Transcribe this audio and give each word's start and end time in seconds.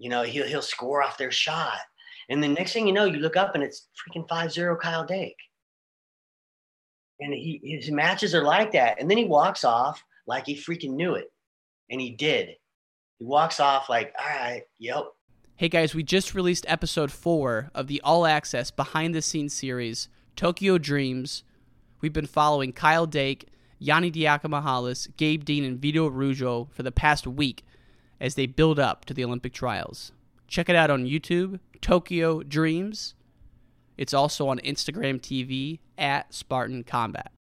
you 0.00 0.08
know, 0.08 0.22
he'll 0.22 0.46
he'll 0.46 0.62
score 0.62 1.02
off 1.02 1.18
their 1.18 1.30
shot. 1.30 1.78
And 2.30 2.42
the 2.42 2.48
next 2.48 2.72
thing 2.72 2.86
you 2.86 2.92
know, 2.92 3.04
you 3.04 3.18
look 3.18 3.36
up 3.36 3.54
and 3.54 3.62
it's 3.62 3.88
freaking 3.94 4.26
5-0 4.26 4.80
Kyle 4.80 5.04
Dake. 5.04 5.36
And 7.20 7.34
he 7.34 7.60
his 7.62 7.90
matches 7.90 8.34
are 8.34 8.42
like 8.42 8.72
that. 8.72 8.98
And 8.98 9.08
then 9.08 9.18
he 9.18 9.26
walks 9.26 9.62
off 9.62 10.02
like 10.26 10.46
he 10.46 10.56
freaking 10.56 10.94
knew 10.94 11.14
it. 11.14 11.30
And 11.90 12.00
he 12.00 12.10
did. 12.10 12.48
He 13.18 13.24
walks 13.26 13.60
off 13.60 13.90
like, 13.90 14.14
all 14.18 14.26
right, 14.26 14.62
yep. 14.78 15.04
Hey 15.56 15.68
guys, 15.68 15.94
we 15.94 16.02
just 16.02 16.34
released 16.34 16.64
episode 16.66 17.12
four 17.12 17.70
of 17.74 17.86
the 17.86 18.00
all 18.00 18.24
access 18.24 18.70
behind 18.70 19.14
the 19.14 19.20
scenes 19.20 19.52
series, 19.52 20.08
Tokyo 20.34 20.78
Dreams. 20.78 21.44
We've 22.00 22.14
been 22.14 22.26
following 22.26 22.72
Kyle 22.72 23.04
Dake, 23.04 23.48
Yanni 23.78 24.10
Diakomihalis, 24.10 25.14
Gabe 25.18 25.44
Dean, 25.44 25.62
and 25.62 25.78
Vito 25.78 26.08
Arujau 26.08 26.70
for 26.70 26.82
the 26.82 26.90
past 26.90 27.26
week 27.26 27.64
as 28.20 28.34
they 28.34 28.46
build 28.46 28.78
up 28.78 29.04
to 29.06 29.14
the 29.14 29.24
Olympic 29.24 29.52
trials. 29.52 30.12
Check 30.46 30.68
it 30.68 30.76
out 30.76 30.90
on 30.90 31.06
YouTube, 31.06 31.60
Tokyo 31.80 32.42
Dreams. 32.42 33.14
It's 33.96 34.12
also 34.12 34.48
on 34.48 34.58
Instagram 34.58 35.20
TV 35.20 35.78
at 35.96 36.32
Spartan 36.34 36.84
Combat. 36.84 37.32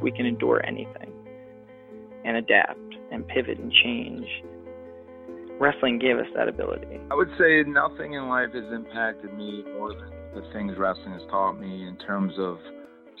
We 0.00 0.10
can 0.10 0.26
endure 0.26 0.64
anything 0.66 1.12
and 2.24 2.36
adapt 2.36 2.78
and 3.10 3.26
pivot 3.28 3.58
and 3.58 3.72
change. 3.72 4.26
Wrestling 5.60 5.98
gave 5.98 6.18
us 6.18 6.26
that 6.34 6.48
ability. 6.48 7.00
I 7.10 7.14
would 7.14 7.30
say 7.38 7.62
nothing 7.62 8.14
in 8.14 8.28
life 8.28 8.50
has 8.52 8.64
impacted 8.72 9.32
me 9.36 9.64
more 9.74 9.94
than 9.94 10.10
the 10.34 10.42
things 10.52 10.72
wrestling 10.76 11.12
has 11.12 11.22
taught 11.30 11.60
me 11.60 11.86
in 11.86 11.96
terms 11.98 12.32
of 12.38 12.58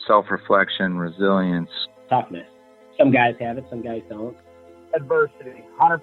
self 0.06 0.26
reflection, 0.30 0.96
resilience, 0.96 1.70
toughness. 2.08 2.48
Some 3.02 3.10
guys 3.10 3.34
have 3.40 3.58
it, 3.58 3.64
some 3.68 3.82
guys 3.82 4.02
don't. 4.08 4.36
Adversity, 4.94 5.64
100%. 5.80 5.98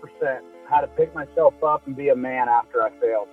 How 0.70 0.81
to 0.81 0.88
pick 0.88 1.16
myself 1.16 1.53
up 1.63 1.88
and 1.88 1.95
be 1.95 2.09
a 2.09 2.16
man 2.16 2.49
after 2.49 2.84
I 2.84 2.90
failed. 2.99 3.29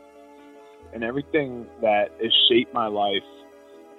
And 0.95 1.03
everything 1.03 1.67
that 1.83 2.11
has 2.23 2.33
shaped 2.49 2.73
my 2.73 2.87
life 2.87 3.27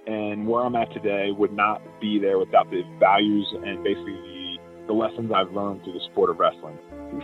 and 0.06 0.48
where 0.48 0.64
I'm 0.64 0.78
at 0.78 0.94
today 0.94 1.32
would 1.38 1.52
not 1.52 1.82
be 2.00 2.18
there 2.18 2.40
without 2.40 2.72
the 2.72 2.82
values 2.98 3.46
and 3.62 3.84
basically 3.84 4.14
the, 4.14 4.58
the 4.88 4.94
lessons 4.94 5.34
I've 5.36 5.52
learned 5.52 5.84
through 5.84 6.00
the 6.00 6.06
sport 6.14 6.30
of 6.30 6.40
wrestling. 6.40 6.78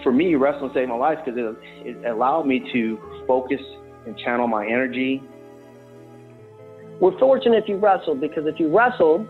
For 0.03 0.11
me, 0.11 0.35
wrestling 0.35 0.71
saved 0.73 0.89
my 0.89 0.97
life 0.97 1.19
because 1.23 1.39
it, 1.39 1.87
it 1.87 2.05
allowed 2.05 2.45
me 2.45 2.69
to 2.73 3.23
focus 3.25 3.61
and 4.05 4.17
channel 4.17 4.49
my 4.49 4.65
energy. 4.65 5.23
We're 6.99 7.17
fortunate 7.19 7.63
if 7.63 7.69
you 7.69 7.77
wrestled 7.77 8.19
because 8.19 8.43
if 8.47 8.59
you 8.59 8.67
wrestled, 8.67 9.25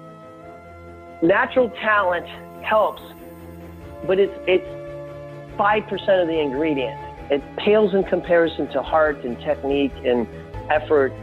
natural 1.21 1.69
talent 1.79 2.25
helps, 2.73 3.03
but 4.07 4.17
it's 4.17 4.33
it's 4.47 4.71
five 5.55 5.85
percent 5.85 6.21
of 6.21 6.27
the 6.27 6.39
ingredient. 6.39 6.99
It 7.29 7.41
pales 7.55 7.93
in 7.93 8.03
comparison 8.03 8.67
to 8.69 8.81
heart 8.81 9.23
and 9.23 9.39
technique 9.41 9.93
and 10.03 10.27
effort. 10.71 11.13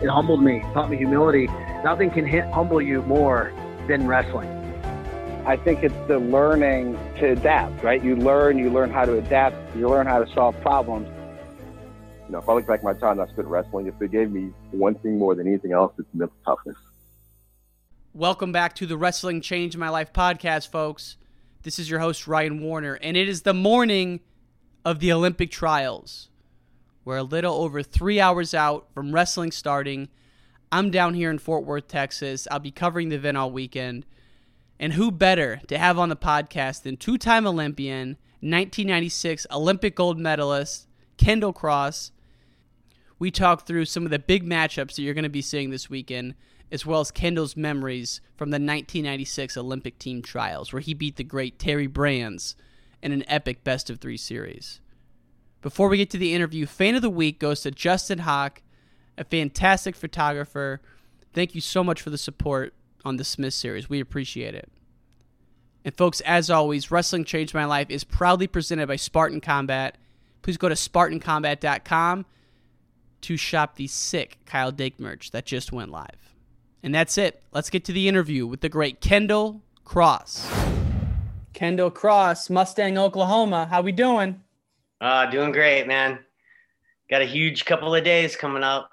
It 0.00 0.08
humbled 0.08 0.40
me, 0.40 0.60
taught 0.72 0.88
me 0.88 0.96
humility. 0.96 1.48
Nothing 1.82 2.12
can 2.12 2.24
hit, 2.24 2.44
humble 2.52 2.80
you 2.80 3.02
more 3.02 3.52
than 3.88 4.06
wrestling. 4.06 4.48
I 5.46 5.56
think 5.56 5.82
it's 5.82 6.00
the 6.06 6.20
learning 6.20 6.96
to 7.18 7.32
adapt, 7.32 7.82
right? 7.82 8.00
You 8.00 8.14
learn, 8.14 8.56
you 8.56 8.70
learn 8.70 8.90
how 8.92 9.04
to 9.06 9.18
adapt, 9.18 9.56
you 9.76 9.88
learn 9.88 10.06
how 10.06 10.22
to 10.22 10.32
solve 10.32 10.54
problems. 10.60 11.08
You 12.26 12.32
know, 12.32 12.38
if 12.38 12.48
I 12.48 12.52
look 12.52 12.68
back 12.68 12.78
at 12.78 12.84
my 12.84 12.94
time 12.94 13.18
I 13.18 13.26
spent 13.26 13.48
wrestling, 13.48 13.88
if 13.88 14.00
it 14.00 14.12
gave 14.12 14.30
me 14.30 14.52
one 14.70 14.94
thing 14.94 15.18
more 15.18 15.34
than 15.34 15.48
anything 15.48 15.72
else, 15.72 15.92
it's 15.98 16.08
mental 16.14 16.36
toughness. 16.46 16.76
Welcome 18.12 18.50
back 18.50 18.74
to 18.74 18.86
the 18.86 18.96
Wrestling 18.96 19.40
Change 19.40 19.76
My 19.76 19.88
Life 19.88 20.12
podcast, 20.12 20.72
folks. 20.72 21.16
This 21.62 21.78
is 21.78 21.88
your 21.88 22.00
host, 22.00 22.26
Ryan 22.26 22.60
Warner, 22.60 22.94
and 22.94 23.16
it 23.16 23.28
is 23.28 23.42
the 23.42 23.54
morning 23.54 24.18
of 24.84 24.98
the 24.98 25.12
Olympic 25.12 25.52
trials. 25.52 26.28
We're 27.04 27.18
a 27.18 27.22
little 27.22 27.54
over 27.54 27.84
three 27.84 28.18
hours 28.18 28.52
out 28.52 28.88
from 28.92 29.12
wrestling 29.12 29.52
starting. 29.52 30.08
I'm 30.72 30.90
down 30.90 31.14
here 31.14 31.30
in 31.30 31.38
Fort 31.38 31.64
Worth, 31.64 31.86
Texas. 31.86 32.48
I'll 32.50 32.58
be 32.58 32.72
covering 32.72 33.10
the 33.10 33.14
event 33.14 33.36
all 33.36 33.52
weekend. 33.52 34.04
And 34.80 34.94
who 34.94 35.12
better 35.12 35.60
to 35.68 35.78
have 35.78 35.96
on 35.96 36.08
the 36.08 36.16
podcast 36.16 36.82
than 36.82 36.96
two 36.96 37.16
time 37.16 37.46
Olympian, 37.46 38.16
1996 38.40 39.46
Olympic 39.52 39.94
gold 39.94 40.18
medalist, 40.18 40.88
Kendall 41.16 41.52
Cross. 41.52 42.10
We 43.20 43.30
talk 43.30 43.68
through 43.68 43.84
some 43.84 44.04
of 44.04 44.10
the 44.10 44.18
big 44.18 44.44
matchups 44.44 44.96
that 44.96 45.02
you're 45.02 45.14
going 45.14 45.22
to 45.22 45.28
be 45.28 45.42
seeing 45.42 45.70
this 45.70 45.88
weekend 45.88 46.34
as 46.72 46.86
well 46.86 47.00
as 47.00 47.10
Kendall's 47.10 47.56
memories 47.56 48.20
from 48.36 48.50
the 48.50 48.54
1996 48.54 49.56
Olympic 49.56 49.98
team 49.98 50.22
trials, 50.22 50.72
where 50.72 50.80
he 50.80 50.94
beat 50.94 51.16
the 51.16 51.24
great 51.24 51.58
Terry 51.58 51.86
Brands 51.86 52.56
in 53.02 53.12
an 53.12 53.24
epic 53.28 53.64
best 53.64 53.90
of 53.90 53.98
three 53.98 54.16
series. 54.16 54.80
Before 55.62 55.88
we 55.88 55.98
get 55.98 56.10
to 56.10 56.18
the 56.18 56.34
interview, 56.34 56.66
fan 56.66 56.94
of 56.94 57.02
the 57.02 57.10
week 57.10 57.38
goes 57.38 57.60
to 57.62 57.70
Justin 57.70 58.20
Hawk, 58.20 58.62
a 59.18 59.24
fantastic 59.24 59.94
photographer. 59.94 60.80
Thank 61.32 61.54
you 61.54 61.60
so 61.60 61.84
much 61.84 62.00
for 62.00 62.10
the 62.10 62.18
support 62.18 62.72
on 63.04 63.16
the 63.16 63.24
Smith 63.24 63.54
series. 63.54 63.90
We 63.90 64.00
appreciate 64.00 64.54
it. 64.54 64.70
And 65.84 65.94
folks, 65.96 66.20
as 66.22 66.50
always, 66.50 66.90
Wrestling 66.90 67.24
Changed 67.24 67.54
My 67.54 67.64
Life 67.64 67.90
is 67.90 68.04
proudly 68.04 68.46
presented 68.46 68.86
by 68.86 68.96
Spartan 68.96 69.40
Combat. 69.40 69.96
Please 70.42 70.56
go 70.56 70.68
to 70.68 70.74
SpartanCombat.com 70.74 72.26
to 73.22 73.36
shop 73.36 73.76
the 73.76 73.86
sick 73.86 74.38
Kyle 74.46 74.72
Dake 74.72 74.98
merch 74.98 75.30
that 75.30 75.46
just 75.46 75.72
went 75.72 75.90
live. 75.90 76.29
And 76.82 76.94
that's 76.94 77.18
it. 77.18 77.42
Let's 77.52 77.70
get 77.70 77.84
to 77.86 77.92
the 77.92 78.08
interview 78.08 78.46
with 78.46 78.60
the 78.60 78.68
great 78.68 79.00
Kendall 79.00 79.62
Cross. 79.84 80.50
Kendall 81.52 81.90
Cross, 81.90 82.48
Mustang, 82.48 82.96
Oklahoma. 82.96 83.66
How 83.66 83.82
we 83.82 83.92
doing? 83.92 84.40
Uh, 85.00 85.26
doing 85.26 85.52
great, 85.52 85.86
man. 85.86 86.18
Got 87.10 87.22
a 87.22 87.26
huge 87.26 87.64
couple 87.64 87.94
of 87.94 88.04
days 88.04 88.36
coming 88.36 88.62
up. 88.62 88.90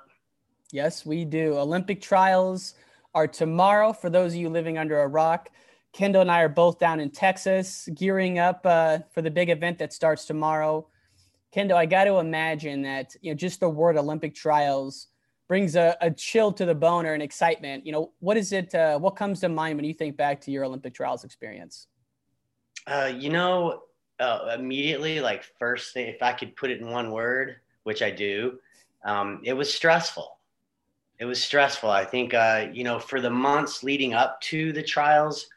Yes, 0.71 1.05
we 1.05 1.23
do. 1.23 1.57
Olympic 1.57 2.01
trials 2.01 2.73
are 3.15 3.27
tomorrow 3.27 3.93
for 3.93 4.09
those 4.09 4.33
of 4.33 4.39
you 4.39 4.49
living 4.49 4.77
under 4.77 4.99
a 4.99 5.07
rock. 5.07 5.49
Kendall 5.93 6.21
and 6.21 6.31
I 6.31 6.41
are 6.41 6.49
both 6.49 6.79
down 6.79 6.99
in 6.99 7.09
Texas, 7.09 7.87
gearing 7.95 8.37
up 8.37 8.61
uh, 8.65 8.99
for 9.13 9.21
the 9.21 9.31
big 9.31 9.49
event 9.49 9.79
that 9.79 9.93
starts 9.93 10.25
tomorrow. 10.25 10.87
Kendall, 11.51 11.77
I 11.77 11.85
got 11.85 12.03
to 12.03 12.17
imagine 12.17 12.81
that 12.81 13.15
you 13.21 13.31
know 13.31 13.35
just 13.35 13.61
the 13.61 13.69
word 13.69 13.97
Olympic 13.97 14.35
trials 14.35 15.07
brings 15.47 15.75
a, 15.75 15.95
a, 16.01 16.11
chill 16.11 16.51
to 16.51 16.65
the 16.65 16.75
bone 16.75 17.05
or 17.05 17.13
an 17.13 17.21
excitement. 17.21 17.85
You 17.85 17.91
know, 17.91 18.11
what 18.19 18.37
is 18.37 18.51
it? 18.51 18.73
Uh, 18.75 18.99
what 18.99 19.15
comes 19.15 19.39
to 19.41 19.49
mind 19.49 19.77
when 19.77 19.85
you 19.85 19.93
think 19.93 20.17
back 20.17 20.41
to 20.41 20.51
your 20.51 20.65
Olympic 20.65 20.93
trials 20.93 21.23
experience? 21.23 21.87
Uh, 22.85 23.11
you 23.15 23.29
know, 23.29 23.83
uh, 24.19 24.55
immediately, 24.57 25.19
like 25.19 25.43
first 25.59 25.93
thing, 25.93 26.07
if 26.07 26.21
I 26.21 26.33
could 26.33 26.55
put 26.55 26.71
it 26.71 26.81
in 26.81 26.89
one 26.89 27.11
word, 27.11 27.57
which 27.83 28.01
I 28.01 28.11
do, 28.11 28.59
um, 29.05 29.41
it 29.43 29.53
was 29.53 29.73
stressful. 29.73 30.37
It 31.19 31.25
was 31.25 31.41
stressful. 31.41 31.89
I 31.89 32.05
think, 32.05 32.33
uh, 32.33 32.67
you 32.71 32.83
know, 32.83 32.99
for 32.99 33.21
the 33.21 33.29
months 33.29 33.83
leading 33.83 34.13
up 34.13 34.39
to 34.41 34.71
the 34.71 34.83
trials, 34.83 35.47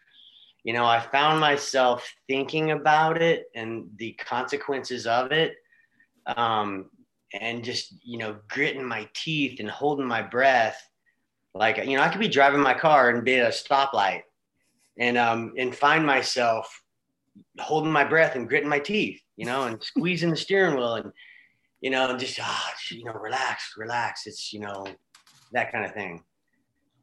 you 0.65 0.73
know, 0.73 0.85
I 0.85 1.01
found 1.01 1.41
myself 1.41 2.09
thinking 2.27 2.71
about 2.71 3.21
it 3.21 3.51
and 3.55 3.91
the 3.97 4.13
consequences 4.13 5.07
of 5.07 5.33
it. 5.33 5.57
Um, 6.27 6.91
and 7.33 7.65
just 7.65 7.95
you 8.03 8.19
know 8.19 8.37
gritting 8.49 8.85
my 8.85 9.09
teeth 9.15 9.61
and 9.61 9.71
holding 9.71 10.07
my 10.07 10.23
breath. 10.23 10.81
Like 11.55 11.79
you 11.79 11.97
know 11.97 12.03
i 12.03 12.09
could 12.09 12.21
be 12.21 12.29
driving 12.29 12.61
my 12.61 12.75
car 12.75 13.11
and 13.11 13.25
be 13.25 13.35
at 13.35 13.47
a 13.47 13.51
stoplight 13.51 14.23
and 14.99 15.19
um 15.19 15.53
and 15.59 15.75
find 15.75 16.07
myself 16.07 16.83
holding 17.59 17.91
my 17.91 18.05
breath 18.05 18.37
and 18.37 18.49
gritting 18.49 18.69
my 18.69 18.79
teeth 18.79 19.21
you 19.37 19.47
know 19.47 19.65
and 19.65 19.83
squeezing 19.83 20.31
the 20.31 20.37
steering 20.37 20.77
wheel 20.77 20.95
and 20.95 21.13
you 21.81 21.91
know 21.91 22.17
just 22.17 22.39
ah 22.41 22.73
you 22.91 23.05
know 23.05 23.13
relax 23.15 23.75
relax. 23.77 24.27
It's 24.27 24.53
you 24.53 24.61
know 24.61 24.87
that 25.53 25.73
kind 25.73 25.85
of 25.85 25.93
thing. 25.93 26.23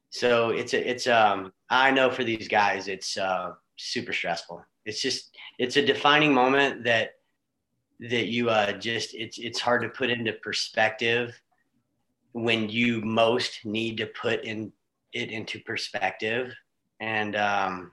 So 0.10 0.52
it's 0.52 0.74
a 0.74 0.90
it's 0.90 1.08
um 1.08 1.52
i 1.70 1.92
know 1.92 2.10
for 2.10 2.24
these 2.24 2.48
guys 2.48 2.88
it's 2.88 3.18
uh 3.18 3.52
super 3.78 4.14
stressful. 4.14 4.64
It's 4.86 5.02
just 5.02 5.36
it's 5.60 5.78
a 5.78 5.86
defining 5.86 6.34
moment 6.34 6.84
that 6.86 7.12
that 8.00 8.28
you 8.28 8.50
uh, 8.50 8.74
just 8.74 9.14
it's 9.16 9.38
it's 9.38 9.60
hard 9.60 9.82
to 9.82 9.90
put 9.90 10.10
into 10.10 10.34
perspective 10.34 11.40
when 12.34 12.70
you 12.70 13.02
most 13.02 13.66
need 13.66 13.98
to 13.98 14.06
put 14.08 14.44
in 14.44 14.72
it 15.14 15.32
into 15.32 15.60
perspective. 15.62 16.54
And 17.00 17.36
um, 17.36 17.92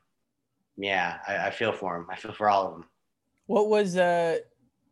yeah 0.77 1.19
I, 1.27 1.49
I, 1.49 1.51
feel 1.51 1.73
for 1.73 1.97
them 1.97 2.07
i 2.11 2.17
feel 2.17 2.33
for 2.33 2.49
all 2.49 2.67
of 2.67 2.73
them 2.73 2.85
what 3.47 3.69
was 3.69 3.97
uh 3.97 4.39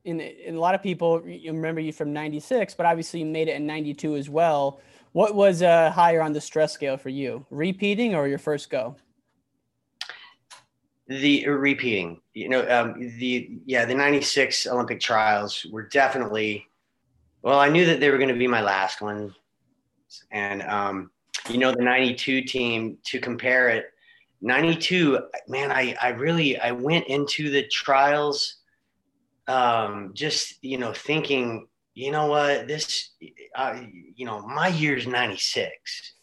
in, 0.05 0.20
in 0.20 0.56
a 0.56 0.61
lot 0.61 0.75
of 0.75 0.82
people 0.82 1.23
you 1.26 1.53
remember 1.53 1.81
you 1.81 1.93
from 1.93 2.12
96 2.12 2.75
but 2.75 2.87
obviously 2.87 3.20
you 3.20 3.26
made 3.26 3.49
it 3.49 3.56
in 3.56 3.67
92 3.67 4.17
as 4.17 4.29
well. 4.29 4.81
What 5.12 5.35
was 5.35 5.62
uh, 5.62 5.91
higher 5.91 6.23
on 6.23 6.32
the 6.32 6.41
stress 6.41 6.73
scale 6.73 6.97
for 6.97 7.11
you? 7.11 7.44
Repeating 7.50 8.15
or 8.15 8.26
your 8.26 8.38
first 8.38 8.70
go 8.70 8.97
the 11.20 11.49
repeating 11.49 12.20
you 12.35 12.49
know 12.49 12.67
um, 12.69 12.99
the 13.19 13.59
yeah 13.67 13.85
the 13.85 13.94
96 13.94 14.67
olympic 14.67 15.00
trials 15.00 15.67
were 15.70 15.82
definitely 15.82 16.67
well 17.43 17.59
i 17.59 17.69
knew 17.69 17.85
that 17.87 18.00
they 18.00 18.11
were 18.11 18.19
going 18.19 18.29
to 18.29 18.38
be 18.38 18.47
my 18.47 18.62
last 18.62 19.00
one 19.00 19.35
and 20.31 20.62
um, 20.62 21.11
you 21.50 21.59
know 21.59 21.73
the 21.73 21.82
92 21.82 22.43
team 22.43 22.99
to 23.05 23.20
compare 23.20 23.69
it 23.69 23.87
92 24.41 25.19
man 25.49 25.70
i 25.70 25.94
i 26.00 26.09
really 26.09 26.59
i 26.59 26.70
went 26.70 27.06
into 27.06 27.50
the 27.50 27.67
trials 27.69 28.62
um, 29.49 30.12
just 30.15 30.62
you 30.62 30.79
know 30.79 30.93
thinking, 30.93 31.67
you 31.94 32.11
know 32.11 32.26
what, 32.26 32.67
this, 32.67 33.11
uh, 33.55 33.81
you 34.15 34.25
know, 34.25 34.47
my 34.47 34.69
year's 34.69 35.06
'96, 35.06 36.15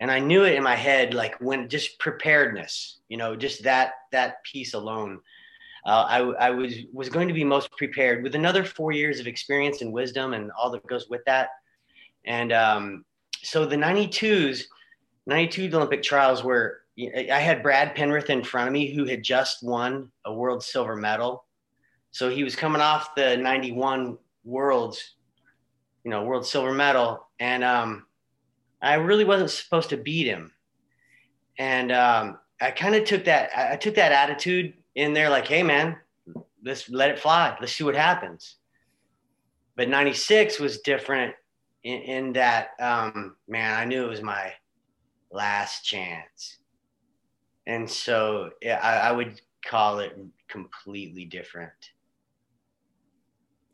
and 0.00 0.10
I 0.10 0.18
knew 0.18 0.44
it 0.44 0.54
in 0.54 0.62
my 0.62 0.74
head, 0.74 1.12
like 1.12 1.36
when 1.40 1.68
just 1.68 1.98
preparedness, 1.98 3.00
you 3.08 3.18
know, 3.18 3.36
just 3.36 3.62
that 3.64 3.92
that 4.12 4.42
piece 4.44 4.74
alone. 4.74 5.20
Uh, 5.86 6.04
I, 6.08 6.18
I 6.18 6.50
was 6.50 6.74
was 6.92 7.08
going 7.08 7.28
to 7.28 7.34
be 7.34 7.44
most 7.44 7.70
prepared 7.72 8.22
with 8.22 8.34
another 8.34 8.64
four 8.64 8.92
years 8.92 9.20
of 9.20 9.26
experience 9.26 9.82
and 9.82 9.92
wisdom 9.92 10.34
and 10.34 10.50
all 10.52 10.70
that 10.70 10.86
goes 10.86 11.08
with 11.08 11.22
that. 11.26 11.50
And 12.24 12.52
um, 12.52 13.04
so 13.42 13.64
the 13.64 13.76
92s, 13.76 14.64
92 15.26 15.74
Olympic 15.74 16.02
trials 16.02 16.42
were 16.42 16.80
I 16.98 17.38
had 17.38 17.62
Brad 17.62 17.94
Penrith 17.94 18.30
in 18.30 18.42
front 18.42 18.68
of 18.68 18.72
me 18.72 18.92
who 18.92 19.04
had 19.04 19.22
just 19.22 19.62
won 19.62 20.10
a 20.24 20.32
world 20.32 20.62
silver 20.62 20.96
medal. 20.96 21.44
So 22.10 22.28
he 22.28 22.44
was 22.44 22.56
coming 22.56 22.82
off 22.82 23.14
the 23.14 23.36
91 23.36 24.18
worlds, 24.44 25.14
you 26.04 26.10
know, 26.10 26.24
world 26.24 26.46
silver 26.46 26.72
medal. 26.72 27.28
And 27.38 27.64
um, 27.64 28.06
I 28.82 28.94
really 28.94 29.24
wasn't 29.24 29.50
supposed 29.50 29.90
to 29.90 29.96
beat 29.96 30.26
him. 30.26 30.52
And 31.58 31.92
um, 31.92 32.38
I 32.60 32.70
kind 32.70 32.94
of 32.94 33.04
took 33.04 33.24
that, 33.24 33.50
I 33.56 33.76
took 33.76 33.94
that 33.96 34.12
attitude 34.12 34.74
in 34.94 35.12
there 35.12 35.28
like, 35.28 35.46
hey, 35.46 35.62
man, 35.62 35.96
let's 36.64 36.88
let 36.88 37.10
it 37.10 37.18
fly. 37.18 37.56
Let's 37.60 37.72
see 37.72 37.84
what 37.84 37.94
happens. 37.94 38.56
But 39.76 39.88
96 39.88 40.58
was 40.58 40.80
different 40.80 41.34
in, 41.84 42.00
in 42.02 42.32
that, 42.34 42.70
um, 42.80 43.36
man, 43.48 43.78
I 43.78 43.84
knew 43.84 44.04
it 44.04 44.10
was 44.10 44.22
my 44.22 44.52
last 45.30 45.84
chance. 45.84 46.58
And 47.66 47.88
so 47.88 48.50
yeah, 48.62 48.80
I, 48.82 49.08
I 49.08 49.12
would 49.12 49.40
call 49.64 50.00
it 50.00 50.18
completely 50.48 51.24
different. 51.24 51.72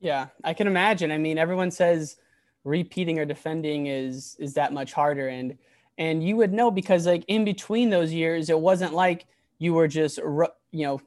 Yeah, 0.01 0.27
I 0.45 0.53
can 0.53 0.67
imagine. 0.67 1.11
I 1.11 1.19
mean, 1.19 1.39
everyone 1.39 1.71
says 1.71 2.17
repeating 2.67 3.19
or 3.19 3.25
defending 3.25 3.87
is 3.87 4.37
is 4.39 4.55
that 4.55 4.73
much 4.73 4.93
harder. 4.93 5.29
And 5.29 5.57
and 5.99 6.23
you 6.23 6.37
would 6.37 6.53
know 6.53 6.71
because 6.71 7.07
like 7.07 7.25
in 7.29 7.45
between 7.45 7.91
those 7.91 8.13
years 8.13 8.51
it 8.51 8.59
wasn't 8.59 8.93
like 8.93 9.27
you 9.59 9.73
were 9.73 9.89
just 9.89 10.19
you 10.19 10.51
know 10.73 11.01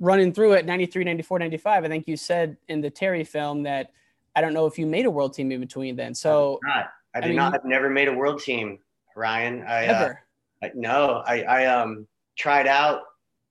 running 0.00 0.32
through 0.32 0.52
it 0.52 0.66
93 0.66 1.04
94 1.04 1.38
95 1.38 1.84
i 1.84 1.88
think 1.88 2.06
you 2.06 2.16
said 2.16 2.56
in 2.68 2.80
the 2.80 2.90
terry 2.90 3.24
film 3.24 3.62
that 3.62 3.92
i 4.36 4.40
don't 4.40 4.52
know 4.52 4.66
if 4.66 4.78
you 4.78 4.86
made 4.86 5.06
a 5.06 5.10
world 5.10 5.32
team 5.32 5.50
in 5.52 5.60
between 5.60 5.96
then. 5.96 6.14
So 6.14 6.58
I 6.64 6.66
did 6.66 6.74
not, 6.74 6.86
I 7.14 7.20
did 7.20 7.24
I 7.24 7.28
mean, 7.28 7.36
not. 7.36 7.54
i've 7.54 7.64
never 7.64 7.88
made 7.88 8.08
a 8.08 8.12
world 8.12 8.40
team 8.42 8.78
ryan. 9.16 9.62
I 9.62 9.84
ever 9.84 10.20
uh, 10.62 10.66
I, 10.66 10.72
no 10.74 11.22
i 11.26 11.42
i 11.42 11.66
um 11.66 12.06
tried 12.36 12.66
out 12.66 13.02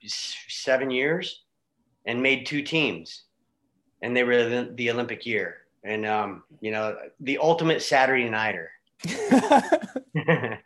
seven 0.06 0.92
years 0.92 1.44
and 2.06 2.22
made 2.22 2.46
two 2.46 2.62
teams 2.62 3.24
and 4.02 4.16
they 4.16 4.24
were 4.24 4.44
the, 4.50 4.74
the 4.76 4.92
olympic 4.92 5.26
year 5.26 5.63
and 5.84 6.06
um, 6.06 6.44
you 6.62 6.72
know 6.72 6.98
the 7.20 7.38
ultimate 7.38 7.82
Saturday 7.82 8.30
nighter. 8.30 8.72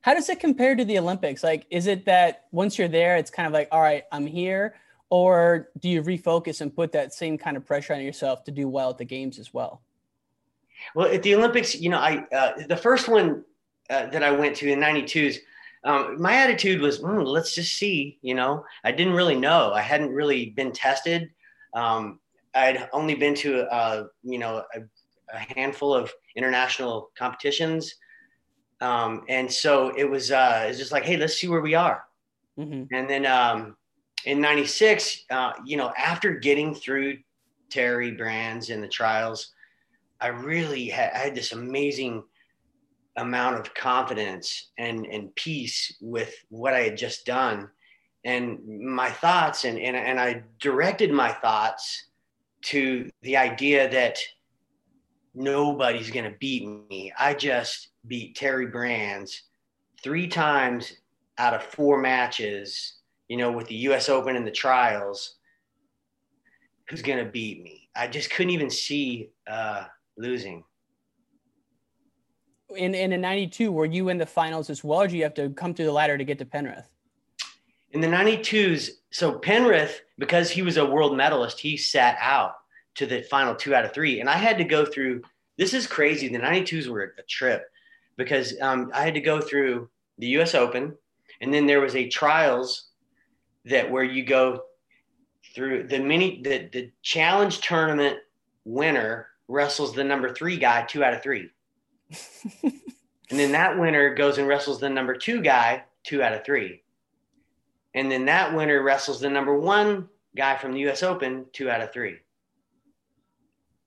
How 0.00 0.14
does 0.14 0.28
it 0.28 0.40
compare 0.40 0.74
to 0.74 0.84
the 0.84 0.98
Olympics? 0.98 1.42
Like, 1.42 1.66
is 1.70 1.86
it 1.86 2.06
that 2.06 2.46
once 2.52 2.78
you're 2.78 2.88
there, 2.88 3.16
it's 3.16 3.30
kind 3.30 3.46
of 3.46 3.52
like, 3.52 3.68
all 3.70 3.82
right, 3.82 4.04
I'm 4.10 4.26
here, 4.26 4.76
or 5.10 5.68
do 5.80 5.88
you 5.88 6.02
refocus 6.02 6.60
and 6.60 6.74
put 6.74 6.92
that 6.92 7.12
same 7.12 7.36
kind 7.36 7.56
of 7.56 7.66
pressure 7.66 7.94
on 7.94 8.00
yourself 8.00 8.44
to 8.44 8.50
do 8.50 8.68
well 8.68 8.90
at 8.90 8.98
the 8.98 9.04
games 9.04 9.38
as 9.38 9.52
well? 9.52 9.82
Well, 10.94 11.12
at 11.12 11.22
the 11.22 11.34
Olympics, 11.34 11.74
you 11.74 11.90
know, 11.90 11.98
I 11.98 12.24
uh, 12.32 12.66
the 12.68 12.76
first 12.76 13.08
one 13.08 13.44
uh, 13.90 14.06
that 14.06 14.22
I 14.22 14.30
went 14.30 14.56
to 14.56 14.70
in 14.70 14.78
'92s. 14.78 15.38
Um, 15.84 16.20
my 16.20 16.34
attitude 16.34 16.80
was, 16.80 17.00
mm, 17.00 17.24
let's 17.24 17.54
just 17.54 17.74
see. 17.74 18.18
You 18.22 18.34
know, 18.34 18.64
I 18.84 18.92
didn't 18.92 19.14
really 19.14 19.36
know. 19.36 19.72
I 19.72 19.80
hadn't 19.80 20.12
really 20.12 20.50
been 20.50 20.72
tested. 20.72 21.30
Um, 21.74 22.18
I'd 22.58 22.88
only 22.92 23.14
been 23.14 23.34
to, 23.36 23.62
uh, 23.72 24.04
you 24.22 24.38
know, 24.38 24.64
a, 24.74 24.80
a, 25.32 25.38
handful 25.56 25.94
of 25.94 26.12
international 26.36 27.10
competitions. 27.16 27.94
Um, 28.80 29.22
and 29.28 29.50
so 29.50 29.92
it 29.96 30.04
was, 30.04 30.30
uh, 30.30 30.62
it 30.64 30.68
was 30.68 30.78
just 30.78 30.92
like, 30.92 31.04
hey, 31.04 31.16
let's 31.16 31.36
see 31.36 31.48
where 31.48 31.60
we 31.60 31.74
are. 31.74 32.04
Mm-hmm. 32.58 32.94
And 32.94 33.08
then 33.08 33.26
um, 33.26 33.76
in 34.24 34.40
96, 34.40 35.24
uh, 35.30 35.52
you 35.64 35.76
know, 35.76 35.92
after 35.96 36.32
getting 36.32 36.74
through 36.74 37.18
Terry 37.70 38.12
Brands 38.12 38.70
and 38.70 38.82
the 38.82 38.88
trials, 38.88 39.52
I 40.20 40.28
really 40.28 40.86
had, 40.88 41.12
I 41.12 41.18
had 41.18 41.34
this 41.34 41.52
amazing 41.52 42.24
amount 43.16 43.56
of 43.56 43.74
confidence 43.74 44.70
and, 44.78 45.06
and 45.06 45.34
peace 45.34 45.96
with 46.00 46.34
what 46.50 46.74
I 46.74 46.80
had 46.80 46.96
just 46.96 47.26
done 47.26 47.68
and 48.24 48.58
my 48.66 49.10
thoughts 49.10 49.64
and, 49.64 49.78
and, 49.78 49.96
and 49.96 50.18
I 50.20 50.42
directed 50.60 51.12
my 51.12 51.32
thoughts 51.32 52.07
to 52.62 53.08
the 53.22 53.36
idea 53.36 53.88
that 53.90 54.18
nobody's 55.34 56.10
going 56.10 56.30
to 56.30 56.36
beat 56.38 56.66
me. 56.90 57.12
I 57.18 57.34
just 57.34 57.88
beat 58.06 58.36
Terry 58.36 58.66
Brands 58.66 59.42
three 60.02 60.28
times 60.28 60.92
out 61.38 61.54
of 61.54 61.62
four 61.62 61.98
matches, 62.00 62.94
you 63.28 63.36
know, 63.36 63.52
with 63.52 63.68
the 63.68 63.76
US 63.76 64.08
Open 64.08 64.36
and 64.36 64.46
the 64.46 64.50
trials. 64.50 65.36
Who's 66.88 67.02
going 67.02 67.24
to 67.24 67.30
beat 67.30 67.62
me? 67.62 67.88
I 67.94 68.08
just 68.08 68.30
couldn't 68.30 68.50
even 68.50 68.70
see 68.70 69.30
uh, 69.46 69.84
losing. 70.16 70.64
In, 72.76 72.94
in 72.94 73.12
a 73.12 73.18
92, 73.18 73.70
were 73.72 73.86
you 73.86 74.08
in 74.08 74.18
the 74.18 74.26
finals 74.26 74.70
as 74.70 74.84
well, 74.84 75.02
or 75.02 75.08
do 75.08 75.16
you 75.16 75.22
have 75.22 75.34
to 75.34 75.50
come 75.50 75.74
through 75.74 75.86
the 75.86 75.92
ladder 75.92 76.18
to 76.18 76.24
get 76.24 76.38
to 76.38 76.44
Penrith? 76.44 76.88
In 77.92 78.00
the 78.00 78.06
92s, 78.06 78.90
so 79.10 79.38
Penrith, 79.38 80.02
because 80.18 80.50
he 80.50 80.62
was 80.62 80.76
a 80.76 80.84
world 80.84 81.16
medalist, 81.16 81.58
he 81.58 81.76
sat 81.76 82.18
out 82.20 82.54
to 82.96 83.06
the 83.06 83.22
final 83.22 83.54
two 83.54 83.74
out 83.74 83.84
of 83.84 83.92
three. 83.92 84.20
And 84.20 84.28
I 84.28 84.36
had 84.36 84.58
to 84.58 84.64
go 84.64 84.84
through 84.84 85.22
this 85.56 85.74
is 85.74 85.86
crazy. 85.86 86.28
The 86.28 86.38
92s 86.38 86.86
were 86.86 87.14
a 87.18 87.22
trip 87.22 87.64
because 88.16 88.54
um, 88.60 88.92
I 88.94 89.02
had 89.02 89.14
to 89.14 89.20
go 89.20 89.40
through 89.40 89.88
the 90.18 90.28
US 90.38 90.54
Open 90.54 90.96
and 91.40 91.52
then 91.52 91.66
there 91.66 91.80
was 91.80 91.96
a 91.96 92.08
trials 92.08 92.88
that 93.64 93.90
where 93.90 94.04
you 94.04 94.24
go 94.24 94.62
through 95.54 95.84
the 95.84 95.98
mini 95.98 96.40
the, 96.42 96.68
the 96.72 96.90
challenge 97.02 97.60
tournament 97.60 98.18
winner 98.64 99.28
wrestles 99.48 99.94
the 99.94 100.04
number 100.04 100.32
three 100.32 100.56
guy 100.56 100.82
two 100.82 101.04
out 101.04 101.14
of 101.14 101.22
three. 101.22 101.50
and 102.62 102.72
then 103.30 103.52
that 103.52 103.78
winner 103.78 104.14
goes 104.14 104.38
and 104.38 104.48
wrestles 104.48 104.80
the 104.80 104.88
number 104.88 105.14
two 105.14 105.40
guy 105.40 105.84
two 106.04 106.22
out 106.22 106.32
of 106.32 106.44
three. 106.44 106.82
And 107.94 108.10
then 108.10 108.26
that 108.26 108.54
winner 108.54 108.82
wrestles 108.82 109.20
the 109.20 109.30
number 109.30 109.58
one 109.58 110.08
guy 110.36 110.56
from 110.56 110.72
the 110.72 110.88
US 110.88 111.02
Open 111.02 111.46
two 111.52 111.70
out 111.70 111.80
of 111.80 111.92
three. 111.92 112.18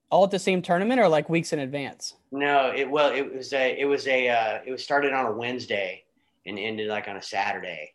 All 0.10 0.26
at 0.26 0.32
the 0.32 0.40
same 0.40 0.62
tournament 0.62 1.00
or 1.00 1.08
like 1.08 1.30
weeks 1.30 1.54
in 1.54 1.60
advance? 1.60 2.16
No, 2.32 2.74
it 2.76 2.90
well, 2.90 3.14
it 3.14 3.34
was 3.34 3.54
a 3.54 3.80
it 3.80 3.86
was 3.86 4.08
a 4.08 4.30
uh, 4.30 4.60
it 4.66 4.72
was 4.72 4.84
started 4.84 5.14
on 5.14 5.26
a 5.26 5.32
Wednesday 5.32 6.04
and 6.46 6.60
ended 6.60 6.90
like 6.90 7.08
on 7.08 7.16
a 7.16 7.22
Saturday. 7.22 7.94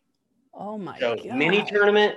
Oh 0.53 0.77
my 0.77 0.97
so 0.99 1.15
god. 1.15 1.37
mini 1.37 1.63
tournament, 1.63 2.15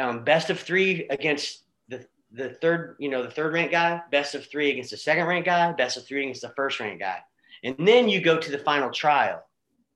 um, 0.00 0.24
best 0.24 0.48
of 0.50 0.58
three 0.58 1.06
against 1.10 1.64
the 1.88 2.06
the 2.32 2.50
third, 2.50 2.96
you 2.98 3.10
know, 3.10 3.22
the 3.22 3.30
third 3.30 3.52
ranked 3.52 3.72
guy, 3.72 4.00
best 4.10 4.34
of 4.34 4.46
three 4.46 4.70
against 4.70 4.90
the 4.90 4.96
second 4.96 5.26
ranked 5.26 5.46
guy, 5.46 5.70
best 5.72 5.96
of 5.96 6.06
three 6.06 6.22
against 6.22 6.42
the 6.42 6.52
first 6.56 6.80
ranked 6.80 7.00
guy. 7.00 7.18
And 7.62 7.76
then 7.78 8.08
you 8.08 8.20
go 8.20 8.38
to 8.38 8.50
the 8.50 8.58
final 8.58 8.90
trial, 8.90 9.42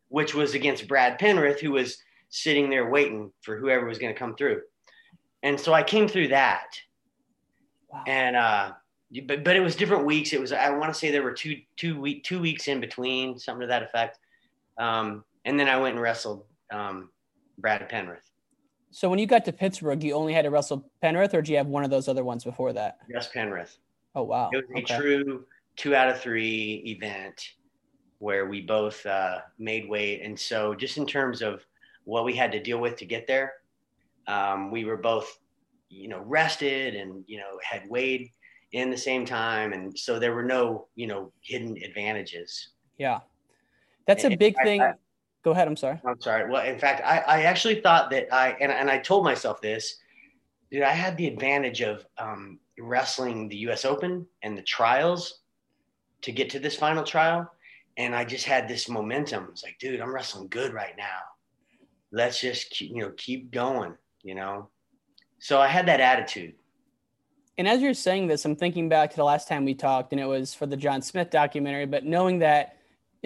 which 0.09 0.35
was 0.35 0.55
against 0.55 0.89
Brad 0.89 1.19
Penrith, 1.19 1.61
who 1.61 1.73
was 1.73 1.99
sitting 2.31 2.71
there 2.71 2.89
waiting 2.89 3.33
for 3.43 3.57
whoever 3.57 3.87
was 3.87 3.99
going 3.99 4.13
to 4.13 4.19
come 4.19 4.35
through. 4.37 4.63
And 5.43 5.59
so 5.59 5.73
I 5.73 5.83
came 5.83 6.09
through 6.09 6.29
that. 6.29 6.67
Wow. 7.89 8.05
And 8.07 8.37
uh 8.37 8.73
but 9.27 9.43
but 9.43 9.57
it 9.57 9.61
was 9.61 9.75
different 9.75 10.05
weeks. 10.05 10.33
It 10.33 10.41
was 10.41 10.53
I 10.53 10.71
want 10.71 10.93
to 10.93 10.99
say 10.99 11.11
there 11.11 11.23
were 11.23 11.33
two 11.33 11.57
two 11.77 12.01
week 12.01 12.25
two 12.25 12.41
weeks 12.41 12.69
in 12.69 12.81
between, 12.81 13.39
something 13.39 13.63
to 13.63 13.67
that 13.67 13.83
effect. 13.83 14.19
Um, 14.77 15.25
and 15.45 15.59
then 15.59 15.69
I 15.69 15.79
went 15.79 15.95
and 15.95 16.03
wrestled 16.03 16.45
um, 16.71 17.09
Brad 17.57 17.89
Penrith. 17.89 18.31
So 18.91 19.09
when 19.09 19.19
you 19.19 19.27
got 19.27 19.45
to 19.47 19.53
Pittsburgh, 19.53 20.03
you 20.03 20.15
only 20.15 20.33
had 20.33 20.43
to 20.43 20.51
wrestle 20.51 20.91
Penrith, 21.01 21.35
or 21.35 21.43
do 21.43 21.53
you 21.53 21.59
have 21.59 21.67
one 21.67 21.85
of 21.85 21.91
those 21.91 22.09
other 22.09 22.25
ones 22.25 22.45
before 22.45 22.73
that? 22.75 22.99
Yes, 23.09 23.29
Penrith. 23.33 23.79
Oh 24.15 24.23
wow! 24.23 24.51
It 24.53 24.57
was 24.57 24.65
a 24.75 24.83
okay. 24.83 24.97
true 24.97 25.45
two 25.77 25.95
out 25.95 26.09
of 26.09 26.21
three 26.21 26.83
event 26.87 27.53
where 28.19 28.47
we 28.47 28.61
both 28.61 29.05
uh, 29.07 29.39
made 29.59 29.89
weight, 29.89 30.23
and 30.23 30.39
so 30.39 30.75
just 30.75 30.99
in 30.99 31.07
terms 31.07 31.41
of 31.43 31.65
what 32.09 32.25
we 32.25 32.35
had 32.35 32.51
to 32.51 32.59
deal 32.59 32.79
with 32.79 32.97
to 32.97 33.05
get 33.05 33.27
there. 33.27 33.53
Um, 34.27 34.71
we 34.71 34.87
were 34.87 34.97
both, 34.97 35.39
you 35.91 36.09
know, 36.09 36.21
rested 36.21 36.95
and, 36.95 37.23
you 37.27 37.37
know, 37.37 37.59
had 37.63 37.83
weighed 37.87 38.33
in 38.73 38.89
the 38.89 38.97
same 38.97 39.27
time. 39.27 39.75
And 39.75 39.97
so 39.97 40.19
there 40.19 40.35
were 40.35 40.43
no, 40.43 40.87
you 40.95 41.07
know, 41.07 41.33
hidden 41.43 41.77
advantages. 41.85 42.71
Yeah. 42.97 43.21
That's 44.07 44.25
a 44.25 44.35
big 44.35 44.57
thing. 44.63 44.81
I, 44.81 44.95
Go 45.43 45.51
ahead. 45.51 45.69
I'm 45.69 45.77
sorry. 45.77 46.01
I'm 46.07 46.21
sorry. 46.21 46.51
Well, 46.51 46.65
in 46.65 46.79
fact, 46.79 47.03
I, 47.05 47.19
I 47.19 47.43
actually 47.43 47.83
thought 47.83 48.11
that 48.11 48.33
I, 48.33 48.57
and, 48.59 48.73
and 48.73 48.91
I 48.91 48.99
told 48.99 49.23
myself 49.23 49.61
this, 49.61 49.97
dude, 50.71 50.83
I 50.83 50.93
had 50.93 51.15
the 51.19 51.27
advantage 51.27 51.83
of 51.83 52.07
um, 52.17 52.59
wrestling 52.79 53.51
the 53.51 53.57
US 53.69 53.85
Open 53.85 54.27
and 54.43 54.57
the 54.57 54.63
trials 54.63 55.41
to 56.23 56.33
get 56.33 56.49
to 56.51 56.59
this 56.59 56.75
final 56.75 57.05
trial. 57.05 57.51
And 57.99 58.15
I 58.15 58.25
just 58.25 58.47
had 58.47 58.67
this 58.67 58.89
momentum. 58.89 59.49
It's 59.51 59.63
like, 59.63 59.79
dude, 59.79 60.01
I'm 60.01 60.15
wrestling 60.15 60.49
good 60.49 60.73
right 60.73 60.95
now 60.97 61.21
let's 62.13 62.41
just 62.41 62.71
keep, 62.71 62.91
you 62.91 63.03
know 63.03 63.13
keep 63.17 63.51
going 63.51 63.95
you 64.23 64.35
know 64.35 64.69
so 65.39 65.61
i 65.61 65.67
had 65.67 65.87
that 65.87 66.01
attitude 66.01 66.55
And 67.59 67.67
as 67.67 67.83
you're 67.83 67.93
saying 67.93 68.29
this, 68.29 68.45
I'm 68.45 68.55
thinking 68.55 68.89
back 68.89 69.11
to 69.11 69.17
the 69.17 69.25
last 69.25 69.49
time 69.49 69.65
we 69.65 69.75
talked, 69.75 70.13
and 70.13 70.21
it 70.21 70.27
was 70.27 70.55
for 70.55 70.65
the 70.65 70.77
John 70.77 71.03
Smith 71.03 71.29
documentary. 71.29 71.87
But 71.87 72.05
knowing 72.05 72.39
that 72.39 72.77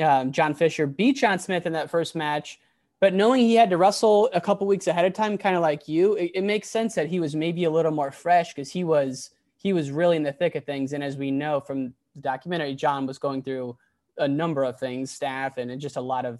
um, 0.02 0.32
John 0.32 0.54
Fisher 0.54 0.86
beat 0.86 1.16
John 1.16 1.38
Smith 1.38 1.66
in 1.66 1.74
that 1.74 1.90
first 1.90 2.14
match, 2.14 2.58
but 2.98 3.12
knowing 3.12 3.42
he 3.42 3.56
had 3.56 3.68
to 3.70 3.76
wrestle 3.76 4.30
a 4.32 4.40
couple 4.40 4.66
weeks 4.66 4.86
ahead 4.86 5.04
of 5.04 5.12
time, 5.12 5.36
kind 5.36 5.54
of 5.54 5.60
like 5.60 5.86
you, 5.86 6.14
it, 6.14 6.30
it, 6.34 6.44
makes 6.44 6.70
sense 6.70 6.94
that 6.94 7.08
he 7.08 7.20
was 7.20 7.34
maybe 7.34 7.64
a 7.64 7.70
little 7.70 7.92
more 7.92 8.10
fresh 8.10 8.54
because 8.54 8.70
he 8.70 8.84
was 8.84 9.30
he 9.56 9.74
was 9.74 9.90
really 9.90 10.16
in 10.16 10.22
the 10.22 10.32
thick 10.32 10.54
of 10.54 10.64
things. 10.64 10.94
And 10.94 11.04
as 11.04 11.16
we 11.16 11.30
know 11.30 11.60
from 11.60 11.92
the 12.14 12.22
documentary, 12.22 12.74
John 12.74 13.06
was 13.06 13.18
going 13.18 13.42
through 13.42 13.76
a 14.16 14.26
number 14.26 14.64
of 14.64 14.78
things, 14.78 15.10
staff, 15.10 15.58
and 15.58 15.78
just 15.80 15.96
a 15.96 16.00
lot 16.00 16.24
of 16.24 16.38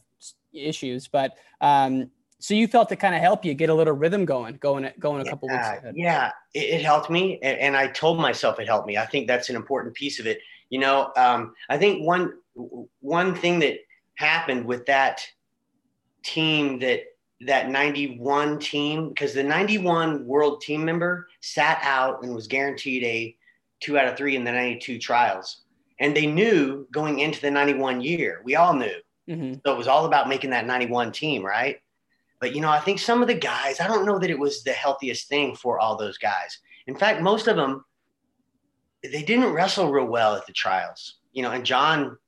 issues. 0.52 1.08
But 1.08 1.36
um, 1.60 2.10
so 2.42 2.54
you 2.54 2.66
felt 2.66 2.88
to 2.88 2.96
kind 2.96 3.14
of 3.14 3.20
help 3.20 3.44
you 3.44 3.54
get 3.54 3.70
a 3.70 3.74
little 3.74 3.94
rhythm 3.94 4.24
going, 4.24 4.56
going 4.56 4.90
going 4.98 5.24
a 5.24 5.30
couple 5.30 5.48
yeah, 5.48 5.70
weeks 5.70 5.78
ahead. 5.78 5.94
Yeah, 5.96 6.32
it, 6.52 6.80
it 6.80 6.82
helped 6.82 7.08
me, 7.08 7.38
and, 7.40 7.56
and, 7.58 7.76
I 7.76 7.86
told 7.86 8.18
myself 8.18 8.58
it 8.58 8.66
helped 8.66 8.88
me. 8.88 8.96
I 8.96 9.06
think 9.06 9.28
that's 9.28 9.48
an 9.48 9.54
important 9.54 9.94
piece 9.94 10.18
of 10.18 10.26
it. 10.26 10.40
You 10.68 10.80
know, 10.80 11.12
um, 11.16 11.54
I 11.68 11.78
think 11.78 12.04
one 12.04 12.34
one 12.98 13.36
thing 13.36 13.60
that 13.60 13.76
happened 14.16 14.64
with 14.66 14.84
that 14.86 15.20
team 16.24 16.80
that 16.80 17.04
that 17.46 17.70
91 17.70 18.58
team 18.58 19.10
because 19.10 19.34
the 19.34 19.42
91 19.42 20.26
world 20.26 20.60
team 20.62 20.84
member 20.84 21.28
sat 21.40 21.78
out 21.82 22.24
and 22.24 22.34
was 22.34 22.48
guaranteed 22.48 23.04
a 23.04 23.36
two 23.80 23.98
out 23.98 24.06
of 24.06 24.16
three 24.16 24.36
in 24.36 24.44
the 24.44 24.52
92 24.52 24.98
trials 24.98 25.62
and 25.98 26.16
they 26.16 26.26
knew 26.26 26.86
going 26.92 27.18
into 27.18 27.40
the 27.40 27.50
91 27.50 28.00
year 28.00 28.42
we 28.44 28.54
all 28.54 28.74
knew 28.74 28.94
mm-hmm. 29.28 29.54
so 29.66 29.72
it 29.72 29.76
was 29.76 29.88
all 29.88 30.04
about 30.04 30.28
making 30.28 30.50
that 30.50 30.66
91 30.66 31.10
team 31.10 31.44
right 31.44 31.80
but 32.42 32.54
you 32.54 32.60
know 32.60 32.68
i 32.68 32.78
think 32.78 32.98
some 32.98 33.22
of 33.22 33.28
the 33.28 33.34
guys 33.34 33.80
i 33.80 33.88
don't 33.88 34.04
know 34.04 34.18
that 34.18 34.28
it 34.28 34.38
was 34.38 34.62
the 34.62 34.72
healthiest 34.72 35.28
thing 35.28 35.56
for 35.56 35.78
all 35.78 35.96
those 35.96 36.18
guys 36.18 36.58
in 36.86 36.94
fact 36.94 37.22
most 37.22 37.46
of 37.46 37.56
them 37.56 37.82
they 39.02 39.22
didn't 39.22 39.54
wrestle 39.54 39.90
real 39.90 40.04
well 40.04 40.34
at 40.34 40.46
the 40.46 40.52
trials 40.52 41.20
you 41.32 41.42
know 41.42 41.52
and 41.52 41.64
john 41.64 42.18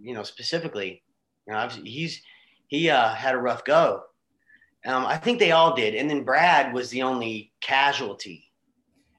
you 0.00 0.14
know 0.14 0.22
specifically 0.22 1.02
you 1.46 1.52
know 1.52 1.68
he's 1.84 2.22
he 2.72 2.88
uh, 2.88 3.10
had 3.10 3.34
a 3.34 3.38
rough 3.38 3.64
go. 3.64 4.02
Um, 4.86 5.04
I 5.04 5.18
think 5.18 5.38
they 5.38 5.52
all 5.52 5.76
did, 5.76 5.94
and 5.94 6.08
then 6.08 6.24
Brad 6.24 6.72
was 6.72 6.88
the 6.88 7.02
only 7.02 7.52
casualty. 7.60 8.50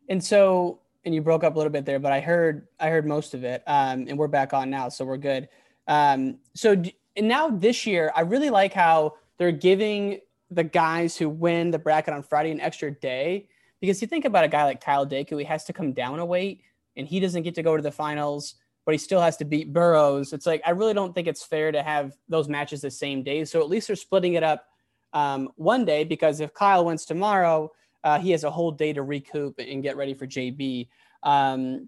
And 0.09 0.21
so, 0.21 0.79
and 1.05 1.13
you 1.13 1.21
broke 1.21 1.43
up 1.43 1.53
a 1.53 1.57
little 1.57 1.71
bit 1.71 1.85
there, 1.85 1.99
but 1.99 2.11
I 2.11 2.19
heard 2.19 2.67
I 2.79 2.89
heard 2.89 3.05
most 3.05 3.35
of 3.35 3.43
it, 3.43 3.61
um, 3.67 4.07
and 4.09 4.17
we're 4.17 4.27
back 4.27 4.55
on 4.55 4.71
now, 4.71 4.89
so 4.89 5.05
we're 5.05 5.17
good. 5.17 5.49
Um, 5.87 6.39
so, 6.55 6.71
and 7.15 7.27
now 7.27 7.49
this 7.49 7.85
year, 7.85 8.11
I 8.15 8.21
really 8.21 8.49
like 8.49 8.73
how 8.73 9.13
they're 9.37 9.51
giving 9.51 10.19
the 10.49 10.63
guys 10.63 11.17
who 11.17 11.29
win 11.29 11.71
the 11.71 11.79
bracket 11.79 12.13
on 12.13 12.23
Friday 12.23 12.51
an 12.51 12.61
extra 12.61 12.91
day 12.91 13.47
because 13.81 14.01
you 14.01 14.07
think 14.07 14.25
about 14.25 14.43
a 14.43 14.47
guy 14.47 14.63
like 14.65 14.81
Kyle 14.81 15.05
Dake 15.05 15.29
who 15.29 15.37
he 15.37 15.45
has 15.45 15.63
to 15.65 15.73
come 15.73 15.93
down 15.93 16.19
a 16.19 16.25
weight 16.25 16.61
and 16.95 17.07
he 17.07 17.19
doesn't 17.19 17.43
get 17.43 17.55
to 17.55 17.63
go 17.63 17.75
to 17.75 17.83
the 17.83 17.91
finals 17.91 18.55
but 18.85 18.93
he 18.93 18.97
still 18.97 19.21
has 19.21 19.37
to 19.37 19.45
beat 19.45 19.71
Burroughs. 19.71 20.33
It's 20.33 20.45
like 20.45 20.61
I 20.65 20.71
really 20.71 20.93
don't 20.93 21.13
think 21.13 21.27
it's 21.27 21.43
fair 21.43 21.71
to 21.71 21.81
have 21.81 22.13
those 22.27 22.49
matches 22.49 22.81
the 22.81 22.91
same 22.91 23.23
day. 23.23 23.45
So 23.45 23.61
at 23.61 23.69
least 23.69 23.87
they're 23.87 23.95
splitting 23.95 24.33
it 24.33 24.43
up 24.43 24.65
um, 25.13 25.49
one 25.55 25.85
day 25.85 26.03
because 26.03 26.39
if 26.39 26.53
Kyle 26.53 26.85
wins 26.85 27.05
tomorrow, 27.05 27.71
uh, 28.03 28.19
he 28.19 28.31
has 28.31 28.43
a 28.43 28.51
whole 28.51 28.71
day 28.71 28.91
to 28.93 29.01
recoup 29.01 29.55
and 29.59 29.83
get 29.83 29.95
ready 29.95 30.13
for 30.13 30.27
JB. 30.27 30.89
Um, 31.23 31.87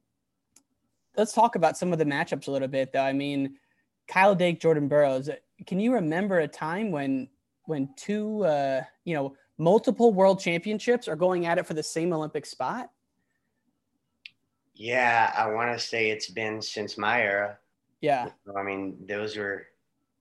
let's 1.18 1.34
talk 1.34 1.56
about 1.56 1.78
some 1.78 1.92
of 1.92 2.00
the 2.00 2.06
matchups 2.06 2.48
a 2.48 2.52
little 2.52 2.68
bit, 2.68 2.94
though. 2.94 3.02
I 3.02 3.14
mean, 3.14 3.56
Kyle 4.08 4.36
Dake, 4.36 4.62
Jordan 4.62 4.88
Burroughs. 4.88 5.30
Can 5.68 5.80
you 5.80 5.94
remember 5.94 6.40
a 6.40 6.48
time 6.48 6.92
when 6.92 7.28
when 7.68 7.90
two 7.96 8.44
uh, 8.46 8.82
you 9.04 9.16
know 9.16 9.36
multiple 9.58 10.14
world 10.14 10.40
championships 10.40 11.08
are 11.08 11.16
going 11.16 11.46
at 11.46 11.58
it 11.58 11.66
for 11.66 11.74
the 11.74 11.84
same 11.84 12.14
Olympic 12.14 12.46
spot? 12.46 12.90
Yeah, 14.74 15.32
I 15.36 15.48
want 15.52 15.72
to 15.72 15.84
say 15.84 16.10
it's 16.10 16.30
been 16.30 16.62
since 16.62 16.98
my 16.98 17.22
era. 17.22 17.58
Yeah. 18.02 18.30
I 18.58 18.64
mean, 18.64 18.98
those 19.08 19.38
were 19.38 19.68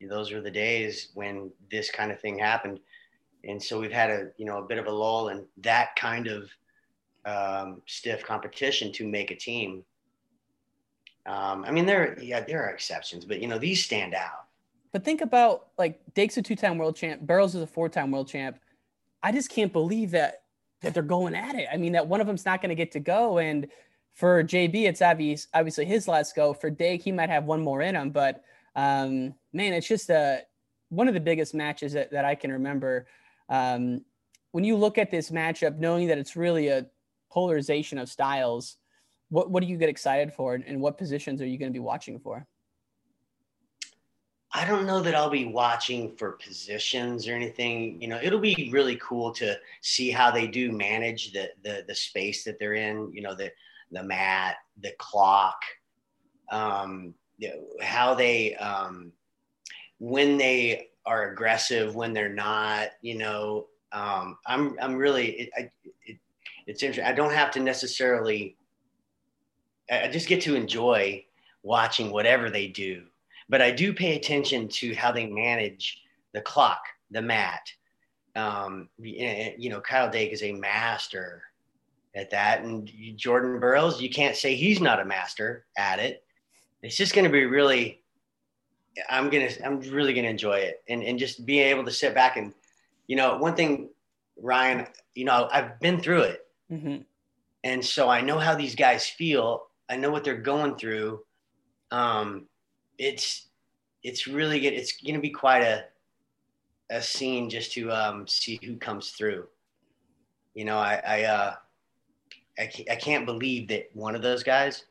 those 0.01 0.33
were 0.33 0.41
the 0.41 0.51
days 0.51 1.11
when 1.15 1.51
this 1.71 1.91
kind 1.91 2.13
of 2.13 2.21
thing 2.21 2.39
happened, 2.39 2.79
and 3.43 3.63
so 3.63 3.81
we've 3.81 3.93
had 3.93 4.11
a 4.11 4.31
you 4.37 4.45
know 4.45 4.59
a 4.59 4.67
bit 4.67 4.79
of 4.79 4.87
a 4.87 4.93
lull 4.93 5.29
in 5.29 5.45
that 5.59 5.97
kind 5.97 6.29
of 6.29 6.51
um, 7.25 7.83
stiff 7.87 8.25
competition 8.25 8.93
to 8.93 9.09
make 9.09 9.31
a 9.31 9.37
team. 9.37 9.85
Um, 11.27 11.65
I 11.65 11.71
mean, 11.71 11.87
there 11.87 12.17
yeah 12.21 12.41
there 12.41 12.63
are 12.65 12.71
exceptions, 12.71 13.25
but 13.25 13.41
you 13.41 13.49
know 13.49 13.59
these 13.59 13.85
stand 13.85 14.15
out. 14.15 14.44
But 14.95 15.05
think 15.05 15.23
about 15.23 15.71
like 15.77 15.99
Dake's 16.15 16.37
a 16.37 16.43
two-time 16.43 16.79
world 16.79 16.95
champ, 16.95 17.21
Burroughs 17.21 17.57
is 17.57 17.63
a 17.63 17.67
four-time 17.67 18.13
world 18.13 18.29
champ. 18.29 18.61
I 19.25 19.33
just 19.33 19.51
can't 19.51 19.73
believe 19.73 20.13
that 20.13 20.43
that 20.83 20.95
they're 20.95 21.03
going 21.03 21.35
at 21.35 21.57
it. 21.57 21.67
I 21.73 21.77
mean, 21.79 21.93
that 21.93 22.07
one 22.07 22.21
of 22.21 22.29
them's 22.29 22.47
not 22.47 22.63
going 22.63 22.69
to 22.69 22.77
get 22.77 22.93
to 22.93 23.01
go, 23.01 23.39
and 23.39 23.67
for 24.13 24.45
JB, 24.45 24.85
it's 24.85 25.03
obvious, 25.03 25.49
obviously 25.53 25.85
his 25.85 26.07
last 26.07 26.37
go. 26.37 26.55
For 26.55 26.71
Dake, 26.71 27.03
he 27.03 27.11
might 27.11 27.29
have 27.29 27.45
one 27.45 27.61
more 27.61 27.83
in 27.83 27.97
him, 27.97 28.11
but 28.11 28.45
um, 28.77 29.35
man, 29.53 29.73
it's 29.73 29.89
just 29.89 30.11
a 30.11 30.43
one 30.91 31.09
of 31.09 31.15
the 31.15 31.21
biggest 31.21 31.55
matches 31.55 31.95
that, 31.95 32.13
that 32.13 32.25
I 32.25 32.37
can 32.37 32.53
remember. 32.53 33.09
Um, 33.49 34.05
when 34.53 34.63
you 34.63 34.77
look 34.77 34.97
at 34.97 35.11
this 35.11 35.31
matchup, 35.31 35.77
knowing 35.77 36.07
that 36.07 36.19
it's 36.19 36.37
really 36.37 36.69
a 36.69 36.87
polarization 37.33 37.99
of 37.99 38.09
styles, 38.09 38.77
what 39.29 39.51
what 39.51 39.61
do 39.61 39.69
you 39.69 39.77
get 39.77 39.89
excited 39.89 40.33
for, 40.33 40.55
and 40.55 40.81
what 40.81 40.99
positions 40.99 41.43
are 41.43 41.47
you 41.47 41.59
going 41.59 41.73
to 41.73 41.77
be 41.77 41.81
watching 41.81 42.21
for? 42.21 42.47
I 44.57 44.65
don't 44.65 44.87
know 44.87 45.01
that 45.01 45.15
I'll 45.17 45.31
be 45.31 45.47
watching 45.47 46.15
for 46.17 46.33
positions 46.33 47.27
or 47.27 47.35
anything. 47.35 48.01
You 48.01 48.09
know, 48.09 48.21
it'll 48.23 48.39
be 48.39 48.71
really 48.73 48.97
cool 48.97 49.33
to 49.33 49.57
see 49.81 50.11
how 50.11 50.31
they 50.31 50.47
do 50.47 50.71
manage 50.71 51.33
the 51.33 51.51
the, 51.63 51.85
the 51.89 51.95
space 51.95 52.45
that 52.45 52.59
they're 52.59 52.75
in. 52.75 53.11
You 53.13 53.23
know, 53.23 53.35
the 53.35 53.51
the 53.91 54.03
mat, 54.03 54.57
the 54.81 54.93
clock, 54.99 55.61
um, 56.51 57.15
you 57.39 57.49
know, 57.49 57.65
how 57.83 58.15
they, 58.15 58.55
um, 58.57 59.13
when 59.99 60.37
they 60.37 60.89
are 61.07 61.31
aggressive, 61.31 61.95
when 61.95 62.13
they're 62.13 62.33
not, 62.33 62.89
you 63.03 63.17
know, 63.17 63.67
um, 63.93 64.39
I'm, 64.47 64.77
I'm 64.81 64.97
really, 64.97 65.31
it, 65.33 65.51
I, 65.57 65.71
it, 66.05 66.19
it's 66.67 66.83
interesting. 66.83 67.05
I 67.05 67.13
don't 67.13 67.33
have 67.33 67.51
to 67.53 67.61
necessarily, 67.61 68.57
I 69.91 70.09
just 70.09 70.29
get 70.29 70.41
to 70.43 70.57
enjoy 70.57 71.25
watching 71.63 72.11
whatever 72.11 72.51
they 72.51 72.67
do, 72.67 73.05
but 73.55 73.63
I 73.63 73.71
do 73.71 73.95
pay 73.95 74.17
attention 74.17 74.67
to 74.67 74.97
how 74.97 75.13
they 75.13 75.27
manage 75.27 76.03
the 76.33 76.41
clock, 76.41 76.81
the 77.13 77.23
mat. 77.23 77.61
Um, 78.35 78.89
you 78.99 79.71
know, 79.71 79.81
Kyle 79.81 80.11
Dake 80.11 80.33
is 80.33 80.43
a 80.43 80.51
master 80.51 81.41
at 82.17 82.31
that. 82.31 82.65
And 82.65 82.91
Jordan 83.15 83.61
Burroughs, 83.61 84.03
you 84.03 84.11
can't 84.11 84.35
say 84.35 84.57
he's 84.57 84.81
not 84.81 84.99
a 84.99 85.05
master 85.05 85.67
at 85.79 86.01
it. 86.01 86.25
It's 86.83 86.97
just 86.97 87.15
going 87.15 87.27
to 87.27 87.31
be 87.31 87.45
really, 87.45 88.03
I'm 89.09 89.31
going 89.31 89.49
to, 89.49 89.65
I'm 89.65 89.79
really 89.83 90.15
going 90.15 90.25
to 90.25 90.31
enjoy 90.31 90.57
it 90.57 90.83
and, 90.89 91.05
and 91.05 91.17
just 91.17 91.47
being 91.47 91.69
able 91.69 91.85
to 91.85 91.93
sit 91.93 92.13
back 92.13 92.37
and, 92.37 92.53
you 93.07 93.15
know, 93.15 93.37
one 93.37 93.55
thing, 93.55 93.89
Ryan, 94.37 94.89
you 95.15 95.27
know, 95.27 95.49
I've 95.53 95.79
been 95.79 96.01
through 96.01 96.23
it. 96.23 96.41
Mm-hmm. 96.73 97.03
And 97.63 97.85
so 97.85 98.09
I 98.09 98.21
know 98.21 98.41
how 98.41 98.57
these 98.57 98.75
guys 98.75 99.07
feel. 99.07 99.69
I 99.89 99.95
know 99.95 100.11
what 100.11 100.25
they're 100.25 100.35
going 100.35 100.75
through. 100.75 101.21
Um, 101.93 102.49
it's, 102.99 103.49
it's 104.03 104.27
really 104.27 104.61
good. 104.61 104.73
It's 104.73 104.93
going 105.01 105.15
to 105.15 105.21
be 105.21 105.31
quite 105.31 105.63
a, 105.63 105.85
a 106.91 107.01
scene 107.03 107.49
just 107.49 107.73
to 107.73 107.91
um, 107.91 108.27
see 108.27 108.61
who 108.63 108.77
comes 108.77 109.11
through. 109.11 109.47
You 110.55 110.65
know, 110.65 110.79
I, 110.79 111.01
I, 111.07 111.23
uh, 111.23 111.55
I 112.59 112.67
can't, 112.67 112.91
I 112.91 112.97
can't 112.97 113.27
believe 113.27 113.69
that 113.69 113.91
one 113.95 114.15
of 114.15 114.23
those 114.23 114.43
guys 114.43 114.85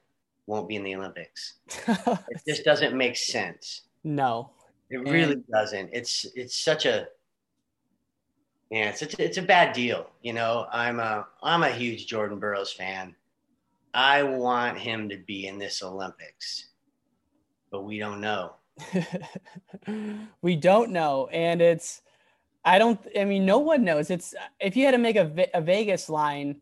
won't 0.47 0.67
be 0.67 0.75
in 0.75 0.83
the 0.83 0.95
Olympics. 0.95 1.53
it 1.87 2.41
just 2.47 2.65
doesn't 2.65 2.95
make 2.95 3.15
sense. 3.15 3.83
No, 4.03 4.51
it 4.89 4.97
really 4.97 5.33
and... 5.33 5.47
doesn't. 5.47 5.89
It's 5.93 6.25
it's 6.35 6.63
such 6.63 6.85
a 6.85 7.07
yeah, 8.69 8.89
it's 8.89 9.01
a, 9.01 9.23
it's 9.23 9.37
a 9.37 9.41
bad 9.41 9.73
deal. 9.73 10.09
You 10.21 10.33
know, 10.33 10.67
I'm 10.71 10.99
a 10.99 11.27
I'm 11.41 11.63
a 11.63 11.69
huge 11.69 12.07
Jordan 12.07 12.39
Burroughs 12.39 12.73
fan. 12.73 13.15
I 13.93 14.23
want 14.23 14.77
him 14.77 15.07
to 15.09 15.17
be 15.17 15.47
in 15.47 15.59
this 15.59 15.83
Olympics, 15.83 16.69
but 17.73 17.81
we 17.81 17.99
don't 17.99 18.21
know. 18.21 18.53
we 20.41 20.55
don't 20.55 20.91
know, 20.91 21.27
and 21.27 21.61
it's 21.61 22.01
I 22.63 22.79
don't. 22.79 22.97
I 23.19 23.25
mean, 23.25 23.45
no 23.45 23.59
one 23.59 23.83
knows. 23.83 24.09
It's 24.09 24.33
if 24.61 24.77
you 24.77 24.85
had 24.85 24.91
to 24.91 24.97
make 24.97 25.17
a, 25.17 25.49
a 25.53 25.59
Vegas 25.59 26.07
line 26.07 26.61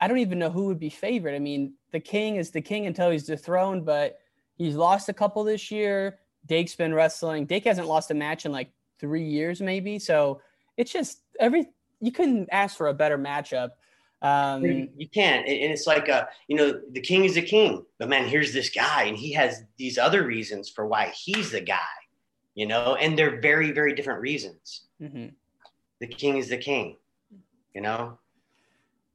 I 0.00 0.08
don't 0.08 0.18
even 0.18 0.38
know 0.38 0.50
who 0.50 0.66
would 0.66 0.78
be 0.78 0.90
favored. 0.90 1.34
I 1.34 1.38
mean, 1.38 1.74
the 1.92 2.00
king 2.00 2.36
is 2.36 2.50
the 2.50 2.60
king 2.60 2.86
until 2.86 3.10
he's 3.10 3.24
dethroned, 3.24 3.86
but 3.86 4.18
he's 4.56 4.76
lost 4.76 5.08
a 5.08 5.14
couple 5.14 5.42
this 5.44 5.70
year. 5.70 6.18
Dake's 6.44 6.74
been 6.74 6.94
wrestling. 6.94 7.46
Dake 7.46 7.64
hasn't 7.64 7.88
lost 7.88 8.10
a 8.10 8.14
match 8.14 8.44
in 8.44 8.52
like 8.52 8.70
three 8.98 9.24
years, 9.24 9.60
maybe. 9.60 9.98
So 9.98 10.40
it's 10.76 10.92
just 10.92 11.22
every 11.40 11.68
you 12.00 12.12
couldn't 12.12 12.48
ask 12.52 12.76
for 12.76 12.88
a 12.88 12.94
better 12.94 13.16
matchup. 13.16 13.70
Um, 14.26 14.64
you 14.64 15.08
can't, 15.08 15.46
and 15.46 15.72
it's 15.72 15.86
like 15.86 16.08
a 16.08 16.28
you 16.48 16.56
know 16.56 16.80
the 16.92 17.00
king 17.00 17.24
is 17.24 17.34
the 17.34 17.42
king, 17.42 17.84
but 17.98 18.08
man, 18.08 18.26
here's 18.26 18.52
this 18.52 18.70
guy, 18.70 19.04
and 19.04 19.16
he 19.16 19.32
has 19.34 19.62
these 19.76 19.98
other 19.98 20.26
reasons 20.26 20.68
for 20.68 20.86
why 20.86 21.12
he's 21.14 21.52
the 21.52 21.60
guy, 21.60 21.96
you 22.54 22.66
know, 22.66 22.96
and 22.96 23.16
they're 23.16 23.40
very 23.40 23.70
very 23.70 23.94
different 23.94 24.20
reasons. 24.20 24.86
Mm-hmm. 25.00 25.28
The 26.00 26.06
king 26.08 26.38
is 26.38 26.48
the 26.48 26.56
king, 26.56 26.96
you 27.74 27.80
know. 27.80 28.18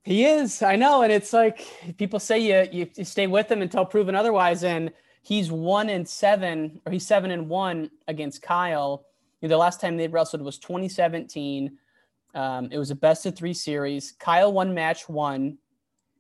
He 0.03 0.25
is. 0.25 0.62
I 0.62 0.77
know, 0.77 1.01
and 1.01 1.12
it's 1.12 1.34
like 1.34 1.65
people 1.98 2.20
say 2.20 2.39
you, 2.39 2.68
you 2.72 2.89
you 2.96 3.03
stay 3.03 3.27
with 3.27 3.51
him 3.51 3.62
until 3.62 3.86
proven 3.86 4.15
otherwise, 4.15 4.63
and 4.63 4.91
he's 5.24 5.51
one 5.51 5.89
and 5.89 6.08
seven, 6.08 6.80
or 6.86 6.91
he's 6.91 7.06
seven 7.06 7.32
and 7.32 7.50
one 7.50 7.91
against 8.08 8.41
Kyle. 8.41 9.06
You 9.41 9.50
know, 9.50 9.56
the 9.56 9.58
last 9.58 9.82
time 9.82 9.98
they 9.98 10.08
wrestled 10.08 10.41
was 10.41 10.58
2017. 10.58 11.77
Um, 12.34 12.70
it 12.72 12.78
was 12.78 12.92
a 12.92 12.96
best 12.96 13.26
of 13.26 13.36
three 13.36 13.54
series. 13.54 14.14
Kyle 14.20 14.52
won 14.52 14.74
match 14.74 15.10
one. 15.10 15.58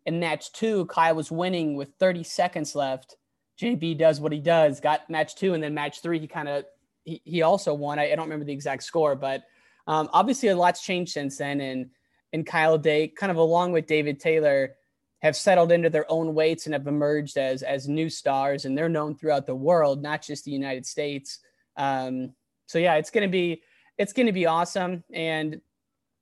In 0.05 0.19
match 0.19 0.51
two, 0.51 0.85
Kyle 0.87 1.15
was 1.15 1.31
winning 1.31 1.75
with 1.75 1.89
30 1.99 2.23
seconds 2.23 2.75
left. 2.75 3.15
JB 3.59 3.97
does 3.97 4.19
what 4.19 4.31
he 4.31 4.39
does, 4.39 4.79
got 4.79 5.09
match 5.09 5.35
two, 5.35 5.53
and 5.53 5.63
then 5.63 5.73
match 5.73 6.01
three, 6.01 6.19
he 6.19 6.27
kind 6.27 6.49
of 6.49 6.65
he, 7.03 7.21
he 7.23 7.41
also 7.41 7.73
won. 7.73 7.99
I, 7.99 8.11
I, 8.11 8.15
don't 8.15 8.25
remember 8.25 8.45
the 8.45 8.53
exact 8.53 8.83
score, 8.83 9.15
but 9.15 9.43
um, 9.87 10.09
obviously 10.13 10.49
a 10.49 10.55
lot's 10.55 10.83
changed 10.83 11.11
since 11.11 11.37
then. 11.37 11.61
And 11.61 11.89
and 12.33 12.45
Kyle 12.45 12.77
Dake, 12.77 13.15
kind 13.15 13.31
of 13.31 13.37
along 13.37 13.73
with 13.73 13.85
David 13.85 14.19
Taylor, 14.19 14.75
have 15.21 15.35
settled 15.35 15.71
into 15.71 15.89
their 15.89 16.09
own 16.09 16.33
weights 16.33 16.65
and 16.65 16.73
have 16.73 16.87
emerged 16.87 17.37
as 17.37 17.61
as 17.61 17.87
new 17.87 18.09
stars, 18.09 18.65
and 18.65 18.75
they're 18.75 18.89
known 18.89 19.15
throughout 19.15 19.45
the 19.45 19.55
world, 19.55 20.01
not 20.01 20.23
just 20.23 20.45
the 20.45 20.51
United 20.51 20.85
States. 20.85 21.39
Um, 21.77 22.33
so 22.65 22.79
yeah, 22.79 22.95
it's 22.95 23.11
gonna 23.11 23.27
be 23.27 23.61
it's 23.97 24.13
gonna 24.13 24.33
be 24.33 24.47
awesome, 24.47 25.03
and 25.13 25.61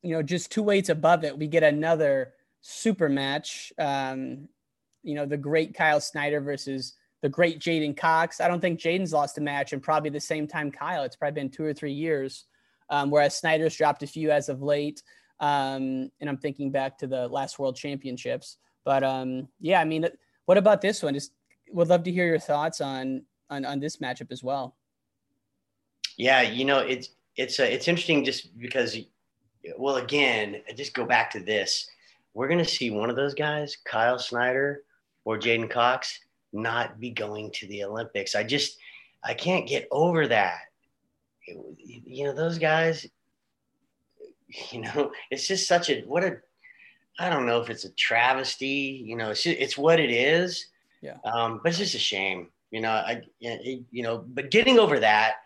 you 0.01 0.11
know, 0.11 0.23
just 0.23 0.51
two 0.51 0.63
weights 0.63 0.89
above 0.89 1.23
it, 1.23 1.37
we 1.37 1.47
get 1.47 1.63
another 1.63 2.33
super 2.61 3.09
match. 3.09 3.73
Um, 3.77 4.47
you 5.03 5.15
know, 5.15 5.25
the 5.25 5.37
great 5.37 5.73
Kyle 5.73 6.01
Snyder 6.01 6.41
versus 6.41 6.93
the 7.21 7.29
great 7.29 7.59
J'den 7.59 7.95
Cox. 7.95 8.39
I 8.39 8.47
don't 8.47 8.61
think 8.61 8.79
J'den's 8.79 9.13
lost 9.13 9.37
a 9.37 9.41
match 9.41 9.73
in 9.73 9.79
probably 9.79 10.09
the 10.09 10.19
same 10.19 10.47
time 10.47 10.71
Kyle. 10.71 11.03
It's 11.03 11.15
probably 11.15 11.41
been 11.41 11.49
two 11.49 11.63
or 11.65 11.73
three 11.73 11.93
years. 11.93 12.45
Um, 12.89 13.11
whereas 13.11 13.37
Snyder's 13.37 13.75
dropped 13.75 14.03
a 14.03 14.07
few 14.07 14.31
as 14.31 14.49
of 14.49 14.61
late. 14.61 15.03
Um, 15.39 16.09
and 16.19 16.29
I'm 16.29 16.37
thinking 16.37 16.71
back 16.71 16.97
to 16.99 17.07
the 17.07 17.27
last 17.27 17.59
World 17.59 17.75
Championships. 17.75 18.57
But 18.83 19.03
um, 19.03 19.47
yeah, 19.59 19.79
I 19.79 19.85
mean, 19.85 20.07
what 20.45 20.57
about 20.57 20.81
this 20.81 21.03
one? 21.03 21.13
Just 21.13 21.31
would 21.71 21.87
love 21.87 22.03
to 22.03 22.11
hear 22.11 22.25
your 22.25 22.39
thoughts 22.39 22.81
on 22.81 23.23
on, 23.49 23.65
on 23.65 23.79
this 23.79 23.97
matchup 23.97 24.31
as 24.31 24.43
well. 24.43 24.75
Yeah, 26.17 26.41
you 26.41 26.65
know, 26.65 26.79
it's 26.79 27.09
it's 27.35 27.59
uh, 27.59 27.63
it's 27.63 27.87
interesting 27.87 28.25
just 28.25 28.57
because, 28.57 28.97
well, 29.77 29.97
again, 29.97 30.61
just 30.75 30.93
go 30.93 31.05
back 31.05 31.31
to 31.31 31.39
this. 31.39 31.89
We're 32.33 32.47
gonna 32.47 32.65
see 32.65 32.91
one 32.91 33.09
of 33.09 33.15
those 33.15 33.33
guys, 33.33 33.77
Kyle 33.83 34.19
Snyder 34.19 34.83
or 35.25 35.37
J'den 35.37 35.69
Cox, 35.69 36.19
not 36.53 36.99
be 36.99 37.11
going 37.11 37.51
to 37.51 37.67
the 37.67 37.83
Olympics. 37.83 38.35
I 38.35 38.43
just 38.43 38.77
I 39.23 39.33
can't 39.33 39.67
get 39.67 39.87
over 39.91 40.27
that. 40.27 40.61
It, 41.45 41.57
you 41.77 42.25
know, 42.25 42.33
those 42.33 42.57
guys. 42.57 43.07
You 44.71 44.81
know, 44.81 45.11
it's 45.31 45.47
just 45.47 45.67
such 45.67 45.89
a 45.89 46.01
what 46.01 46.23
a. 46.23 46.37
I 47.19 47.29
don't 47.29 47.45
know 47.45 47.59
if 47.61 47.69
it's 47.69 47.83
a 47.83 47.91
travesty. 47.91 49.03
You 49.05 49.17
know, 49.17 49.31
it's 49.31 49.43
just, 49.43 49.59
it's 49.59 49.77
what 49.77 49.99
it 49.99 50.09
is. 50.09 50.67
Yeah. 51.01 51.17
Um, 51.25 51.59
but 51.61 51.69
it's 51.69 51.79
just 51.79 51.95
a 51.95 51.99
shame. 51.99 52.49
You 52.71 52.81
know, 52.81 52.91
I 52.91 53.23
you 53.39 54.03
know, 54.03 54.23
but 54.27 54.51
getting 54.51 54.79
over 54.79 54.99
that, 54.99 55.37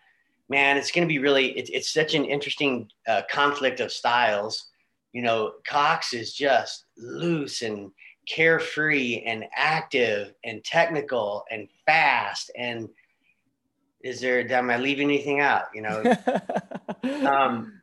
man, 0.49 0.77
it's 0.77 0.91
going 0.91 1.07
to 1.07 1.11
be 1.11 1.19
really. 1.19 1.57
It's 1.57 1.69
it's 1.69 1.93
such 1.93 2.13
an 2.13 2.25
interesting 2.25 2.89
uh, 3.07 3.23
conflict 3.29 3.79
of 3.79 3.91
styles. 3.91 4.69
You 5.11 5.21
know, 5.21 5.53
Cox 5.67 6.13
is 6.13 6.33
just 6.33 6.85
loose 6.97 7.61
and 7.61 7.91
carefree 8.27 9.23
and 9.25 9.45
active 9.55 10.33
and 10.43 10.63
technical 10.63 11.43
and 11.51 11.67
fast 11.85 12.51
and 12.57 12.87
is 14.01 14.21
there 14.21 14.49
am 14.53 14.69
i 14.69 14.77
leaving 14.77 15.09
anything 15.09 15.39
out 15.39 15.63
you 15.73 15.81
know 15.81 16.01
um 17.29 17.81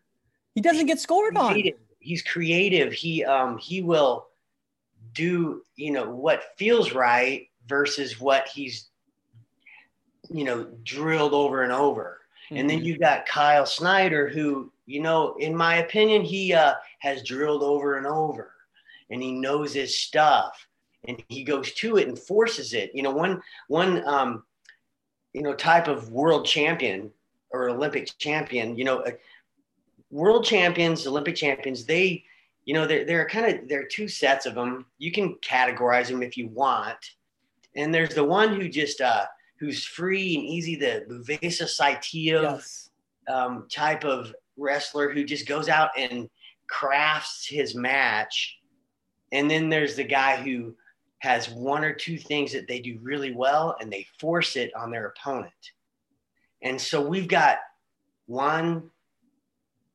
he 0.55 0.61
doesn't 0.61 0.87
get 0.87 0.99
scored 0.99 1.35
creative. 1.35 1.75
on 1.75 1.81
he's 1.99 2.23
creative 2.23 2.93
he 2.93 3.25
um 3.25 3.59
he 3.59 3.83
will 3.83 4.29
do 5.13 5.63
you 5.77 5.93
know 5.93 6.11
what 6.11 6.43
feels 6.57 6.93
right 6.93 7.49
versus 7.67 8.19
what 8.19 8.49
he's 8.49 8.89
you 10.31 10.45
know 10.45 10.67
drilled 10.85 11.35
over 11.35 11.63
and 11.63 11.73
over 11.73 12.20
mm-hmm. 12.51 12.57
and 12.57 12.69
then 12.69 12.79
mm-hmm. 12.79 12.87
you 12.87 12.99
got 12.99 13.27
kyle 13.27 13.67
snyder 13.67 14.29
who 14.29 14.71
you 14.87 15.01
know 15.01 15.35
in 15.39 15.57
my 15.57 15.77
opinion 15.77 16.23
he 16.23 16.53
uh 16.53 16.75
has 16.99 17.23
drilled 17.23 17.63
over 17.63 17.97
and 17.97 18.07
over 18.07 18.53
and 19.11 19.23
he 19.23 19.33
knows 19.33 19.73
his 19.73 19.99
stuff 19.99 20.67
and 21.07 21.23
he 21.29 21.43
goes 21.43 21.73
to 21.75 21.97
it 21.97 22.09
and 22.09 22.19
forces 22.19 22.73
it. 22.75 22.91
You 22.95 23.03
know, 23.03 23.11
one 23.11 23.41
one 23.69 24.07
um, 24.07 24.45
you 25.33 25.43
know 25.43 25.55
type 25.55 25.89
of 25.89 26.11
world 26.11 26.47
champion 26.47 27.11
or 27.51 27.71
Olympic 27.71 28.11
champion. 28.19 28.77
You 28.77 28.85
know, 28.85 28.99
uh, 29.01 29.13
world 30.11 30.45
champions, 30.45 31.07
Olympic 31.07 31.37
champions. 31.37 31.85
They, 31.85 32.25
you 32.65 32.75
know, 32.75 32.87
they're 32.87 33.05
they're 33.05 33.29
kind 33.29 33.47
of 33.47 33.69
there 33.69 33.81
are 33.81 33.87
two 33.87 34.09
sets 34.09 34.47
of 34.47 34.55
them. 34.55 34.87
You 34.99 35.13
can 35.13 35.37
categorize 35.37 36.09
them 36.09 36.23
if 36.23 36.37
you 36.37 36.49
want. 36.49 36.99
And 37.77 37.95
there's 37.95 38.15
the 38.15 38.25
one 38.25 38.55
who 38.55 38.69
just 38.69 39.01
uh, 39.01 39.27
who's 39.61 39.85
free 39.85 40.35
and 40.35 40.45
easy, 40.45 40.75
the 40.75 41.05
Buvaisar 41.09 41.69
Saitiev 41.69 42.43
yes. 42.43 42.91
um, 43.29 43.69
type 43.71 44.05
of 44.05 44.35
wrestler 44.57 45.13
who 45.13 45.23
just 45.23 45.47
goes 45.47 45.69
out 45.69 45.91
and 45.97 46.29
crafts 46.67 47.47
his 47.47 47.75
match 47.75 48.61
and 49.33 49.51
then 49.51 49.69
there's 49.69 49.97
the 49.97 50.05
guy 50.05 50.37
who 50.37 50.75
has 51.19 51.51
one 51.51 51.85
or 51.85 51.93
two 51.93 52.19
things 52.19 52.53
that 52.53 52.67
they 52.67 52.81
do 52.81 52.99
really 53.03 53.33
well 53.33 53.77
and 53.81 53.93
they 53.93 54.07
force 54.19 54.57
it 54.57 54.73
on 54.75 54.91
their 54.91 55.07
opponent. 55.07 55.53
And 56.63 56.81
so 56.81 57.01
we've 57.01 57.29
got 57.29 57.59
one, 58.27 58.91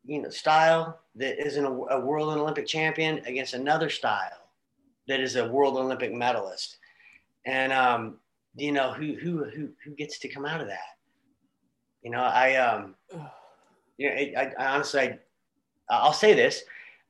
you 0.06 0.22
know, 0.22 0.30
style 0.30 1.00
that 1.16 1.44
isn't 1.46 1.66
a, 1.66 1.70
a 1.70 2.00
world 2.00 2.32
and 2.32 2.42
Olympic 2.42 2.68
champion 2.68 3.20
against 3.26 3.54
another 3.54 3.90
style 3.90 4.50
that 5.08 5.20
is 5.20 5.36
a 5.36 5.48
world 5.48 5.78
Olympic 5.78 6.14
medalist. 6.14 6.78
And 7.46 7.74
um, 7.74 8.18
you 8.56 8.72
know, 8.72 8.94
who 8.94 9.16
who 9.16 9.46
who 9.46 9.70
who 9.84 9.92
gets 9.92 10.20
to 10.20 10.30
come 10.30 10.46
out 10.46 10.62
of 10.62 10.68
that? 10.68 10.98
You 12.04 12.12
know, 12.12 12.22
I 12.22 12.56
um, 12.56 12.96
you 13.98 14.10
know, 14.10 14.16
I, 14.16 14.54
I 14.58 14.74
honestly, 14.74 15.00
I, 15.02 15.18
I'll 15.90 16.14
say 16.14 16.34
this. 16.34 16.64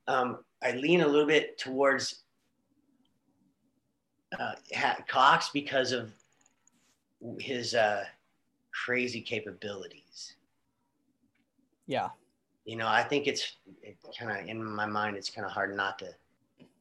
Um, 0.07 0.39
I 0.63 0.71
lean 0.71 1.01
a 1.01 1.07
little 1.07 1.27
bit 1.27 1.57
towards 1.57 2.23
uh, 4.39 4.53
Cox 5.07 5.49
because 5.53 5.91
of 5.91 6.11
his 7.39 7.73
uh, 7.73 8.05
crazy 8.85 9.21
capabilities. 9.21 10.35
Yeah. 11.87 12.09
You 12.65 12.77
know, 12.77 12.87
I 12.87 13.03
think 13.03 13.27
it's 13.27 13.57
it 13.83 13.97
kind 14.17 14.31
of 14.31 14.47
in 14.47 14.63
my 14.63 14.85
mind. 14.85 15.17
It's 15.17 15.29
kind 15.29 15.45
of 15.45 15.51
hard 15.51 15.75
not 15.75 15.99
to 15.99 16.09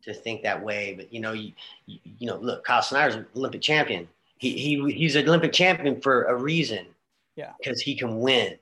to 0.02 0.14
think 0.14 0.42
that 0.42 0.62
way. 0.62 0.94
But 0.96 1.12
you 1.12 1.20
know, 1.20 1.32
you 1.32 1.52
you, 1.86 1.98
you 2.18 2.26
know, 2.26 2.36
look, 2.36 2.64
Kyle 2.64 2.82
Snyder's 2.82 3.16
an 3.16 3.26
Olympic 3.36 3.60
champion. 3.60 4.08
He 4.38 4.56
he 4.56 4.92
he's 4.92 5.16
an 5.16 5.28
Olympic 5.28 5.52
champion 5.52 6.00
for 6.00 6.24
a 6.24 6.36
reason. 6.36 6.86
Yeah. 7.36 7.52
Because 7.58 7.80
he 7.80 7.96
can 7.96 8.20
win. 8.20 8.58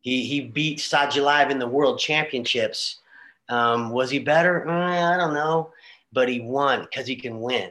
He 0.00 0.24
he 0.26 0.40
beat 0.40 0.78
Sadulaev 0.78 1.50
in 1.50 1.58
the 1.58 1.68
World 1.68 1.98
Championships 1.98 3.00
um, 3.48 3.90
was 3.90 4.10
he 4.10 4.18
better? 4.18 4.64
Mm, 4.66 5.14
I 5.14 5.16
don't 5.16 5.34
know, 5.34 5.72
but 6.12 6.28
he 6.28 6.40
won 6.40 6.82
because 6.82 7.06
he 7.06 7.16
can 7.16 7.40
win, 7.40 7.70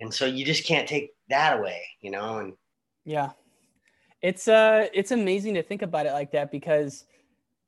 and 0.00 0.12
so 0.12 0.26
you 0.26 0.44
just 0.44 0.66
can't 0.66 0.88
take 0.88 1.14
that 1.28 1.58
away, 1.58 1.82
you 2.00 2.10
know. 2.10 2.38
And 2.38 2.54
yeah, 3.04 3.30
it's 4.20 4.46
uh, 4.46 4.88
it's 4.94 5.10
amazing 5.10 5.54
to 5.54 5.62
think 5.62 5.82
about 5.82 6.06
it 6.06 6.12
like 6.12 6.30
that 6.32 6.52
because 6.52 7.04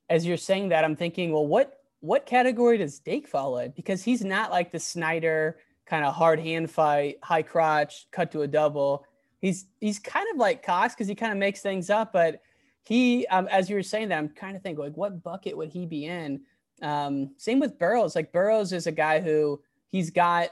as 0.09 0.25
you're 0.25 0.37
saying 0.37 0.69
that, 0.69 0.85
I'm 0.85 0.97
thinking, 0.97 1.33
well, 1.33 1.47
what 1.47 1.81
what 2.01 2.27
category 2.27 2.79
does 2.79 3.01
Dake 3.01 3.27
fall 3.27 3.59
in? 3.59 3.73
Because 3.73 4.05
he's 4.05 4.25
not 4.25 4.53
like 4.53 4.71
the 4.71 4.81
Snyder 4.81 5.59
kind 5.87 6.05
of 6.05 6.15
hard 6.15 6.41
hand 6.41 6.71
fight, 6.71 7.19
high 7.23 7.43
crotch, 7.43 8.07
cut 8.11 8.33
to 8.33 8.43
a 8.43 8.49
double. 8.49 9.07
He's 9.41 9.67
he's 9.81 9.99
kind 9.99 10.27
of 10.33 10.39
like 10.39 10.65
Cox 10.65 10.95
because 10.95 11.09
he 11.09 11.15
kind 11.15 11.33
of 11.33 11.39
makes 11.39 11.61
things 11.61 11.91
up, 11.91 12.13
but 12.13 12.41
he, 12.85 13.27
um, 13.29 13.49
as 13.51 13.71
you 13.71 13.77
were 13.77 13.83
saying 13.83 14.11
that, 14.11 14.19
I'm 14.19 14.29
kind 14.29 14.57
of 14.57 14.63
thinking 14.63 14.85
like, 14.85 14.97
what 14.97 15.23
bucket 15.23 15.57
would 15.57 15.71
he 15.71 15.87
be 15.87 16.05
in? 16.05 16.43
Um, 16.83 17.31
same 17.39 17.61
with 17.61 17.79
Burroughs. 17.79 18.15
Like 18.15 18.33
Burroughs 18.33 18.73
is 18.73 18.87
a 18.87 18.93
guy 18.93 19.21
who 19.21 19.61
he's 19.89 20.11
got, 20.11 20.51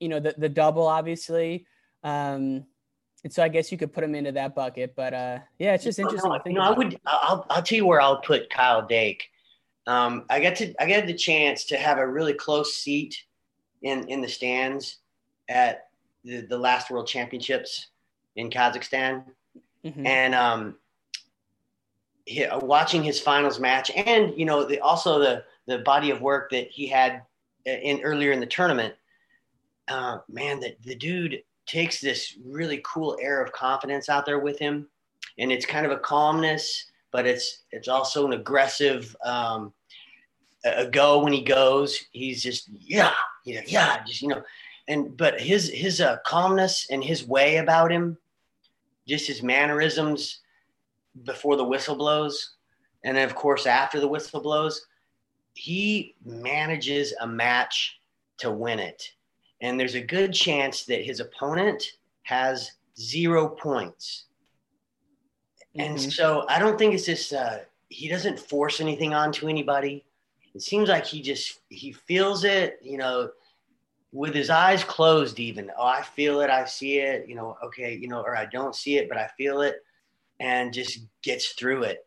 you 0.00 0.08
know, 0.08 0.20
the 0.20 0.34
the 0.36 0.48
double 0.48 0.86
obviously. 0.86 1.66
Um, 2.02 2.66
and 3.24 3.32
so 3.32 3.42
I 3.42 3.48
guess 3.48 3.72
you 3.72 3.78
could 3.78 3.92
put 3.92 4.04
him 4.04 4.14
into 4.14 4.32
that 4.32 4.54
bucket. 4.54 4.94
But 4.94 5.14
uh, 5.14 5.38
yeah, 5.58 5.74
it's 5.74 5.84
just 5.84 5.98
interesting. 5.98 6.30
No, 6.46 6.52
no 6.52 6.60
I 6.60 6.70
would. 6.70 7.00
I'll 7.06 7.46
I'll 7.50 7.62
tell 7.62 7.76
you 7.76 7.86
where 7.86 8.00
I'll 8.00 8.20
put 8.20 8.50
Kyle 8.50 8.86
Dake. 8.86 9.28
Um, 9.86 10.24
I 10.28 10.40
got 10.40 10.56
to 10.56 10.74
I 10.80 10.88
got 10.88 11.06
the 11.06 11.14
chance 11.14 11.64
to 11.66 11.76
have 11.76 11.98
a 11.98 12.06
really 12.06 12.34
close 12.34 12.74
seat 12.74 13.16
in 13.82 14.08
in 14.08 14.20
the 14.20 14.28
stands 14.28 14.98
at 15.48 15.88
the, 16.24 16.40
the 16.40 16.58
last 16.58 16.90
World 16.90 17.06
Championships 17.06 17.88
in 18.36 18.50
Kazakhstan, 18.50 19.24
mm-hmm. 19.84 20.06
and 20.06 20.34
um, 20.34 20.76
uh, 22.28 22.58
watching 22.60 23.02
his 23.02 23.20
finals 23.20 23.60
match, 23.60 23.90
and 23.94 24.36
you 24.36 24.44
know, 24.44 24.64
the, 24.64 24.80
also 24.80 25.18
the 25.18 25.44
the 25.66 25.78
body 25.78 26.10
of 26.10 26.20
work 26.20 26.50
that 26.50 26.68
he 26.70 26.86
had 26.86 27.22
uh, 27.66 27.70
in 27.70 28.00
earlier 28.02 28.32
in 28.32 28.40
the 28.40 28.46
tournament. 28.46 28.94
Uh, 29.88 30.18
man, 30.28 30.58
that 30.58 30.82
the 30.82 30.96
dude 30.96 31.42
takes 31.64 32.00
this 32.00 32.36
really 32.44 32.82
cool 32.84 33.16
air 33.20 33.40
of 33.40 33.52
confidence 33.52 34.08
out 34.08 34.26
there 34.26 34.40
with 34.40 34.58
him, 34.58 34.88
and 35.38 35.52
it's 35.52 35.64
kind 35.64 35.86
of 35.86 35.92
a 35.92 35.98
calmness, 35.98 36.90
but 37.12 37.26
it's 37.26 37.62
it's 37.70 37.88
also 37.88 38.26
an 38.26 38.32
aggressive 38.32 39.14
um, 39.24 39.72
a 40.64 40.86
go 40.86 41.22
when 41.22 41.32
he 41.32 41.42
goes. 41.42 42.04
He's 42.10 42.42
just 42.42 42.68
yeah, 42.72 43.12
yeah, 43.46 43.62
yeah, 43.66 44.04
just 44.04 44.20
you 44.22 44.28
know, 44.28 44.42
and 44.88 45.16
but 45.16 45.40
his 45.40 45.68
his 45.70 46.00
uh, 46.00 46.18
calmness 46.26 46.88
and 46.90 47.02
his 47.02 47.26
way 47.26 47.56
about 47.56 47.90
him, 47.90 48.18
just 49.06 49.26
his 49.26 49.42
mannerisms 49.42 50.40
before 51.24 51.56
the 51.56 51.64
whistle 51.64 51.96
blows, 51.96 52.56
and 53.04 53.16
then 53.16 53.26
of 53.26 53.34
course 53.34 53.66
after 53.66 54.00
the 54.00 54.08
whistle 54.08 54.40
blows, 54.40 54.86
he 55.54 56.14
manages 56.24 57.14
a 57.20 57.26
match 57.26 57.98
to 58.38 58.50
win 58.50 58.78
it, 58.80 59.12
and 59.62 59.78
there's 59.78 59.94
a 59.94 60.00
good 60.00 60.32
chance 60.32 60.84
that 60.84 61.04
his 61.04 61.20
opponent 61.20 61.92
has 62.24 62.72
zero 62.98 63.48
points. 63.48 64.24
And 65.78 65.98
Mhm. 65.98 66.12
so 66.12 66.46
I 66.48 66.58
don't 66.58 66.78
think 66.78 66.94
it's 66.94 67.04
just 67.04 67.32
uh, 67.32 67.58
he 67.90 68.08
doesn't 68.08 68.40
force 68.40 68.80
anything 68.80 69.12
onto 69.14 69.46
anybody. 69.48 70.05
It 70.56 70.62
seems 70.62 70.88
like 70.88 71.04
he 71.04 71.20
just 71.20 71.60
he 71.68 71.92
feels 71.92 72.42
it, 72.44 72.78
you 72.82 72.96
know, 72.96 73.28
with 74.10 74.34
his 74.34 74.48
eyes 74.48 74.82
closed. 74.82 75.38
Even 75.38 75.70
oh, 75.78 75.84
I 75.84 76.00
feel 76.00 76.40
it, 76.40 76.48
I 76.48 76.64
see 76.64 76.98
it, 76.98 77.28
you 77.28 77.34
know. 77.34 77.58
Okay, 77.62 77.94
you 77.94 78.08
know, 78.08 78.22
or 78.22 78.34
I 78.34 78.46
don't 78.46 78.74
see 78.74 78.96
it, 78.96 79.06
but 79.06 79.18
I 79.18 79.28
feel 79.36 79.60
it, 79.60 79.76
and 80.40 80.72
just 80.72 81.00
gets 81.22 81.52
through 81.52 81.82
it, 81.82 82.06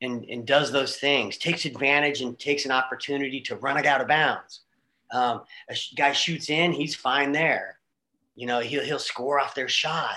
and 0.00 0.24
and 0.24 0.44
does 0.44 0.72
those 0.72 0.96
things, 0.96 1.38
takes 1.38 1.64
advantage 1.64 2.20
and 2.20 2.36
takes 2.36 2.64
an 2.64 2.72
opportunity 2.72 3.40
to 3.42 3.54
run 3.54 3.76
it 3.76 3.86
out 3.86 4.00
of 4.00 4.08
bounds. 4.08 4.62
Um, 5.12 5.42
a 5.70 5.76
guy 5.96 6.10
shoots 6.10 6.50
in, 6.50 6.72
he's 6.72 6.96
fine 6.96 7.30
there. 7.30 7.78
You 8.34 8.48
know, 8.48 8.58
he'll 8.58 8.82
he'll 8.82 8.98
score 8.98 9.38
off 9.38 9.54
their 9.54 9.68
shot. 9.68 10.16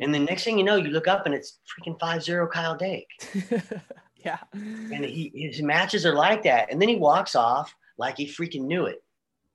And 0.00 0.14
the 0.14 0.18
next 0.18 0.44
thing 0.44 0.56
you 0.56 0.64
know, 0.64 0.76
you 0.76 0.88
look 0.88 1.08
up 1.08 1.26
and 1.26 1.34
it's 1.34 1.58
freaking 1.66 1.98
5-0 1.98 2.50
Kyle 2.50 2.76
Dake. 2.76 3.08
yeah. 4.24 4.38
And 4.52 5.04
he 5.04 5.30
his 5.34 5.62
matches 5.62 6.04
are 6.06 6.14
like 6.14 6.42
that. 6.44 6.70
And 6.70 6.80
then 6.80 6.88
he 6.88 6.96
walks 6.96 7.34
off 7.34 7.74
like 7.98 8.16
he 8.16 8.26
freaking 8.26 8.62
knew 8.62 8.86
it. 8.86 9.02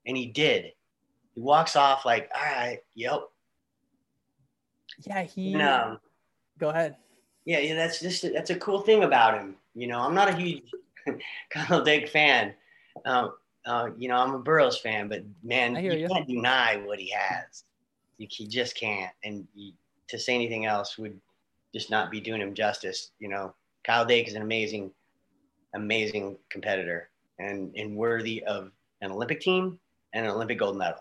And 0.06 0.18
he 0.18 0.28
did. 0.28 0.72
He 1.36 1.42
walks 1.42 1.76
off 1.76 2.06
like, 2.06 2.30
all 2.36 2.42
right, 2.42 2.80
yep. 2.96 3.22
Yeah, 5.06 5.24
he. 5.24 5.54
And, 5.54 5.62
um, 5.62 6.00
Go 6.60 6.70
ahead. 6.70 6.96
yeah, 7.46 7.60
yeah, 7.60 7.76
that's 7.76 8.00
just 8.00 8.26
that's 8.34 8.50
a 8.50 8.56
cool 8.56 8.82
thing 8.82 9.04
about 9.04 9.36
him. 9.40 9.56
You 9.74 9.88
know, 9.88 10.00
I'm 10.00 10.14
not 10.14 10.30
a 10.30 10.36
huge 10.36 10.64
Kyle 11.50 11.84
Dake 11.84 12.10
fan. 12.10 12.54
Um, 13.06 13.34
uh, 13.66 13.90
you 13.98 14.08
know, 14.08 14.16
I'm 14.18 14.34
a 14.34 14.40
Burroughs 14.40 14.78
fan, 14.80 15.08
but 15.08 15.24
man, 15.44 15.76
you 15.76 15.94
you. 15.94 16.08
can't 16.08 16.28
deny 16.28 16.78
what 16.78 17.00
he 17.00 17.12
has. 17.16 17.64
You, 18.18 18.28
he 18.30 18.48
just 18.48 18.76
can't. 18.76 19.12
And 19.24 19.48
you, 19.56 19.74
to 20.10 20.20
say 20.20 20.36
anything 20.36 20.66
else 20.66 20.98
would 20.98 21.20
just 21.74 21.90
not 21.90 22.12
be 22.12 22.20
doing 22.20 22.42
him 22.42 22.54
justice. 22.54 23.12
You 23.20 23.30
know, 23.30 23.54
Kyle 23.84 24.06
Dake 24.06 24.28
is 24.28 24.36
an 24.36 24.42
amazing, 24.42 24.92
amazing 25.74 26.38
competitor 26.50 27.10
and 27.40 27.74
and 27.76 27.96
worthy 27.96 28.44
of 28.44 28.72
an 29.02 29.12
Olympic 29.12 29.42
team 29.42 29.80
and 30.14 30.26
an 30.26 30.32
Olympic 30.32 30.60
gold 30.60 30.78
medal. 30.78 31.00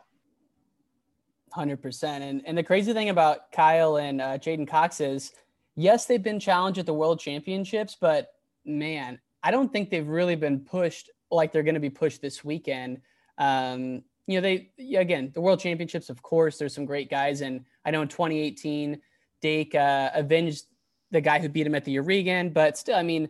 Hundred 1.52 1.82
percent. 1.82 2.24
And 2.24 2.42
and 2.46 2.56
the 2.56 2.62
crazy 2.62 2.92
thing 2.92 3.10
about 3.10 3.52
Kyle 3.52 3.96
and 3.96 4.20
uh, 4.20 4.38
J'den 4.38 4.66
Cox 4.66 5.00
is, 5.00 5.32
yes, 5.76 6.06
they've 6.06 6.22
been 6.22 6.40
challenged 6.40 6.78
at 6.78 6.86
the 6.86 6.94
World 6.94 7.20
Championships, 7.20 7.96
but 8.00 8.28
man, 8.64 9.18
I 9.42 9.50
don't 9.50 9.72
think 9.72 9.90
they've 9.90 10.06
really 10.06 10.36
been 10.36 10.60
pushed 10.60 11.10
like 11.30 11.52
they're 11.52 11.62
going 11.62 11.74
to 11.74 11.80
be 11.80 11.90
pushed 11.90 12.22
this 12.22 12.44
weekend. 12.44 13.00
Um, 13.38 14.02
you 14.26 14.40
know, 14.40 14.42
they 14.42 14.70
again 14.96 15.32
the 15.34 15.40
World 15.40 15.60
Championships, 15.60 16.08
of 16.08 16.22
course, 16.22 16.56
there's 16.56 16.74
some 16.74 16.86
great 16.86 17.10
guys, 17.10 17.40
and 17.40 17.64
I 17.84 17.90
know 17.90 18.02
in 18.02 18.08
2018, 18.08 19.00
Dake 19.40 19.74
uh, 19.74 20.10
avenged 20.14 20.64
the 21.10 21.20
guy 21.20 21.38
who 21.38 21.48
beat 21.48 21.66
him 21.66 21.74
at 21.74 21.84
the 21.84 21.98
Oregon, 21.98 22.50
but 22.50 22.78
still, 22.78 22.96
I 22.96 23.02
mean, 23.02 23.28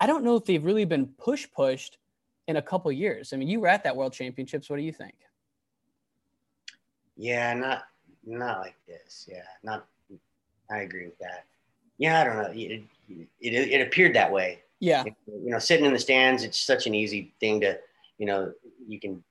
I 0.00 0.06
don't 0.06 0.24
know 0.24 0.36
if 0.36 0.44
they've 0.44 0.64
really 0.64 0.84
been 0.84 1.06
push 1.06 1.46
pushed 1.54 1.98
in 2.48 2.56
a 2.56 2.62
couple 2.62 2.90
years. 2.90 3.32
I 3.32 3.36
mean, 3.36 3.48
you 3.48 3.60
were 3.60 3.68
at 3.68 3.84
that 3.84 3.96
World 3.96 4.12
Championships. 4.12 4.68
What 4.68 4.76
do 4.76 4.82
you 4.82 4.92
think? 4.92 5.14
Yeah, 7.16 7.54
not 7.54 7.84
not 8.24 8.60
like 8.60 8.76
this. 8.86 9.28
Yeah, 9.30 9.42
not. 9.62 9.86
I 10.70 10.78
agree 10.78 11.06
with 11.06 11.18
that. 11.18 11.44
Yeah, 11.98 12.20
I 12.20 12.24
don't 12.24 12.36
know. 12.36 12.50
It, 12.52 12.82
it, 13.40 13.52
it 13.52 13.86
appeared 13.86 14.14
that 14.16 14.32
way. 14.32 14.60
Yeah. 14.80 15.04
You 15.26 15.50
know, 15.50 15.58
sitting 15.58 15.84
in 15.84 15.92
the 15.92 15.98
stands, 15.98 16.42
it's 16.42 16.58
such 16.58 16.86
an 16.86 16.94
easy 16.94 17.32
thing 17.38 17.60
to, 17.60 17.78
you 18.18 18.26
know, 18.26 18.52
you 18.88 18.98
can 18.98 19.22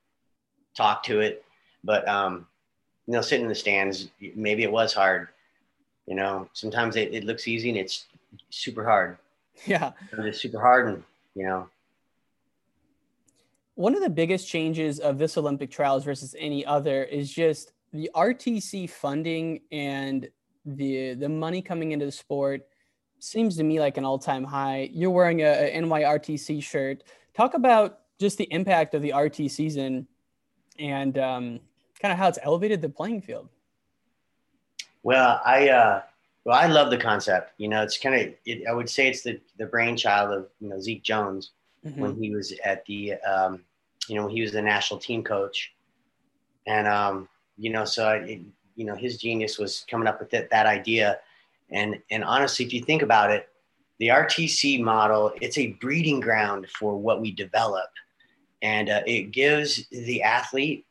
talk 0.74 1.02
to 1.04 1.20
it, 1.20 1.44
but 1.84 2.08
um, 2.08 2.46
you 3.06 3.12
know, 3.12 3.20
sitting 3.20 3.44
in 3.44 3.48
the 3.48 3.54
stands, 3.54 4.08
maybe 4.34 4.62
it 4.62 4.72
was 4.72 4.94
hard. 4.94 5.28
You 6.12 6.16
know, 6.16 6.46
sometimes 6.52 6.96
it, 6.96 7.14
it 7.14 7.24
looks 7.24 7.48
easy 7.48 7.70
and 7.70 7.78
it's 7.78 8.04
super 8.50 8.84
hard. 8.84 9.16
Yeah. 9.64 9.92
It's 10.18 10.42
super 10.42 10.60
hard, 10.60 10.86
and 10.88 11.02
you 11.34 11.46
know, 11.46 11.70
One 13.76 13.94
of 13.94 14.02
the 14.02 14.10
biggest 14.10 14.46
changes 14.46 15.00
of 15.00 15.16
this 15.16 15.38
Olympic 15.38 15.70
trials 15.70 16.04
versus 16.04 16.36
any 16.38 16.66
other 16.66 17.04
is 17.04 17.32
just 17.32 17.72
the 17.94 18.10
RTC 18.14 18.90
funding 18.90 19.62
and 19.72 20.28
the 20.66 21.14
the 21.14 21.30
money 21.30 21.62
coming 21.62 21.92
into 21.92 22.04
the 22.04 22.12
sport 22.12 22.68
seems 23.18 23.56
to 23.56 23.64
me 23.64 23.80
like 23.80 23.96
an 23.96 24.04
all-time 24.04 24.44
high. 24.44 24.90
You're 24.92 25.16
wearing 25.18 25.40
a, 25.40 25.46
a 25.46 25.80
NYRTC 25.80 26.62
shirt. 26.62 27.04
Talk 27.32 27.54
about 27.54 28.00
just 28.20 28.36
the 28.36 28.52
impact 28.52 28.92
of 28.92 29.00
the 29.00 29.14
RT 29.14 29.50
season 29.50 30.06
and 30.78 31.16
um, 31.16 31.60
kind 32.02 32.12
of 32.12 32.18
how 32.18 32.28
it's 32.28 32.38
elevated 32.42 32.82
the 32.82 32.90
playing 32.90 33.22
field. 33.22 33.48
Well, 35.02 35.40
I 35.44 35.68
uh, 35.68 36.02
well, 36.44 36.58
I 36.58 36.66
love 36.66 36.90
the 36.90 36.98
concept. 36.98 37.52
You 37.58 37.68
know, 37.68 37.82
it's 37.82 37.98
kind 37.98 38.14
of 38.14 38.34
it, 38.44 38.66
I 38.68 38.72
would 38.72 38.88
say 38.88 39.08
it's 39.08 39.22
the 39.22 39.40
the 39.58 39.66
brainchild 39.66 40.32
of 40.32 40.48
you 40.60 40.68
know 40.68 40.80
Zeke 40.80 41.02
Jones 41.02 41.50
when 41.96 42.14
he 42.14 42.30
was 42.30 42.52
at 42.64 42.84
the 42.86 43.14
um, 43.14 43.62
you 44.08 44.16
know 44.16 44.26
when 44.26 44.34
he 44.34 44.42
was 44.42 44.52
the 44.52 44.62
national 44.62 45.00
team 45.00 45.22
coach, 45.22 45.72
and 46.66 46.86
um, 46.86 47.28
you 47.58 47.70
know 47.70 47.84
so 47.84 48.06
I, 48.06 48.16
it, 48.16 48.40
you 48.76 48.84
know 48.84 48.94
his 48.94 49.18
genius 49.18 49.58
was 49.58 49.84
coming 49.90 50.08
up 50.08 50.20
with 50.20 50.30
that, 50.30 50.50
that 50.50 50.66
idea, 50.66 51.18
and 51.70 52.00
and 52.10 52.24
honestly, 52.24 52.64
if 52.64 52.72
you 52.72 52.82
think 52.82 53.02
about 53.02 53.30
it, 53.30 53.48
the 53.98 54.08
RTC 54.08 54.80
model 54.80 55.32
it's 55.40 55.58
a 55.58 55.72
breeding 55.80 56.20
ground 56.20 56.68
for 56.68 56.96
what 56.96 57.20
we 57.20 57.32
develop, 57.32 57.90
and 58.62 58.88
uh, 58.88 59.02
it 59.06 59.32
gives 59.32 59.86
the 59.88 60.22
athlete 60.22 60.86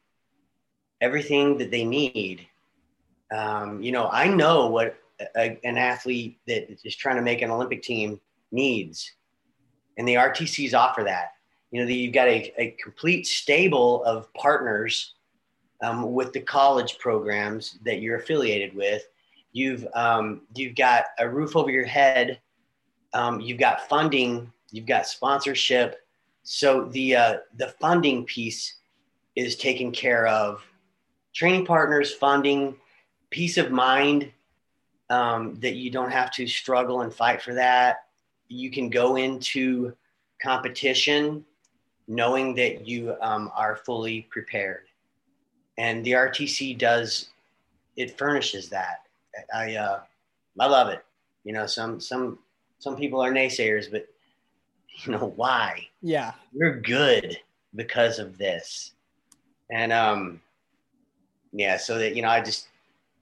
everything 1.00 1.58
that 1.58 1.72
they 1.72 1.84
need 1.84 2.48
um, 3.32 3.82
you 3.82 3.92
know, 3.92 4.10
I 4.10 4.28
know 4.28 4.68
what 4.68 4.98
a, 5.36 5.58
an 5.64 5.78
athlete 5.78 6.40
that 6.48 6.78
is 6.84 6.96
trying 6.96 7.16
to 7.16 7.22
make 7.22 7.42
an 7.42 7.52
Olympic 7.52 7.82
team 7.82 8.20
needs, 8.52 9.12
and 9.98 10.08
the 10.08 10.16
RTCs 10.16 10.74
offer 10.74 11.04
that. 11.04 11.34
You 11.72 11.82
know, 11.82 11.88
the, 11.88 11.96
you've 11.96 12.14
got 12.14 12.28
a, 12.28 12.54
a 12.62 12.72
complete 12.82 13.26
stable 13.26 14.04
of 14.04 14.32
partners 14.34 15.14
um, 15.82 16.14
with 16.14 16.34
the 16.34 16.42
college 16.42 17.00
programs 17.00 17.80
that 17.84 18.02
you're 18.02 18.18
affiliated 18.18 18.76
with. 18.76 19.04
You've 19.54 19.88
um, 19.94 20.42
you've 20.56 20.76
got 20.76 21.06
a 21.20 21.28
roof 21.28 21.56
over 21.56 21.72
your 21.72 21.86
head. 21.86 22.40
Um, 23.14 23.42
you've 23.42 23.60
got 23.60 23.88
funding. 23.90 24.52
You've 24.72 24.86
got 24.86 25.08
sponsorship. 25.08 25.98
So 26.44 26.86
the 26.86 27.16
uh, 27.16 27.38
the 27.56 27.70
funding 27.80 28.26
piece 28.26 28.78
is 29.36 29.56
taken 29.56 29.92
care 29.92 30.28
of. 30.28 30.62
Training 31.34 31.66
partners, 31.66 32.14
funding, 32.14 32.76
peace 33.32 33.58
of 33.58 33.72
mind 33.72 34.32
um, 35.10 35.56
that 35.62 35.74
you 35.74 35.90
don't 35.90 36.12
have 36.12 36.32
to 36.32 36.48
struggle 36.48 37.02
and 37.02 37.14
fight 37.14 37.42
for 37.42 37.54
that. 37.56 38.06
You 38.48 38.70
can 38.70 38.90
go 38.90 39.16
into 39.16 39.94
competition 40.42 41.44
knowing 42.08 42.56
that 42.56 42.88
you 42.88 43.16
um, 43.22 43.52
are 43.56 43.76
fully 43.76 44.28
prepared. 44.30 44.84
And 45.78 46.06
the 46.06 46.12
RTC 46.12 46.78
does, 46.78 47.30
it 47.96 48.18
furnishes 48.18 48.70
that. 48.70 49.04
I, 49.54 49.76
uh, 49.76 50.02
I 50.60 50.68
love 50.68 50.90
it. 50.90 51.04
You 51.44 51.54
know, 51.54 51.66
some, 51.66 52.00
some, 52.00 52.40
some 52.80 52.96
people 52.96 53.22
are 53.22 53.32
naysayers, 53.32 53.90
but 53.90 54.08
you 55.06 55.14
know, 55.14 55.34
why? 55.36 55.88
Yeah. 56.02 56.34
You're 56.54 56.80
good 56.82 57.38
because 57.76 58.20
of 58.20 58.38
this. 58.38 58.92
And, 59.70 59.94
um, 59.94 60.42
yeah, 61.54 61.78
so 61.78 61.98
that, 61.98 62.16
you 62.16 62.22
know, 62.22 62.30
I 62.30 62.42
just, 62.42 62.68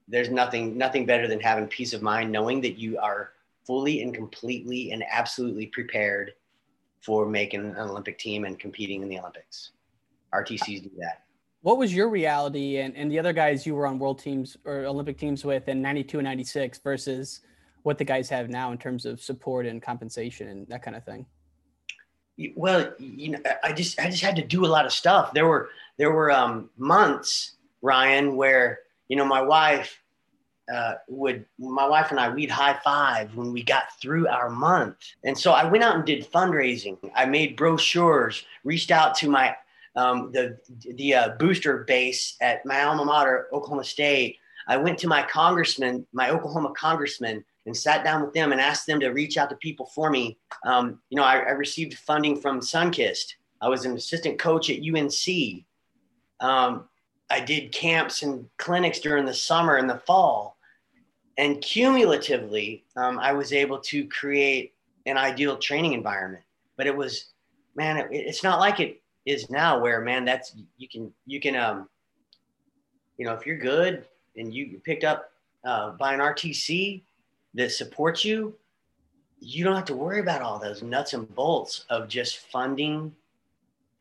there's 0.10 0.30
nothing 0.30 0.78
nothing 0.78 1.06
better 1.06 1.28
than 1.28 1.40
having 1.40 1.68
peace 1.68 1.94
of 1.94 2.02
mind 2.02 2.32
knowing 2.32 2.62
that 2.62 2.78
you 2.78 2.98
are 2.98 3.32
fully 3.66 4.02
and 4.02 4.14
completely 4.14 4.92
and 4.92 5.04
absolutely 5.10 5.68
prepared 5.68 6.34
for 7.02 7.26
making 7.26 7.62
an 7.62 7.78
Olympic 7.78 8.18
team 8.18 8.44
and 8.46 8.60
competing 8.60 9.02
in 9.02 9.10
the 9.10 9.20
Olympics. 9.20 9.72
RTCs 10.34 10.84
do 10.84 10.92
that. 11.00 11.24
What 11.62 11.78
was 11.78 11.94
your 11.94 12.10
reality 12.10 12.78
and, 12.78 12.96
and 12.96 13.12
the 13.12 13.20
other 13.20 13.34
guys 13.34 13.66
you 13.66 13.76
were 13.76 13.86
on 13.86 14.00
world 14.00 14.20
teams 14.20 14.58
or 14.66 14.86
Olympic 14.86 15.18
teams 15.18 15.46
with 15.46 15.68
in 15.68 15.82
92 15.82 16.20
and 16.20 16.26
96 16.26 16.80
versus 16.80 17.42
what 17.84 17.98
the 17.98 18.04
guys 18.04 18.30
have 18.30 18.50
now 18.50 18.72
in 18.72 18.78
terms 18.78 19.06
of 19.06 19.22
support 19.22 19.66
and 19.66 19.82
compensation 19.82 20.48
and 20.48 20.68
that 20.68 20.82
kind 20.82 20.96
of 20.96 21.04
thing? 21.04 21.26
Well, 22.56 22.94
you 22.98 23.32
know, 23.32 23.40
I 23.64 23.74
just 23.74 24.00
I 24.00 24.10
just 24.10 24.24
had 24.24 24.38
to 24.38 24.46
do 24.46 24.66
a 24.66 24.68
lot 24.68 24.86
of 24.86 24.94
stuff. 24.94 25.34
There 25.34 25.46
were 25.46 25.70
there 25.98 26.12
were 26.12 26.32
um, 26.32 26.70
months, 26.78 27.56
Ryan, 27.82 28.38
where 28.38 28.80
you 29.10 29.18
know 29.18 29.26
my 29.26 29.42
wife 29.42 29.99
uh, 30.74 30.96
would 31.08 31.46
my 31.58 31.88
wife 31.88 32.12
and 32.12 32.20
I 32.20 32.30
we'd 32.30 32.52
high 32.52 32.80
five 32.84 33.36
when 33.36 33.52
we 33.52 33.64
got 33.64 34.00
through 34.02 34.28
our 34.28 34.50
month. 34.50 34.98
And 35.24 35.38
so 35.38 35.52
I 35.52 35.64
went 35.66 35.84
out 35.84 35.96
and 35.96 36.06
did 36.06 36.30
fundraising. 36.32 36.98
I 37.16 37.26
made 37.26 37.56
brochures, 37.56 38.44
reached 38.64 38.92
out 38.92 39.16
to 39.18 39.30
my 39.30 39.56
um, 39.96 40.32
the 40.32 40.58
the 40.96 41.14
uh, 41.14 41.30
booster 41.40 41.80
base 41.80 42.36
at 42.42 42.66
my 42.66 42.84
alma 42.84 43.06
mater, 43.06 43.48
Oklahoma 43.52 43.84
State. 43.84 44.38
I 44.68 44.78
went 44.78 45.00
to 45.00 45.08
my 45.08 45.24
congressman, 45.24 46.06
my 46.14 46.30
Oklahoma 46.30 46.72
congressman, 46.78 47.44
and 47.66 47.76
sat 47.76 48.04
down 48.04 48.22
with 48.22 48.34
them 48.34 48.52
and 48.52 48.62
asked 48.62 48.86
them 48.86 49.00
to 49.00 49.10
reach 49.10 49.38
out 49.38 49.50
to 49.50 49.56
people 49.56 49.88
for 49.88 50.10
me. 50.10 50.38
Um, 50.64 51.00
you 51.10 51.18
know, 51.18 51.24
I, 51.24 51.38
I, 51.38 51.52
received 51.52 51.98
funding 51.98 52.40
from 52.40 52.60
Sunkist. 52.60 53.34
I 53.62 53.68
was 53.68 53.86
an 53.86 53.96
assistant 53.96 54.38
coach 54.38 54.70
at 54.70 54.82
UNC. 54.82 55.64
Um, 56.40 56.88
I 57.30 57.40
did 57.40 57.72
camps 57.72 58.24
and 58.24 58.48
clinics 58.58 59.00
during 59.00 59.26
the 59.26 59.34
summer 59.34 59.76
and 59.76 59.90
the 59.90 60.00
fall. 60.00 60.58
And 61.40 61.62
cumulatively, 61.62 62.84
um, 62.98 63.18
I 63.18 63.32
was 63.32 63.54
able 63.54 63.80
to 63.80 64.06
create 64.10 64.74
an 65.06 65.16
ideal 65.16 65.56
training 65.56 65.94
environment. 65.94 66.44
But 66.76 66.86
it 66.86 66.96
was, 66.96 67.30
man, 67.78 67.96
it, 67.96 68.10
it's 68.12 68.44
not 68.44 68.60
like 68.60 68.82
it 68.82 69.02
is 69.26 69.50
now 69.50 69.80
where, 69.80 70.02
man, 70.02 70.26
that's, 70.26 70.54
you 70.78 70.90
can, 70.90 71.14
you 71.26 71.40
can, 71.40 71.56
um, 71.56 71.88
you 73.18 73.26
know, 73.26 73.34
if 73.34 73.46
you're 73.46 73.58
good 73.58 74.04
and 74.36 74.54
you, 74.54 74.66
you 74.66 74.80
picked 74.80 75.06
up 75.06 75.32
uh, 75.64 75.92
by 75.92 76.14
an 76.14 76.20
RTC 76.20 77.04
that 77.54 77.72
supports 77.72 78.26
you, 78.26 78.54
you 79.40 79.64
don't 79.64 79.78
have 79.78 79.86
to 79.86 79.96
worry 79.96 80.20
about 80.20 80.42
all 80.42 80.60
those 80.60 80.84
nuts 80.84 81.14
and 81.14 81.34
bolts 81.36 81.86
of 81.90 82.10
just 82.10 82.40
funding 82.52 83.16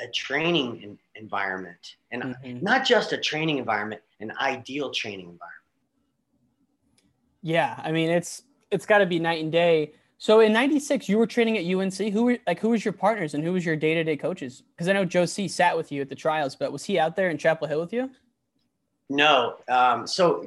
a 0.01 0.09
training 0.09 0.99
environment 1.15 1.95
and 2.11 2.23
mm-hmm. 2.23 2.65
not 2.65 2.85
just 2.85 3.13
a 3.13 3.19
training 3.19 3.59
environment, 3.59 4.03
an 4.19 4.33
ideal 4.41 4.91
training 4.91 5.29
environment. 5.29 5.58
Yeah, 7.49 7.81
I 7.83 7.93
mean 7.93 8.11
it's 8.11 8.43
it's 8.71 8.85
got 8.85 8.99
to 8.99 9.07
be 9.07 9.19
night 9.19 9.43
and 9.43 9.51
day. 9.51 9.93
So 10.19 10.41
in 10.41 10.53
'96, 10.53 11.09
you 11.09 11.17
were 11.17 11.27
training 11.27 11.57
at 11.57 11.65
UNC. 11.65 12.13
Who 12.13 12.25
were 12.25 12.39
like 12.47 12.61
who 12.61 12.69
was 12.69 12.85
your 12.85 12.93
partners 12.93 13.33
and 13.33 13.43
who 13.43 13.55
was 13.55 13.65
your 13.65 13.75
day 13.75 13.95
to 13.95 14.05
day 14.05 14.19
coaches? 14.19 14.63
Because 14.75 14.87
I 14.87 14.93
know 14.93 15.07
Joe 15.07 15.25
Seay 15.25 15.49
sat 15.49 15.75
with 15.75 15.91
you 15.91 16.03
at 16.03 16.11
the 16.11 16.15
trials, 16.15 16.57
but 16.57 16.73
was 16.73 16.85
he 16.85 16.99
out 16.99 17.17
there 17.17 17.31
in 17.31 17.39
Chapel 17.39 17.67
Hill 17.67 17.81
with 17.81 17.95
you? 17.95 18.11
No. 19.09 19.57
Um, 19.67 20.07
so 20.07 20.45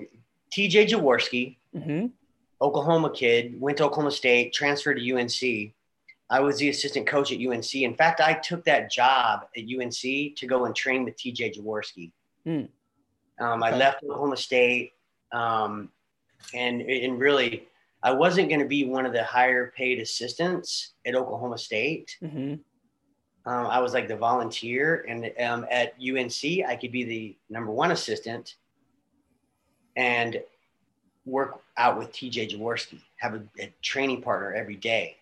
TJ 0.56 0.90
Jaworski, 0.90 1.58
mm-hmm. 1.76 2.08
Oklahoma 2.62 3.12
kid, 3.12 3.60
went 3.60 3.80
to 3.80 3.86
Oklahoma 3.86 4.12
State, 4.12 4.54
transferred 4.54 5.00
to 5.00 5.12
UNC. 5.12 5.74
I 6.30 6.40
was 6.40 6.60
the 6.60 6.70
assistant 6.70 7.08
coach 7.08 7.32
at 7.32 7.40
UNC. 7.40 7.74
In 7.74 7.96
fact, 7.96 8.22
I 8.22 8.34
took 8.34 8.64
that 8.66 8.92
job 8.92 9.48
at 9.58 9.64
UNC 9.64 10.36
to 10.36 10.46
go 10.48 10.66
and 10.66 10.76
train 10.76 11.04
with 11.04 11.18
TJ 11.18 11.58
Jaworski. 11.58 12.12
Mm. 12.46 12.70
Um, 13.40 13.64
I 13.64 13.76
left 13.76 14.04
Oklahoma 14.04 14.38
State, 14.38 14.94
um, 15.32 15.90
and 16.54 16.82
and 16.82 17.20
really, 17.20 17.68
I 18.04 18.12
wasn't 18.12 18.50
going 18.50 18.62
to 18.62 18.68
be 18.68 18.86
one 18.86 19.06
of 19.06 19.14
the 19.14 19.24
higher 19.24 19.74
paid 19.76 20.00
assistants 20.00 20.94
at 21.06 21.16
Oklahoma 21.16 21.58
State. 21.58 22.18
Mm-hmm. 22.22 22.56
Um, 23.44 23.68
I 23.68 23.80
was 23.80 23.94
like 23.94 24.08
the 24.08 24.16
volunteer, 24.16 25.06
and 25.08 25.32
um, 25.44 25.66
at 25.72 25.94
UNC, 26.00 26.68
I 26.68 26.76
could 26.80 26.92
be 26.92 27.04
the 27.04 27.36
number 27.50 27.72
one 27.72 27.92
assistant 27.92 28.56
and 29.96 30.42
work 31.26 31.62
out 31.78 31.98
with 31.98 32.12
TJ 32.12 32.52
Jaworski, 32.52 33.00
have 33.18 33.36
a, 33.36 33.44
a 33.60 33.74
training 33.82 34.22
partner 34.22 34.54
every 34.54 34.76
day. 34.76 35.18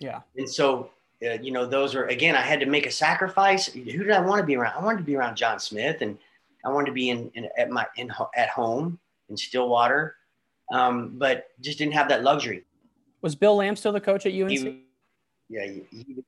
Yeah. 0.00 0.20
And 0.36 0.48
so, 0.48 0.90
uh, 1.24 1.34
you 1.40 1.50
know, 1.50 1.66
those 1.66 1.94
are, 1.94 2.06
again, 2.06 2.36
I 2.36 2.40
had 2.40 2.60
to 2.60 2.66
make 2.66 2.86
a 2.86 2.90
sacrifice. 2.90 3.66
Who 3.66 3.82
did 3.82 4.10
I 4.10 4.20
want 4.20 4.40
to 4.40 4.46
be 4.46 4.56
around? 4.56 4.76
I 4.76 4.84
wanted 4.84 4.98
to 4.98 5.04
be 5.04 5.16
around 5.16 5.36
John 5.36 5.58
Smith 5.58 6.02
and 6.02 6.18
I 6.64 6.70
wanted 6.70 6.86
to 6.86 6.92
be 6.92 7.10
in, 7.10 7.30
in 7.34 7.48
at 7.56 7.70
my, 7.70 7.86
in, 7.96 8.12
at 8.36 8.48
home 8.50 8.98
in 9.28 9.36
Stillwater. 9.36 10.16
Um, 10.72 11.14
but 11.16 11.48
just 11.60 11.78
didn't 11.78 11.94
have 11.94 12.08
that 12.08 12.22
luxury. 12.22 12.64
Was 13.22 13.34
Bill 13.34 13.56
Lam 13.56 13.76
still 13.76 13.92
the 13.92 14.00
coach 14.00 14.26
at 14.26 14.32
UNC? 14.32 14.50
He, 14.50 14.84
yeah. 15.48 15.66
He, 15.66 15.82
he, 15.90 16.24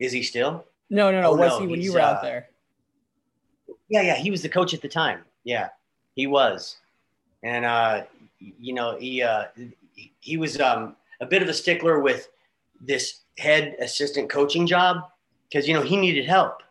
is 0.00 0.12
he 0.12 0.22
still? 0.22 0.64
No, 0.90 1.10
no, 1.10 1.20
no. 1.20 1.30
Oh, 1.30 1.36
was 1.36 1.52
no, 1.52 1.60
he 1.60 1.66
when 1.66 1.80
you 1.80 1.92
were 1.92 2.00
uh, 2.00 2.12
out 2.12 2.22
there? 2.22 2.48
Yeah, 3.88 4.02
yeah. 4.02 4.16
He 4.16 4.30
was 4.30 4.42
the 4.42 4.48
coach 4.48 4.74
at 4.74 4.82
the 4.82 4.88
time. 4.88 5.20
Yeah, 5.44 5.68
he 6.14 6.26
was. 6.26 6.76
And, 7.42 7.64
uh, 7.64 8.04
you 8.38 8.74
know, 8.74 8.96
he, 8.98 9.22
uh, 9.22 9.44
he 10.20 10.36
was 10.36 10.60
um, 10.60 10.96
a 11.20 11.26
bit 11.26 11.42
of 11.42 11.48
a 11.48 11.54
stickler 11.54 12.00
with 12.00 12.28
this 12.80 13.20
head 13.38 13.76
assistant 13.80 14.30
coaching 14.30 14.66
job 14.66 14.98
because 15.48 15.66
you 15.66 15.74
know 15.74 15.82
he 15.82 15.96
needed 15.96 16.26
help 16.26 16.62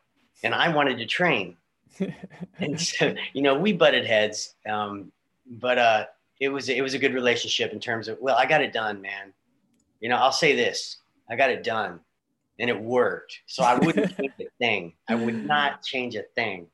and 0.43 0.53
I 0.53 0.69
wanted 0.69 0.97
to 0.97 1.05
train. 1.05 1.57
and 2.59 2.79
so 2.79 3.13
you 3.33 3.41
know 3.41 3.57
we 3.57 3.71
butted 3.73 4.05
heads, 4.05 4.55
um, 4.67 5.11
but 5.45 5.77
uh, 5.77 6.05
it 6.43 6.49
was 6.49 6.67
it 6.69 6.81
was 6.81 6.93
a 6.93 6.99
good 6.99 7.13
relationship 7.13 7.71
in 7.71 7.79
terms 7.79 8.07
of 8.07 8.17
well 8.19 8.35
I 8.35 8.45
got 8.45 8.61
it 8.61 8.73
done, 8.73 9.01
man. 9.01 9.33
You 10.01 10.09
know 10.09 10.17
I'll 10.17 10.31
say 10.31 10.55
this 10.55 10.97
I 11.29 11.35
got 11.35 11.49
it 11.49 11.63
done, 11.63 11.99
and 12.59 12.69
it 12.69 12.79
worked. 12.79 13.39
So 13.45 13.63
I 13.63 13.75
wouldn't 13.75 14.17
change 14.17 14.33
a 14.39 14.47
thing. 14.59 14.93
I 15.07 15.15
would 15.15 15.45
not 15.45 15.83
change 15.83 16.15
a 16.15 16.23
thing. 16.35 16.67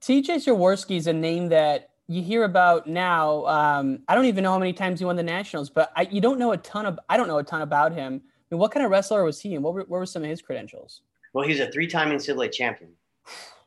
TJ 0.00 0.46
Jaworski 0.46 0.96
is 0.96 1.06
a 1.06 1.12
name 1.12 1.48
that 1.48 1.90
you 2.06 2.22
hear 2.22 2.44
about 2.44 2.86
now. 2.86 3.44
Um, 3.46 4.00
I 4.08 4.14
don't 4.14 4.24
even 4.24 4.44
know 4.44 4.52
how 4.52 4.58
many 4.58 4.72
times 4.72 4.98
he 4.98 5.04
won 5.04 5.16
the 5.16 5.22
nationals, 5.22 5.68
but 5.68 5.92
I, 5.94 6.08
you 6.10 6.20
don't 6.20 6.38
know 6.38 6.52
a 6.52 6.56
ton 6.56 6.86
of. 6.86 6.98
I 7.08 7.16
don't 7.16 7.28
know 7.28 7.38
a 7.38 7.44
ton 7.44 7.62
about 7.62 7.92
him. 7.92 8.22
I 8.24 8.54
mean, 8.54 8.58
what 8.58 8.72
kind 8.72 8.84
of 8.84 8.90
wrestler 8.90 9.24
was 9.24 9.40
he, 9.40 9.54
and 9.54 9.62
what 9.62 9.74
were, 9.74 9.80
what 9.80 9.98
were 9.98 10.06
some 10.06 10.22
of 10.22 10.30
his 10.30 10.40
credentials? 10.40 11.02
Well, 11.34 11.46
he's 11.46 11.60
a 11.60 11.70
three-time 11.70 12.08
NCAA 12.10 12.50
champion. 12.50 12.92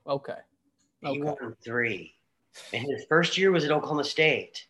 okay. 0.07 0.33
okay. 1.05 1.13
He 1.13 1.21
won 1.21 1.55
three, 1.63 2.15
and 2.73 2.83
his 2.83 3.05
first 3.07 3.37
year 3.37 3.51
was 3.51 3.63
at 3.63 3.71
Oklahoma 3.71 4.03
State, 4.03 4.65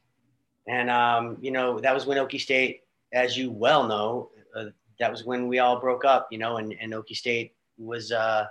and 0.68 0.90
um, 0.90 1.38
you 1.42 1.52
know 1.52 1.80
that 1.80 1.94
was 1.94 2.06
when 2.06 2.18
Okie 2.18 2.40
State, 2.40 2.82
as 3.14 3.38
you 3.38 3.52
well 3.52 3.88
know, 3.88 4.30
uh, 4.56 4.66
that 5.00 5.12
was 5.12 5.24
when 5.24 5.48
we 5.48 5.60
all 5.60 5.80
broke 5.80 6.06
up. 6.06 6.28
You 6.32 6.38
know, 6.38 6.58
and 6.58 6.74
and 6.80 6.94
Okie 6.94 7.16
State 7.16 7.54
was, 7.78 8.12
uh, 8.12 8.46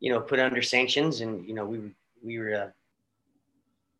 you 0.00 0.12
know, 0.12 0.20
put 0.20 0.40
under 0.40 0.62
sanctions, 0.62 1.20
and 1.20 1.46
you 1.46 1.54
know 1.54 1.64
we 1.64 1.80
we 2.22 2.38
were. 2.38 2.54
Uh, 2.54 2.68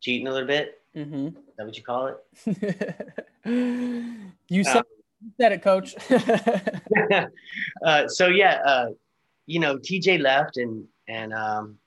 cheating 0.05 0.27
a 0.27 0.31
little 0.31 0.47
bit. 0.47 0.81
Mm-hmm. 0.95 1.27
Is 1.27 1.33
that 1.57 1.65
what 1.65 1.77
you 1.77 1.83
call 1.83 2.07
it? 2.07 2.17
you 4.49 4.63
said, 4.63 4.77
um, 4.77 4.83
said 5.41 5.51
it, 5.51 5.63
coach. 5.63 5.95
uh, 7.85 8.07
so 8.07 8.27
yeah, 8.27 8.61
uh, 8.63 8.87
you 9.47 9.59
know, 9.59 9.77
TJ 9.77 10.21
left 10.21 10.57
and 10.57 10.85
and 11.07 11.33
um, 11.33 11.77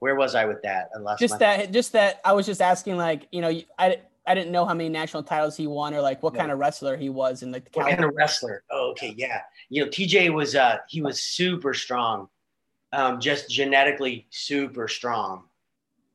where 0.00 0.14
was 0.14 0.34
I 0.34 0.44
with 0.44 0.62
that? 0.62 0.90
Lost 0.98 1.20
just 1.20 1.32
my- 1.32 1.38
that. 1.38 1.72
Just 1.72 1.92
that. 1.92 2.20
I 2.24 2.32
was 2.32 2.46
just 2.46 2.62
asking, 2.62 2.96
like, 2.96 3.28
you 3.32 3.40
know, 3.40 3.60
I 3.78 3.98
I 4.26 4.34
didn't 4.34 4.52
know 4.52 4.66
how 4.66 4.74
many 4.74 4.88
national 4.90 5.22
titles 5.22 5.56
he 5.56 5.66
won 5.66 5.94
or 5.94 6.02
like 6.02 6.22
what 6.22 6.34
kind 6.34 6.52
of 6.52 6.58
wrestler 6.58 6.96
he 6.96 7.08
was 7.08 7.42
in 7.42 7.50
like 7.50 7.64
the 7.64 7.70
what 7.78 7.88
kind 7.88 8.04
of 8.04 8.14
wrestler. 8.14 8.62
Oh, 8.70 8.90
okay, 8.90 9.14
yeah. 9.16 9.40
You 9.70 9.84
know, 9.84 9.90
TJ 9.90 10.32
was 10.32 10.54
uh 10.54 10.78
he 10.88 11.00
was 11.00 11.22
super 11.22 11.72
strong, 11.72 12.28
um, 12.92 13.20
just 13.20 13.48
genetically 13.50 14.26
super 14.30 14.86
strong 14.86 15.44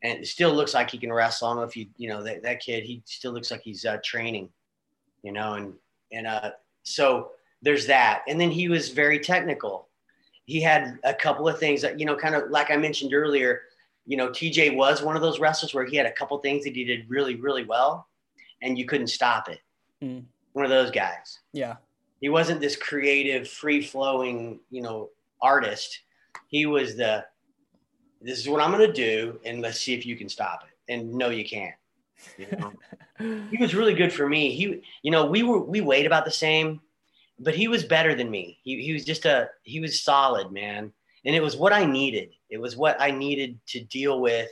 and 0.03 0.27
still 0.27 0.53
looks 0.53 0.73
like 0.73 0.91
he 0.91 0.97
can 0.97 1.11
wrestle. 1.11 1.47
I 1.47 1.51
don't 1.51 1.57
know 1.57 1.63
if 1.63 1.77
you, 1.77 1.87
you 1.97 2.09
know, 2.09 2.21
that, 2.23 2.43
that 2.43 2.59
kid, 2.59 2.83
he 2.83 3.01
still 3.05 3.31
looks 3.31 3.49
like 3.49 3.61
he's 3.61 3.85
uh, 3.85 3.97
training, 4.03 4.49
you 5.23 5.31
know, 5.31 5.53
and, 5.53 5.73
and 6.11 6.27
uh, 6.27 6.51
so 6.83 7.31
there's 7.61 7.87
that. 7.87 8.23
And 8.27 8.39
then 8.39 8.51
he 8.51 8.67
was 8.67 8.89
very 8.89 9.17
technical. 9.17 9.87
He 10.45 10.61
had 10.61 10.99
a 11.05 11.13
couple 11.13 11.47
of 11.47 11.57
things 11.57 11.81
that, 11.81 11.99
you 11.99 12.05
know, 12.05 12.17
kind 12.17 12.35
of 12.35 12.51
like 12.51 12.69
I 12.69 12.75
mentioned 12.75 13.13
earlier, 13.13 13.61
you 14.05 14.17
know, 14.17 14.29
TJ 14.29 14.75
was 14.75 15.01
one 15.01 15.15
of 15.15 15.21
those 15.21 15.39
wrestlers 15.39 15.73
where 15.73 15.85
he 15.85 15.95
had 15.95 16.05
a 16.05 16.11
couple 16.11 16.37
things 16.39 16.63
that 16.65 16.75
he 16.75 16.83
did 16.83 17.09
really, 17.09 17.35
really 17.35 17.65
well, 17.65 18.07
and 18.61 18.77
you 18.77 18.85
couldn't 18.85 19.07
stop 19.07 19.49
it. 19.49 19.59
Mm. 20.03 20.25
One 20.53 20.65
of 20.65 20.71
those 20.71 20.91
guys. 20.91 21.39
Yeah. 21.53 21.75
He 22.21 22.29
wasn't 22.29 22.61
this 22.61 22.75
creative, 22.75 23.49
free 23.49 23.81
flowing, 23.81 24.59
you 24.69 24.81
know, 24.81 25.09
artist. 25.41 25.99
He 26.47 26.65
was 26.65 26.95
the, 26.95 27.25
this 28.21 28.39
is 28.39 28.47
what 28.47 28.61
I'm 28.61 28.71
going 28.71 28.87
to 28.87 28.93
do, 28.93 29.39
and 29.45 29.61
let's 29.61 29.79
see 29.79 29.93
if 29.93 30.05
you 30.05 30.15
can 30.15 30.29
stop 30.29 30.63
it. 30.63 30.93
And 30.93 31.13
no, 31.13 31.29
you 31.29 31.45
can't. 31.45 31.75
You 32.37 32.47
know? 32.57 32.73
he 33.51 33.57
was 33.57 33.75
really 33.75 33.93
good 33.93 34.11
for 34.11 34.27
me. 34.27 34.51
He, 34.51 34.81
you 35.01 35.11
know, 35.11 35.25
we 35.25 35.43
were 35.43 35.59
we 35.59 35.81
weighed 35.81 36.05
about 36.05 36.25
the 36.25 36.31
same, 36.31 36.81
but 37.39 37.55
he 37.55 37.67
was 37.67 37.83
better 37.83 38.15
than 38.15 38.29
me. 38.29 38.59
He 38.63 38.81
he 38.81 38.93
was 38.93 39.05
just 39.05 39.25
a 39.25 39.49
he 39.63 39.79
was 39.79 40.01
solid, 40.01 40.51
man. 40.51 40.91
And 41.25 41.35
it 41.35 41.41
was 41.41 41.55
what 41.55 41.73
I 41.73 41.85
needed. 41.85 42.31
It 42.49 42.59
was 42.59 42.75
what 42.75 42.99
I 42.99 43.11
needed 43.11 43.59
to 43.67 43.81
deal 43.81 44.19
with 44.19 44.49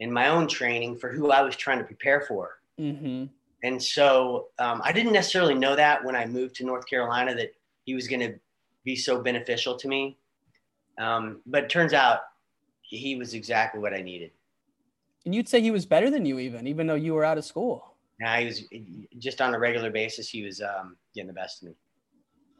in 0.00 0.12
my 0.12 0.28
own 0.28 0.46
training 0.46 0.96
for 0.96 1.10
who 1.10 1.30
I 1.30 1.42
was 1.42 1.56
trying 1.56 1.78
to 1.78 1.84
prepare 1.84 2.20
for. 2.22 2.58
Mm-hmm. 2.80 3.26
And 3.62 3.82
so 3.82 4.48
um, 4.58 4.82
I 4.84 4.92
didn't 4.92 5.12
necessarily 5.12 5.54
know 5.54 5.74
that 5.74 6.04
when 6.04 6.14
I 6.14 6.26
moved 6.26 6.56
to 6.56 6.64
North 6.64 6.86
Carolina 6.86 7.34
that 7.34 7.54
he 7.84 7.94
was 7.94 8.06
going 8.08 8.20
to 8.20 8.38
be 8.84 8.94
so 8.94 9.22
beneficial 9.22 9.76
to 9.76 9.88
me. 9.88 10.18
Um, 10.98 11.40
but 11.46 11.64
it 11.64 11.70
turns 11.70 11.92
out 11.92 12.20
he 12.82 13.16
was 13.16 13.34
exactly 13.34 13.80
what 13.80 13.94
I 13.94 14.02
needed. 14.02 14.30
And 15.24 15.34
you'd 15.34 15.48
say 15.48 15.60
he 15.60 15.70
was 15.70 15.86
better 15.86 16.10
than 16.10 16.26
you, 16.26 16.38
even 16.38 16.66
even 16.66 16.86
though 16.86 16.94
you 16.94 17.14
were 17.14 17.24
out 17.24 17.38
of 17.38 17.44
school. 17.44 17.94
Yeah, 18.20 18.38
he 18.38 18.44
was 18.44 18.64
just 19.18 19.40
on 19.40 19.54
a 19.54 19.58
regular 19.58 19.90
basis. 19.90 20.28
He 20.28 20.42
was 20.42 20.60
um, 20.60 20.96
getting 21.14 21.28
the 21.28 21.32
best 21.32 21.62
of 21.62 21.68
me. 21.68 21.74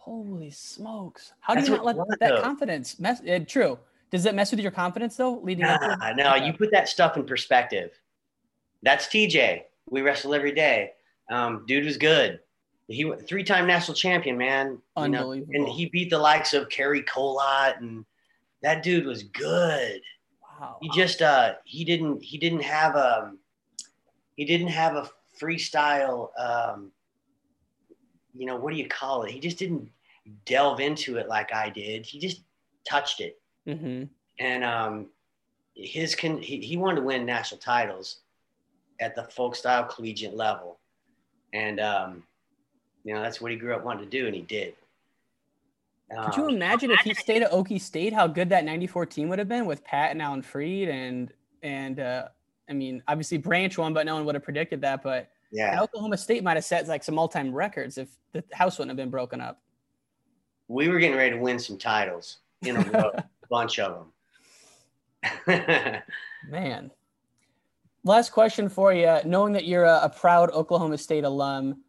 Holy 0.05 0.51
smokes! 0.51 1.33
How 1.41 1.55
That's 1.55 1.65
do 1.65 1.73
you 1.73 1.77
not 1.79 1.87
let 1.87 1.97
want, 1.97 2.11
that 2.21 2.29
though. 2.29 2.43
confidence 2.43 3.01
mess? 3.01 3.23
Uh, 3.27 3.39
true. 3.49 3.79
Does 4.11 4.23
that 4.25 4.35
mess 4.35 4.51
with 4.51 4.61
your 4.61 4.71
confidence 4.71 5.17
though? 5.17 5.39
Leading 5.39 5.65
nah, 5.65 5.77
up. 5.77 5.99
To- 5.99 6.15
no, 6.15 6.35
you 6.35 6.53
put 6.53 6.71
that 6.73 6.91
stuff 6.91 7.17
in 7.17 7.25
perspective. 7.25 7.91
That's 8.83 9.07
TJ. 9.07 9.63
We 9.89 10.03
wrestle 10.03 10.35
every 10.35 10.53
day. 10.53 10.91
Um, 11.31 11.65
dude 11.67 11.87
was 11.87 11.97
good. 11.97 12.41
He 12.87 13.11
three-time 13.27 13.67
national 13.67 13.95
champion, 13.95 14.37
man. 14.37 14.79
You 14.99 15.09
know, 15.09 15.21
Unbelievable. 15.21 15.53
and 15.55 15.69
he 15.69 15.87
beat 15.87 16.11
the 16.11 16.19
likes 16.19 16.53
of 16.53 16.69
Kerry 16.69 17.03
Colot, 17.03 17.81
and 17.81 18.05
that 18.63 18.83
dude 18.83 19.07
was 19.07 19.23
good. 19.23 20.03
Wow. 20.61 20.77
He 20.83 20.91
just 20.91 21.23
uh 21.23 21.55
he 21.65 21.83
didn't 21.83 22.23
he 22.23 22.37
didn't 22.37 22.63
have 22.63 22.95
a 22.95 23.33
he 24.37 24.45
didn't 24.45 24.69
have 24.69 24.97
a 24.97 25.09
freestyle 25.41 26.29
um 26.39 26.93
you 28.35 28.45
know 28.45 28.57
what 28.57 28.75
do 28.75 28.79
you 28.79 28.87
call 28.87 29.23
it? 29.23 29.31
He 29.31 29.41
just 29.41 29.57
didn't 29.57 29.89
delve 30.47 30.81
into 30.81 31.17
it 31.17 31.29
like 31.29 31.53
I 31.53 31.71
did. 31.71 32.07
He 32.07 32.19
just 32.19 32.43
touched 32.89 33.21
it. 33.21 33.41
Mm-hmm. 33.69 34.05
And 34.39 34.65
um 34.65 35.11
his 35.75 36.15
con 36.15 36.41
he, 36.41 36.59
he 36.61 36.77
wanted 36.77 36.97
to 36.97 37.03
win 37.03 37.27
national 37.27 37.61
titles 37.61 38.21
at 39.01 39.15
the 39.17 39.25
folk 39.25 39.57
style 39.57 39.85
collegiate 39.85 40.35
level. 40.35 40.79
And 41.53 41.81
um 41.81 42.23
you 43.05 43.15
know 43.15 43.23
that's 43.23 43.41
what 43.41 43.51
he 43.53 43.57
grew 43.59 43.75
up 43.75 43.85
wanting 43.85 44.05
to 44.05 44.11
do 44.11 44.27
and 44.27 44.35
he 44.35 44.43
did. 44.43 44.75
Could 46.25 46.37
you 46.37 46.45
Um, 46.45 46.55
imagine 46.55 46.91
if 46.91 47.01
he 47.01 47.15
stayed 47.15 47.43
at 47.43 47.51
Okie 47.51 47.81
State, 47.81 48.13
how 48.13 48.27
good 48.27 48.51
that 48.51 48.65
'94 48.65 49.07
team 49.07 49.29
would 49.31 49.39
have 49.39 49.49
been 49.49 49.67
with 49.67 49.83
Pat 49.85 50.11
and 50.11 50.21
Alan 50.23 50.43
Fried 50.43 50.89
and 50.89 51.33
and 51.63 51.99
uh, 51.99 52.29
I 52.69 52.73
mean, 52.75 53.03
obviously 53.09 53.39
Branch 53.39 53.77
won, 53.77 53.93
but 53.95 54.07
no 54.07 54.15
one 54.15 54.25
would 54.27 54.35
have 54.35 54.45
predicted 54.45 54.83
that. 54.83 55.03
But 55.03 55.31
Yeah. 55.51 55.73
and 55.73 55.81
Oklahoma 55.81 56.17
State 56.19 56.45
might 56.45 56.57
have 56.57 56.65
set 56.65 56.87
like 56.89 57.03
some 57.03 57.19
all-time 57.19 57.53
records 57.53 57.99
if 57.99 58.09
the 58.33 58.45
house 58.53 58.79
wouldn't 58.79 58.91
have 58.91 58.97
been 58.97 59.11
broken 59.11 59.41
up. 59.41 59.63
We 60.69 60.89
were 60.89 60.99
getting 60.99 61.17
ready 61.17 61.31
to 61.33 61.39
win 61.39 61.59
some 61.59 61.79
titles 61.79 62.39
in 62.63 62.77
a 62.77 62.81
row, 62.81 63.13
bunch 63.51 63.79
of 63.79 64.07
them. 65.47 66.03
Man. 66.49 66.91
Last 68.05 68.31
question 68.31 68.69
for 68.69 68.93
you. 68.93 69.19
Knowing 69.25 69.55
that 69.55 69.65
you're 69.65 69.85
a, 69.85 70.01
a 70.03 70.09
proud 70.11 70.51
Oklahoma 70.51 70.99
State 70.99 71.25
alum, 71.25 71.83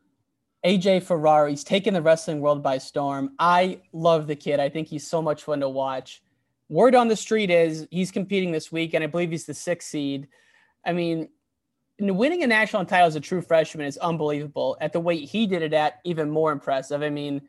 AJ 0.65 1.03
Ferrari's 1.03 1.63
taken 1.63 1.93
the 1.93 2.01
wrestling 2.01 2.39
world 2.39 2.63
by 2.63 2.77
storm. 2.77 3.33
I 3.37 3.81
love 3.91 4.25
the 4.25 4.35
kid. 4.35 4.59
I 4.59 4.69
think 4.69 4.87
he's 4.87 5.07
so 5.07 5.21
much 5.21 5.43
fun 5.43 5.59
to 5.59 5.69
watch. 5.69 6.23
Word 6.69 6.95
on 6.95 7.07
the 7.07 7.15
street 7.15 7.51
is 7.51 7.87
he's 7.91 8.11
competing 8.11 8.51
this 8.51 8.71
week, 8.71 8.93
and 8.93 9.03
I 9.03 9.07
believe 9.07 9.29
he's 9.29 9.45
the 9.45 9.53
sixth 9.53 9.89
seed. 9.89 10.27
I 10.83 10.93
mean, 10.93 11.29
winning 11.99 12.43
a 12.43 12.47
national 12.47 12.85
title 12.85 13.07
as 13.07 13.15
a 13.15 13.19
true 13.19 13.41
freshman 13.41 13.85
is 13.85 13.97
unbelievable. 13.97 14.77
At 14.81 14.93
the 14.93 14.99
weight 14.99 15.29
he 15.29 15.45
did 15.45 15.61
it 15.61 15.73
at, 15.73 15.99
even 16.03 16.29
more 16.29 16.51
impressive. 16.51 17.03
I 17.03 17.09
mean, 17.09 17.41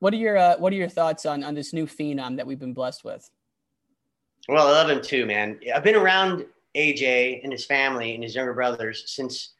what 0.00 0.12
are 0.12 0.16
your 0.16 0.36
uh, 0.36 0.56
what 0.58 0.72
are 0.72 0.76
your 0.76 0.88
thoughts 0.88 1.24
on 1.24 1.44
on 1.44 1.54
this 1.54 1.72
new 1.72 1.86
phenom 1.86 2.36
that 2.36 2.46
we've 2.46 2.58
been 2.58 2.74
blessed 2.74 3.04
with? 3.04 3.30
Well, 4.48 4.66
I 4.66 4.70
love 4.70 4.90
him 4.90 5.00
too, 5.02 5.26
man. 5.26 5.60
I've 5.74 5.84
been 5.84 5.94
around 5.94 6.44
AJ 6.74 7.42
and 7.44 7.52
his 7.52 7.64
family 7.64 8.14
and 8.14 8.22
his 8.24 8.34
younger 8.34 8.54
brothers 8.54 9.04
since 9.06 9.52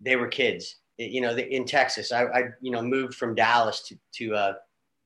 they 0.00 0.16
were 0.16 0.28
kids. 0.28 0.76
You 0.96 1.20
know, 1.20 1.36
in 1.36 1.64
Texas, 1.64 2.10
I, 2.12 2.24
I 2.24 2.42
you 2.60 2.70
know 2.70 2.82
moved 2.82 3.14
from 3.14 3.34
Dallas 3.34 3.82
to 3.88 3.98
to 4.14 4.34
uh, 4.34 4.52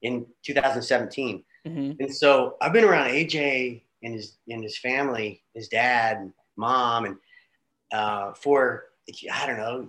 in 0.02 0.26
2017, 0.44 1.44
Mhm. 1.66 1.96
and 2.00 2.14
so 2.14 2.56
I've 2.60 2.72
been 2.72 2.84
around 2.84 3.08
AJ 3.10 3.82
and 4.02 4.14
his 4.14 4.36
and 4.48 4.62
his 4.62 4.78
family, 4.78 5.42
his 5.54 5.68
dad, 5.68 6.18
and 6.18 6.32
mom, 6.56 7.04
and 7.04 7.16
uh, 7.92 8.32
for 8.34 8.84
I 9.32 9.46
don't 9.46 9.58
know, 9.58 9.88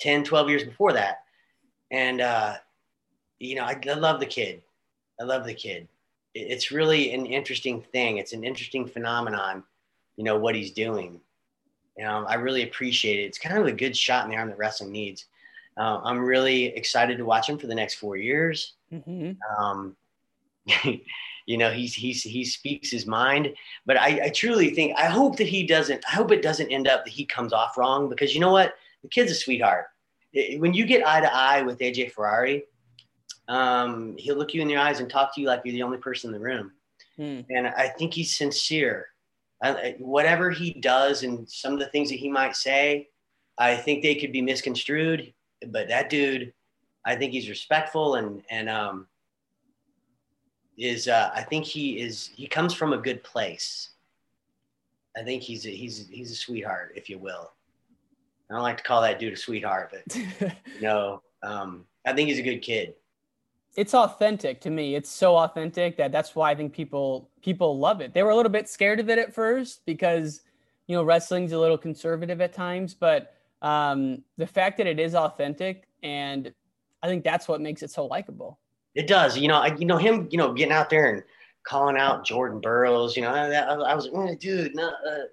10, 0.00 0.24
12 0.24 0.48
years 0.48 0.64
before 0.64 0.92
that, 0.94 1.24
and 1.90 2.20
uh, 2.20 2.54
you 3.42 3.54
know, 3.56 3.64
I, 3.64 3.78
I 3.88 3.94
love 3.94 4.20
the 4.20 4.26
kid. 4.26 4.62
I 5.20 5.24
love 5.24 5.44
the 5.44 5.54
kid 5.54 5.88
it- 6.34 6.50
it's 6.50 6.70
really 6.70 7.12
an 7.12 7.26
interesting 7.26 7.82
thing. 7.82 8.18
It's 8.18 8.32
an 8.32 8.44
interesting 8.44 8.86
phenomenon, 8.86 9.64
you 10.16 10.24
know, 10.24 10.38
what 10.38 10.54
he's 10.54 10.70
doing. 10.72 11.20
You 11.96 12.04
know, 12.04 12.24
I 12.26 12.34
really 12.34 12.62
appreciate 12.62 13.20
it. 13.20 13.24
It's 13.24 13.38
kind 13.38 13.58
of 13.58 13.66
a 13.66 13.72
good 13.72 13.96
shot 13.96 14.24
in 14.24 14.30
the 14.30 14.36
arm 14.36 14.48
that 14.48 14.58
wrestling 14.58 14.92
needs. 14.92 15.26
Uh, 15.76 16.00
I'm 16.02 16.18
really 16.18 16.66
excited 16.66 17.18
to 17.18 17.24
watch 17.24 17.48
him 17.48 17.58
for 17.58 17.66
the 17.66 17.74
next 17.74 17.94
four 17.94 18.16
years. 18.16 18.74
Mm-hmm. 18.92 19.32
Um, 19.62 19.96
you 21.46 21.56
know, 21.58 21.70
he's, 21.70 21.94
he's, 21.94 22.22
he 22.22 22.44
speaks 22.44 22.90
his 22.90 23.06
mind, 23.06 23.52
but 23.84 23.98
I, 23.98 24.26
I 24.26 24.28
truly 24.30 24.70
think, 24.74 24.96
I 24.98 25.06
hope 25.06 25.36
that 25.36 25.48
he 25.48 25.66
doesn't, 25.66 26.02
I 26.08 26.12
hope 26.12 26.30
it 26.30 26.40
doesn't 26.42 26.70
end 26.70 26.88
up 26.88 27.04
that 27.04 27.10
he 27.12 27.24
comes 27.24 27.52
off 27.52 27.76
wrong 27.76 28.08
because 28.08 28.34
you 28.34 28.40
know 28.40 28.52
what? 28.52 28.74
The 29.02 29.08
kid's 29.08 29.32
a 29.32 29.34
sweetheart. 29.34 29.86
It- 30.32 30.60
when 30.60 30.72
you 30.72 30.86
get 30.86 31.06
eye 31.06 31.20
to 31.20 31.34
eye 31.34 31.62
with 31.62 31.78
AJ 31.78 32.12
Ferrari, 32.12 32.64
um, 33.48 34.16
he'll 34.18 34.36
look 34.36 34.54
you 34.54 34.62
in 34.62 34.68
the 34.68 34.76
eyes 34.76 35.00
and 35.00 35.10
talk 35.10 35.34
to 35.34 35.40
you 35.40 35.46
like 35.46 35.62
you're 35.64 35.72
the 35.72 35.82
only 35.82 35.98
person 35.98 36.28
in 36.28 36.32
the 36.32 36.44
room. 36.44 36.72
Hmm. 37.16 37.40
And 37.50 37.66
I 37.66 37.88
think 37.88 38.14
he's 38.14 38.36
sincere. 38.36 39.08
I, 39.62 39.94
whatever 39.98 40.50
he 40.50 40.72
does 40.72 41.22
and 41.22 41.48
some 41.48 41.72
of 41.72 41.78
the 41.78 41.86
things 41.86 42.08
that 42.10 42.16
he 42.16 42.28
might 42.28 42.56
say, 42.56 43.08
I 43.58 43.76
think 43.76 44.02
they 44.02 44.16
could 44.16 44.32
be 44.32 44.42
misconstrued. 44.42 45.32
But 45.68 45.88
that 45.88 46.10
dude, 46.10 46.52
I 47.04 47.14
think 47.14 47.32
he's 47.32 47.48
respectful 47.48 48.16
and 48.16 48.42
and 48.50 48.68
um, 48.68 49.06
is 50.76 51.06
uh, 51.06 51.30
I 51.34 51.42
think 51.42 51.64
he 51.64 52.00
is 52.00 52.30
he 52.34 52.46
comes 52.46 52.74
from 52.74 52.92
a 52.92 52.98
good 52.98 53.22
place. 53.22 53.90
I 55.16 55.22
think 55.22 55.42
he's 55.42 55.66
a, 55.66 55.70
he's 55.70 56.08
he's 56.08 56.32
a 56.32 56.36
sweetheart, 56.36 56.92
if 56.96 57.08
you 57.08 57.18
will. 57.18 57.52
I 58.50 58.54
don't 58.54 58.62
like 58.62 58.78
to 58.78 58.82
call 58.82 59.02
that 59.02 59.18
dude 59.18 59.32
a 59.32 59.36
sweetheart, 59.36 59.92
but 59.92 60.16
you 60.76 60.80
know, 60.80 61.22
um, 61.42 61.84
I 62.04 62.12
think 62.12 62.28
he's 62.28 62.38
a 62.38 62.42
good 62.42 62.62
kid. 62.62 62.94
It's 63.76 63.94
authentic 63.94 64.60
to 64.62 64.70
me. 64.70 64.94
It's 64.94 65.10
so 65.10 65.36
authentic 65.36 65.96
that 65.96 66.12
that's 66.12 66.34
why 66.34 66.50
I 66.50 66.54
think 66.54 66.72
people 66.72 67.28
people 67.42 67.78
love 67.78 68.00
it. 68.00 68.12
They 68.12 68.22
were 68.22 68.30
a 68.30 68.36
little 68.36 68.52
bit 68.52 68.68
scared 68.68 69.00
of 69.00 69.08
it 69.08 69.18
at 69.18 69.34
first 69.34 69.84
because 69.86 70.42
you 70.86 70.96
know 70.96 71.04
wrestling's 71.04 71.52
a 71.52 71.58
little 71.58 71.78
conservative 71.78 72.40
at 72.40 72.52
times, 72.52 72.94
but 72.94 73.34
um, 73.62 74.22
the 74.36 74.46
fact 74.46 74.78
that 74.78 74.86
it 74.86 74.98
is 74.98 75.14
authentic 75.14 75.88
and 76.02 76.52
I 77.02 77.08
think 77.08 77.24
that's 77.24 77.48
what 77.48 77.60
makes 77.60 77.82
it 77.82 77.90
so 77.90 78.06
likable. 78.06 78.58
It 78.94 79.06
does. 79.06 79.38
You 79.38 79.48
know, 79.48 79.56
I, 79.56 79.74
you 79.76 79.86
know 79.86 79.96
him. 79.96 80.28
You 80.30 80.38
know, 80.38 80.52
getting 80.52 80.72
out 80.72 80.90
there 80.90 81.14
and 81.14 81.22
calling 81.64 81.96
out 81.96 82.24
Jordan 82.24 82.60
Burroughs. 82.60 83.16
You 83.16 83.22
know, 83.22 83.30
I, 83.30 83.48
I, 83.50 83.74
I 83.74 83.94
was, 83.94 84.08
like, 84.08 84.32
"Eh, 84.32 84.34
dude, 84.38 84.74
no, 84.74 84.88
uh, 84.88 85.24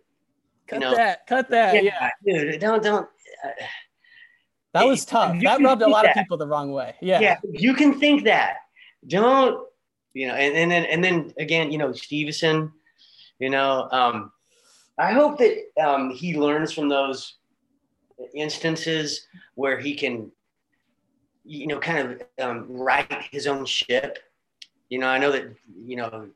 Cut 0.70 0.76
you 0.76 0.80
know, 0.82 0.96
that, 0.96 1.26
cut 1.26 1.50
that. 1.50 1.84
Yeah, 1.84 2.10
dude, 2.24 2.60
don't, 2.60 2.84
don't. 2.84 3.10
Uh, 3.44 3.50
that 4.74 4.86
was 4.86 5.06
tough. 5.06 5.36
That 5.42 5.62
rubbed 5.62 5.82
a 5.82 5.88
lot 5.88 6.08
of 6.08 6.14
people 6.14 6.38
the 6.38 6.48
wrong 6.48 6.72
way. 6.72 6.96
Yeah, 7.02 7.20
yeah, 7.20 7.38
you 7.52 7.74
can 7.74 8.00
think 8.00 8.24
that. 8.26 8.58
Don't, 9.08 9.66
you 10.14 10.28
know, 10.28 10.34
and, 10.34 10.56
and 10.56 10.72
then 10.72 10.86
and 10.86 11.04
then 11.04 11.34
again, 11.38 11.72
you 11.72 11.78
know, 11.78 11.90
Steveson. 11.90 12.72
You 13.40 13.50
know, 13.50 13.88
um, 13.92 14.32
I 14.98 15.14
hope 15.14 15.38
that 15.40 15.56
um, 15.82 16.12
he 16.12 16.38
learns 16.38 16.74
from 16.74 16.90
those 16.90 17.36
instances 18.36 19.28
where 19.56 19.80
he 19.80 19.96
can, 19.96 20.30
you 21.46 21.68
know, 21.68 21.80
kind 21.80 22.22
of 22.38 22.46
um, 22.46 22.66
right 22.70 23.24
his 23.32 23.48
own 23.48 23.66
ship. 23.66 24.20
You 24.90 25.00
know, 25.00 25.08
I 25.08 25.18
know 25.18 25.32
that 25.32 25.56
you 25.86 25.96
know 25.96 26.30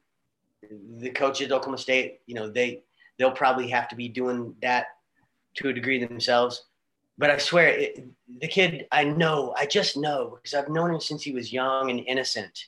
the 0.98 1.10
coaches 1.10 1.48
at 1.48 1.52
Oklahoma 1.52 1.78
State. 1.78 2.22
You 2.26 2.36
know, 2.36 2.50
they 2.50 2.84
they'll 3.20 3.32
probably 3.32 3.68
have 3.70 3.88
to 3.90 3.96
be 3.96 4.08
doing 4.08 4.56
that 4.62 4.88
to 5.56 5.70
a 5.70 5.74
degree 5.74 6.04
themselves. 6.04 6.66
But 7.18 7.30
I 7.30 7.38
swear, 7.38 7.68
it, 7.68 8.06
the 8.42 8.48
kid, 8.48 8.88
I 8.92 9.04
know, 9.04 9.54
I 9.58 9.66
just 9.66 9.98
know 9.98 10.38
because 10.42 10.54
I've 10.54 10.70
known 10.70 10.94
him 10.94 11.00
since 11.00 11.22
he 11.24 11.32
was 11.32 11.54
young 11.54 11.90
and 11.90 12.00
innocent. 12.08 12.66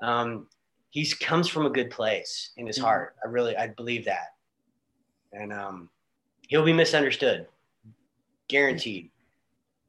Um, 0.00 0.46
he's 0.90 1.14
comes 1.14 1.48
from 1.48 1.66
a 1.66 1.70
good 1.70 1.90
place 1.90 2.50
in 2.56 2.66
his 2.66 2.78
Mhm. 2.78 2.82
heart. 2.82 3.16
I 3.24 3.28
really, 3.28 3.56
I 3.56 3.68
believe 3.68 4.04
that, 4.06 4.34
and 5.32 5.52
um, 5.52 5.90
he'll 6.48 6.64
be 6.64 6.72
misunderstood, 6.72 7.46
guaranteed. 8.48 9.10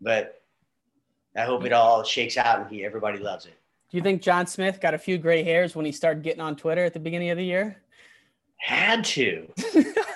But 0.01 0.41
I 1.35 1.41
hope 1.45 1.63
it 1.65 1.71
all 1.73 2.03
shakes 2.03 2.37
out 2.37 2.59
and 2.59 2.69
he 2.69 2.83
everybody 2.85 3.19
loves 3.19 3.45
it. 3.45 3.53
Do 3.89 3.97
you 3.97 4.03
think 4.03 4.21
John 4.21 4.47
Smith 4.47 4.81
got 4.81 4.93
a 4.93 4.97
few 4.97 5.17
gray 5.17 5.43
hairs 5.43 5.75
when 5.75 5.85
he 5.85 5.91
started 5.91 6.23
getting 6.23 6.41
on 6.41 6.55
Twitter 6.55 6.83
at 6.83 6.93
the 6.93 6.99
beginning 6.99 7.29
of 7.29 7.37
the 7.37 7.45
year? 7.45 7.77
Had 8.57 9.03
to. 9.05 9.47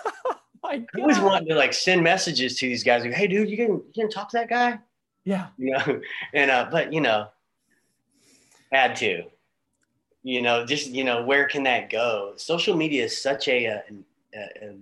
My 0.68 0.86
I 0.96 1.02
always 1.02 1.20
wanted 1.20 1.48
to 1.50 1.56
like 1.56 1.74
send 1.74 2.04
messages 2.04 2.58
to 2.60 2.68
these 2.68 2.84
guys 2.84 3.04
like, 3.04 3.14
"Hey, 3.14 3.28
dude, 3.28 3.50
you 3.50 3.58
can 3.58 3.68
you 3.68 3.92
can 3.96 4.10
talk 4.10 4.30
to 4.32 4.38
that 4.38 4.50
guy?" 4.50 4.80
Yeah. 5.24 5.48
you 5.58 5.72
know 5.72 6.02
and 6.34 6.50
uh 6.50 6.70
but 6.72 6.94
you 6.94 7.02
know 7.02 7.28
had 8.72 8.96
to 8.98 9.24
you 10.24 10.42
know 10.42 10.66
just 10.66 10.88
you 10.90 11.04
know 11.04 11.24
where 11.24 11.48
can 11.48 11.64
that 11.64 11.90
go 11.90 12.34
social 12.38 12.76
media 12.78 13.04
is 13.04 13.22
such 13.22 13.48
a, 13.50 13.66
a, 13.66 13.82
a, 14.34 14.40
a 14.62 14.76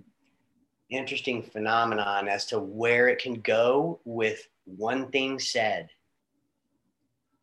interesting 0.88 1.42
phenomenon 1.42 2.28
as 2.28 2.46
to 2.46 2.60
where 2.60 3.08
it 3.08 3.18
can 3.18 3.40
go 3.40 3.98
with 4.04 4.46
one 4.64 5.10
thing 5.10 5.40
said 5.40 5.88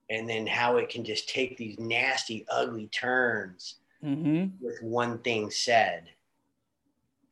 and 0.10 0.30
then 0.30 0.48
how 0.48 0.78
it 0.78 0.88
can 0.88 1.04
just 1.04 1.28
take 1.28 1.58
these 1.58 1.78
nasty 1.80 2.46
ugly 2.50 2.88
turns 2.88 3.76
Mm-hmm. 4.04 4.48
with 4.60 4.82
one 4.82 5.20
thing 5.20 5.50
said 5.50 6.10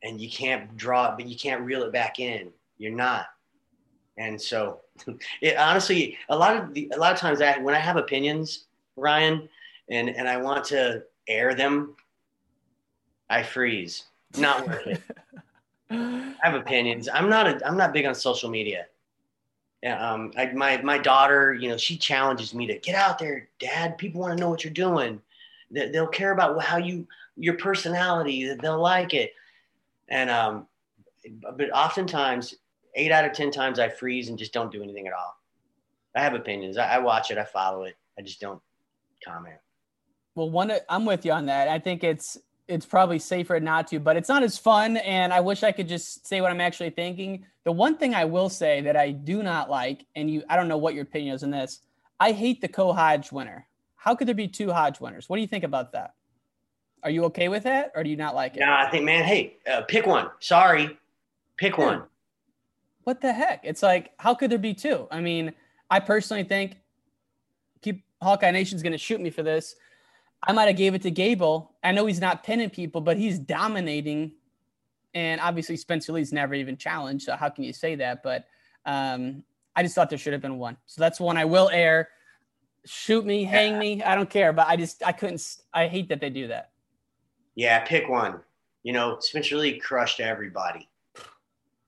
and 0.02 0.20
you 0.20 0.30
can't 0.30 0.76
draw 0.76 1.10
it 1.10 1.16
but 1.16 1.26
you 1.26 1.36
can't 1.36 1.62
reel 1.62 1.82
it 1.82 1.92
back 1.92 2.18
in 2.18 2.50
you're 2.78 2.92
not 2.92 3.26
and 4.18 4.40
so 4.40 4.80
it 5.40 5.56
honestly 5.56 6.16
a 6.28 6.36
lot 6.36 6.56
of 6.56 6.74
the 6.74 6.90
a 6.94 6.98
lot 6.98 7.12
of 7.12 7.18
times 7.18 7.40
I, 7.40 7.58
when 7.58 7.74
i 7.74 7.78
have 7.78 7.96
opinions 7.96 8.66
ryan 8.96 9.48
and 9.90 10.08
and 10.10 10.28
i 10.28 10.36
want 10.36 10.64
to 10.66 11.02
air 11.28 11.54
them 11.54 11.94
i 13.30 13.42
freeze 13.42 14.04
not 14.36 14.66
worth 14.66 14.86
it 14.86 15.02
I 15.92 16.34
have 16.42 16.54
opinions. 16.54 17.08
I'm 17.12 17.28
not 17.28 17.46
a, 17.46 17.66
I'm 17.66 17.76
not 17.76 17.92
big 17.92 18.06
on 18.06 18.14
social 18.14 18.50
media. 18.50 18.86
Um, 19.86 20.32
I, 20.36 20.46
my 20.52 20.80
my 20.82 20.98
daughter, 20.98 21.54
you 21.54 21.68
know, 21.68 21.76
she 21.76 21.96
challenges 21.96 22.54
me 22.54 22.66
to 22.66 22.78
get 22.78 22.94
out 22.94 23.18
there, 23.18 23.48
Dad. 23.58 23.98
People 23.98 24.20
want 24.20 24.36
to 24.36 24.40
know 24.40 24.48
what 24.48 24.64
you're 24.64 24.72
doing. 24.72 25.20
They, 25.70 25.88
they'll 25.88 26.06
care 26.06 26.32
about 26.32 26.62
how 26.62 26.78
you 26.78 27.06
your 27.36 27.54
personality. 27.54 28.54
They'll 28.54 28.80
like 28.80 29.12
it. 29.12 29.32
And 30.08 30.30
um, 30.30 30.66
but 31.56 31.70
oftentimes, 31.72 32.54
eight 32.94 33.12
out 33.12 33.24
of 33.24 33.32
ten 33.32 33.50
times, 33.50 33.78
I 33.78 33.88
freeze 33.88 34.28
and 34.28 34.38
just 34.38 34.52
don't 34.52 34.72
do 34.72 34.82
anything 34.82 35.06
at 35.06 35.12
all. 35.12 35.36
I 36.14 36.20
have 36.20 36.34
opinions. 36.34 36.76
I, 36.76 36.96
I 36.96 36.98
watch 36.98 37.30
it. 37.30 37.38
I 37.38 37.44
follow 37.44 37.84
it. 37.84 37.96
I 38.18 38.22
just 38.22 38.40
don't 38.40 38.60
comment. 39.24 39.56
Well, 40.34 40.50
one, 40.50 40.72
I'm 40.88 41.04
with 41.04 41.24
you 41.24 41.32
on 41.32 41.46
that. 41.46 41.68
I 41.68 41.78
think 41.78 42.04
it's 42.04 42.38
it's 42.68 42.86
probably 42.86 43.18
safer 43.18 43.58
not 43.60 43.88
to, 43.88 44.00
but 44.00 44.16
it's 44.16 44.28
not 44.28 44.42
as 44.42 44.56
fun. 44.56 44.96
And 44.98 45.32
I 45.32 45.40
wish 45.40 45.62
I 45.62 45.72
could 45.72 45.88
just 45.88 46.26
say 46.26 46.40
what 46.40 46.50
I'm 46.50 46.60
actually 46.60 46.90
thinking. 46.90 47.44
The 47.64 47.72
one 47.72 47.96
thing 47.96 48.14
I 48.14 48.24
will 48.24 48.48
say 48.48 48.80
that 48.82 48.96
I 48.96 49.10
do 49.10 49.42
not 49.42 49.68
like, 49.68 50.06
and 50.14 50.30
you, 50.30 50.42
I 50.48 50.56
don't 50.56 50.68
know 50.68 50.78
what 50.78 50.94
your 50.94 51.02
opinion 51.02 51.34
is 51.34 51.42
on 51.42 51.50
this. 51.50 51.80
I 52.18 52.32
hate 52.32 52.60
the 52.60 52.68
co 52.68 52.92
Hodge 52.92 53.32
winner. 53.32 53.66
How 53.96 54.14
could 54.14 54.26
there 54.26 54.34
be 54.34 54.48
two 54.48 54.72
Hodge 54.72 55.00
winners? 55.00 55.28
What 55.28 55.36
do 55.36 55.42
you 55.42 55.48
think 55.48 55.64
about 55.64 55.92
that? 55.92 56.14
Are 57.02 57.10
you 57.10 57.24
okay 57.24 57.48
with 57.48 57.64
that, 57.64 57.92
or 57.94 58.04
do 58.04 58.10
you 58.10 58.16
not 58.16 58.34
like 58.34 58.56
it? 58.56 58.60
No, 58.60 58.72
I 58.72 58.88
think, 58.90 59.04
man, 59.04 59.24
hey, 59.24 59.56
uh, 59.70 59.82
pick 59.82 60.06
one. 60.06 60.28
Sorry, 60.38 60.96
pick 61.56 61.76
yeah. 61.76 61.84
one. 61.84 62.02
What 63.04 63.20
the 63.20 63.32
heck? 63.32 63.60
It's 63.64 63.82
like, 63.82 64.12
how 64.18 64.34
could 64.34 64.50
there 64.50 64.58
be 64.58 64.74
two? 64.74 65.08
I 65.10 65.20
mean, 65.20 65.52
I 65.90 65.98
personally 65.98 66.44
think, 66.44 66.76
keep 67.80 68.04
Hawkeye 68.22 68.52
Nation's 68.52 68.82
going 68.82 68.92
to 68.92 68.98
shoot 68.98 69.20
me 69.20 69.30
for 69.30 69.42
this. 69.42 69.74
I 70.44 70.52
might 70.52 70.66
have 70.66 70.76
gave 70.76 70.94
it 70.94 71.02
to 71.02 71.10
Gable. 71.10 71.72
I 71.82 71.92
know 71.92 72.06
he's 72.06 72.20
not 72.20 72.44
pinning 72.44 72.70
people, 72.70 73.00
but 73.00 73.16
he's 73.16 73.38
dominating. 73.38 74.32
And 75.14 75.40
obviously 75.40 75.76
Spencer 75.76 76.12
Lee's 76.12 76.32
never 76.32 76.54
even 76.54 76.76
challenged. 76.76 77.26
So 77.26 77.36
how 77.36 77.48
can 77.48 77.64
you 77.64 77.72
say 77.72 77.94
that? 77.96 78.22
But 78.22 78.46
um, 78.86 79.44
I 79.76 79.82
just 79.82 79.94
thought 79.94 80.08
there 80.08 80.18
should 80.18 80.32
have 80.32 80.42
been 80.42 80.58
one. 80.58 80.76
So 80.86 81.00
that's 81.00 81.20
one 81.20 81.36
I 81.36 81.44
will 81.44 81.68
air. 81.70 82.08
Shoot 82.84 83.24
me, 83.24 83.44
hang 83.44 83.78
me. 83.78 84.02
I 84.02 84.16
don't 84.16 84.30
care. 84.30 84.52
But 84.52 84.66
I 84.66 84.76
just 84.76 85.04
I 85.04 85.12
couldn't. 85.12 85.58
I 85.72 85.86
hate 85.86 86.08
that 86.08 86.20
they 86.20 86.30
do 86.30 86.48
that. 86.48 86.71
Yeah, 87.54 87.80
pick 87.80 88.08
one. 88.08 88.40
You 88.82 88.92
know, 88.92 89.18
Spencer 89.20 89.56
Lee 89.56 89.78
crushed 89.78 90.20
everybody. 90.20 90.88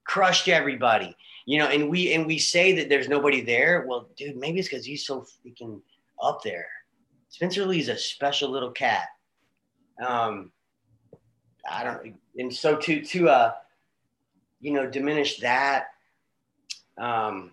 Crushed 0.04 0.48
everybody. 0.48 1.16
You 1.46 1.58
know, 1.58 1.66
and 1.66 1.90
we 1.90 2.12
and 2.12 2.26
we 2.26 2.38
say 2.38 2.72
that 2.72 2.88
there's 2.88 3.08
nobody 3.08 3.40
there. 3.40 3.84
Well, 3.86 4.08
dude, 4.16 4.36
maybe 4.36 4.58
it's 4.60 4.68
because 4.68 4.84
he's 4.84 5.06
so 5.06 5.26
freaking 5.44 5.80
up 6.22 6.42
there. 6.42 6.66
Spencer 7.28 7.66
Lee's 7.66 7.88
a 7.88 7.96
special 7.96 8.50
little 8.50 8.70
cat. 8.70 9.08
Um, 10.04 10.52
I 11.70 11.84
don't, 11.84 12.14
and 12.36 12.54
so 12.54 12.76
to 12.76 13.04
to 13.04 13.28
uh, 13.28 13.52
you 14.64 14.72
know, 14.72 14.86
diminish 14.88 15.40
that. 15.40 15.88
Um, 16.96 17.52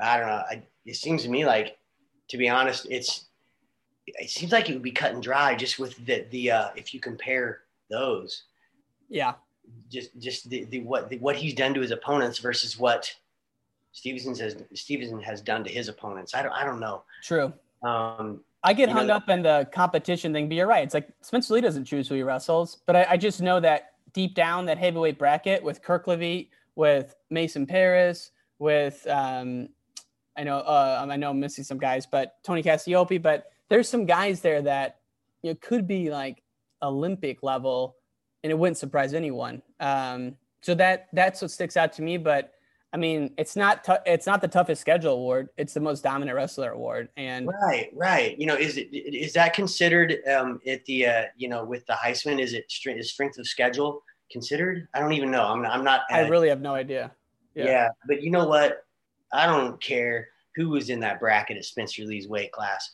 I 0.00 0.18
don't 0.18 0.26
know. 0.26 0.42
I, 0.50 0.62
it 0.84 0.96
seems 0.96 1.22
to 1.22 1.28
me 1.28 1.46
like, 1.46 1.78
to 2.30 2.36
be 2.36 2.48
honest, 2.48 2.88
it's 2.90 3.26
it 4.18 4.30
seems 4.30 4.52
like 4.52 4.68
it 4.68 4.74
would 4.74 4.82
be 4.82 4.90
cut 4.90 5.12
and 5.12 5.22
dry 5.22 5.54
just 5.54 5.78
with 5.78 5.96
the 6.06 6.24
the 6.30 6.50
uh, 6.50 6.68
if 6.76 6.94
you 6.94 7.00
compare 7.00 7.60
those. 7.90 8.44
Yeah. 9.08 9.34
Just 9.90 10.10
just 10.18 10.48
the, 10.48 10.64
the 10.64 10.80
what 10.80 11.08
the, 11.10 11.18
what 11.18 11.36
he's 11.36 11.54
done 11.54 11.74
to 11.74 11.80
his 11.80 11.90
opponents 11.90 12.38
versus 12.38 12.78
what 12.78 13.14
Steveson 13.94 14.38
has 14.40 14.54
Steveson 14.74 15.22
has 15.22 15.40
done 15.40 15.64
to 15.64 15.70
his 15.70 15.88
opponents. 15.88 16.34
I 16.34 16.42
don't 16.42 16.52
I 16.52 16.64
don't 16.64 16.80
know. 16.80 17.02
True. 17.22 17.52
Um, 17.82 18.40
I 18.64 18.72
get 18.72 18.88
hung 18.88 19.06
know, 19.06 19.14
up 19.14 19.28
in 19.28 19.42
the 19.42 19.68
competition 19.72 20.32
thing, 20.32 20.48
but 20.48 20.56
you're 20.56 20.66
right. 20.66 20.82
It's 20.82 20.94
like 20.94 21.08
Spencer 21.20 21.54
Lee 21.54 21.60
doesn't 21.60 21.84
choose 21.84 22.08
who 22.08 22.16
he 22.16 22.22
wrestles, 22.22 22.78
but 22.86 22.96
I, 22.96 23.06
I 23.10 23.16
just 23.16 23.40
know 23.40 23.60
that 23.60 23.92
deep 24.12 24.34
down 24.34 24.66
that 24.66 24.78
heavyweight 24.78 25.18
bracket 25.18 25.62
with 25.62 25.82
Kerkvliet, 25.82 26.48
with 26.74 27.14
Mason 27.30 27.66
Parris, 27.66 28.32
with 28.58 29.06
um, 29.08 29.68
I 30.36 30.44
know 30.44 30.58
uh, 30.58 31.06
I 31.08 31.16
know 31.16 31.30
I'm 31.30 31.40
missing 31.40 31.64
some 31.64 31.78
guys, 31.78 32.06
but 32.06 32.36
Tony 32.42 32.62
Cassioppi, 32.62 33.20
but 33.20 33.52
there's 33.68 33.88
some 33.88 34.06
guys 34.06 34.40
there 34.40 34.62
that 34.62 35.00
you 35.42 35.50
know 35.50 35.58
could 35.60 35.86
be 35.86 36.10
like 36.10 36.42
Olympic 36.82 37.42
level, 37.42 37.96
and 38.42 38.50
it 38.50 38.58
wouldn't 38.58 38.78
surprise 38.78 39.14
anyone. 39.14 39.62
Um, 39.80 40.36
so 40.60 40.74
that 40.74 41.08
that's 41.12 41.42
what 41.42 41.50
sticks 41.50 41.76
out 41.76 41.92
to 41.94 42.02
me, 42.02 42.16
but 42.16 42.52
I 42.92 42.96
mean, 42.96 43.34
it's 43.36 43.54
not 43.54 43.84
t- 43.84 43.92
it's 44.06 44.26
not 44.26 44.40
the 44.40 44.48
toughest 44.48 44.80
schedule 44.80 45.12
award. 45.12 45.50
It's 45.58 45.74
the 45.74 45.80
most 45.80 46.02
dominant 46.02 46.34
wrestler 46.36 46.70
award. 46.70 47.10
And 47.16 47.46
right, 47.46 47.90
right. 47.94 48.38
You 48.38 48.46
know, 48.46 48.54
is 48.54 48.78
it 48.78 48.88
is 48.94 49.34
that 49.34 49.52
considered 49.52 50.16
um, 50.26 50.60
at 50.66 50.84
the 50.86 51.06
uh, 51.06 51.22
you 51.36 51.48
know 51.48 51.64
with 51.64 51.86
the 51.86 51.92
Heisman? 51.92 52.40
Is 52.40 52.54
it 52.54 52.70
strength, 52.70 53.00
is 53.00 53.10
strength 53.10 53.38
of 53.38 53.46
schedule 53.46 54.02
considered? 54.30 54.88
I 54.94 55.00
don't 55.00 55.12
even 55.12 55.30
know. 55.30 55.44
I'm 55.44 55.66
I'm 55.66 55.84
not. 55.84 56.02
Uh, 56.10 56.16
I 56.16 56.28
really 56.28 56.48
have 56.48 56.62
no 56.62 56.74
idea. 56.74 57.12
Yeah. 57.54 57.64
yeah, 57.64 57.88
but 58.06 58.22
you 58.22 58.30
know 58.30 58.46
what? 58.46 58.84
I 59.32 59.44
don't 59.46 59.80
care 59.80 60.28
who 60.54 60.70
was 60.70 60.88
in 60.90 61.00
that 61.00 61.20
bracket 61.20 61.58
at 61.58 61.64
Spencer 61.64 62.04
Lee's 62.04 62.28
weight 62.28 62.52
class. 62.52 62.90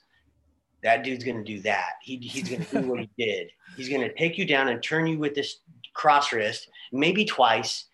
That 0.84 1.02
dude's 1.02 1.24
gonna 1.24 1.42
do 1.42 1.58
that. 1.60 1.94
He, 2.02 2.18
he's 2.18 2.48
gonna 2.48 2.64
do 2.64 2.88
what 2.88 3.00
he 3.00 3.10
did. 3.18 3.50
He's 3.76 3.88
gonna 3.88 4.12
take 4.12 4.38
you 4.38 4.46
down 4.46 4.68
and 4.68 4.80
turn 4.80 5.08
you 5.08 5.18
with 5.18 5.34
this 5.34 5.56
cross 5.94 6.32
wrist, 6.32 6.68
maybe 6.92 7.24
twice 7.24 7.86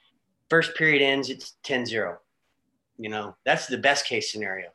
first 0.51 0.75
period 0.75 1.01
ends, 1.01 1.31
it's 1.31 1.55
10 1.63 1.87
0. 1.87 2.19
You 2.99 3.09
know, 3.09 3.35
that's 3.47 3.67
the 3.67 3.79
best 3.79 4.05
case 4.05 4.31
scenario. 4.31 4.69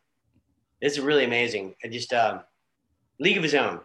It's 0.82 0.97
really 0.97 1.26
amazing. 1.26 1.76
I 1.84 1.89
just, 1.89 2.11
um, 2.13 2.41
league 3.20 3.38
of 3.38 3.43
his 3.43 3.53
own. 3.53 3.82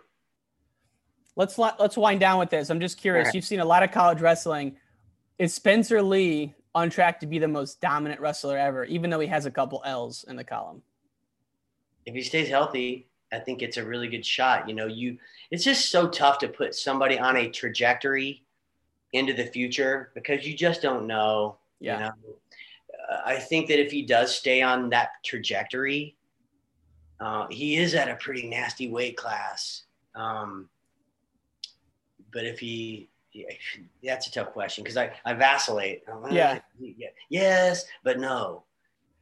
Let's 1.36 1.58
let's 1.58 1.96
wind 1.96 2.20
down 2.20 2.38
with 2.38 2.50
this. 2.50 2.70
I'm 2.70 2.80
just 2.80 2.98
curious. 2.98 3.26
Right. 3.26 3.34
You've 3.34 3.44
seen 3.44 3.60
a 3.60 3.64
lot 3.64 3.82
of 3.82 3.92
college 3.92 4.20
wrestling. 4.20 4.76
Is 5.38 5.54
Spencer 5.54 6.02
Lee 6.02 6.54
on 6.74 6.90
track 6.90 7.20
to 7.20 7.26
be 7.26 7.38
the 7.38 7.48
most 7.48 7.80
dominant 7.80 8.20
wrestler 8.20 8.58
ever, 8.58 8.84
even 8.84 9.10
though 9.10 9.20
he 9.20 9.28
has 9.28 9.46
a 9.46 9.50
couple 9.50 9.80
L's 9.84 10.24
in 10.28 10.36
the 10.36 10.44
column? 10.44 10.82
If 12.04 12.14
he 12.14 12.22
stays 12.22 12.48
healthy, 12.48 13.08
I 13.32 13.38
think 13.38 13.62
it's 13.62 13.76
a 13.76 13.84
really 13.84 14.08
good 14.08 14.26
shot. 14.26 14.68
You 14.68 14.74
know, 14.74 14.86
you 14.86 15.18
it's 15.50 15.64
just 15.64 15.90
so 15.90 16.08
tough 16.08 16.38
to 16.38 16.48
put 16.48 16.74
somebody 16.74 17.18
on 17.18 17.36
a 17.36 17.48
trajectory 17.48 18.44
into 19.12 19.32
the 19.32 19.46
future 19.46 20.10
because 20.14 20.46
you 20.46 20.56
just 20.56 20.82
don't 20.82 21.06
know 21.06 21.58
yeah. 21.80 21.94
You 21.94 22.04
know? 22.04 22.12
Uh, 23.10 23.20
I 23.26 23.36
think 23.36 23.66
that 23.68 23.80
if 23.80 23.90
he 23.90 24.02
does 24.02 24.34
stay 24.34 24.62
on 24.62 24.90
that 24.90 25.10
trajectory, 25.24 26.16
uh, 27.18 27.46
he 27.50 27.76
is 27.76 27.94
at 27.94 28.08
a 28.08 28.14
pretty 28.16 28.48
nasty 28.48 28.88
weight 28.88 29.16
class. 29.16 29.84
Um, 30.14 30.68
but 32.32 32.44
if 32.44 32.60
he, 32.60 33.08
yeah, 33.32 33.48
that's 34.02 34.28
a 34.28 34.32
tough 34.32 34.52
question 34.52 34.84
because 34.84 34.96
I, 34.96 35.12
I 35.24 35.34
vacillate. 35.34 36.02
Yeah. 36.30 36.60
Yes, 37.28 37.84
but 38.04 38.20
no. 38.20 38.64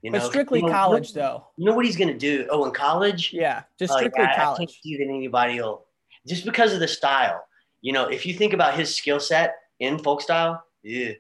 You 0.03 0.11
know, 0.11 0.19
but 0.21 0.27
strictly 0.27 0.61
you 0.61 0.67
know, 0.67 0.73
college, 0.73 1.13
though. 1.13 1.47
You 1.57 1.65
know 1.65 1.75
what 1.75 1.85
he's 1.85 1.97
going 1.97 2.09
to 2.09 2.19
do? 2.19 2.47
Oh, 2.51 2.65
in 2.65 2.71
college? 2.73 3.33
Yeah, 3.33 3.63
just 3.79 3.93
strictly 3.93 4.23
like, 4.23 4.37
college. 4.37 4.57
I 4.57 4.61
can't 4.61 4.71
see 4.71 4.97
that 4.97 5.05
anybody 5.05 5.61
will, 5.61 5.87
just 6.27 6.45
because 6.45 6.73
of 6.73 6.81
the 6.81 6.89
style. 6.89 7.45
You 7.81 7.93
know, 7.93 8.07
if 8.07 8.25
you 8.25 8.35
think 8.35 8.53
about 8.53 8.75
his 8.75 8.95
skill 8.95 9.19
set 9.19 9.57
in 9.81 9.99
folk 9.99 10.23
style, 10.23 10.63
yeah, 10.83 11.13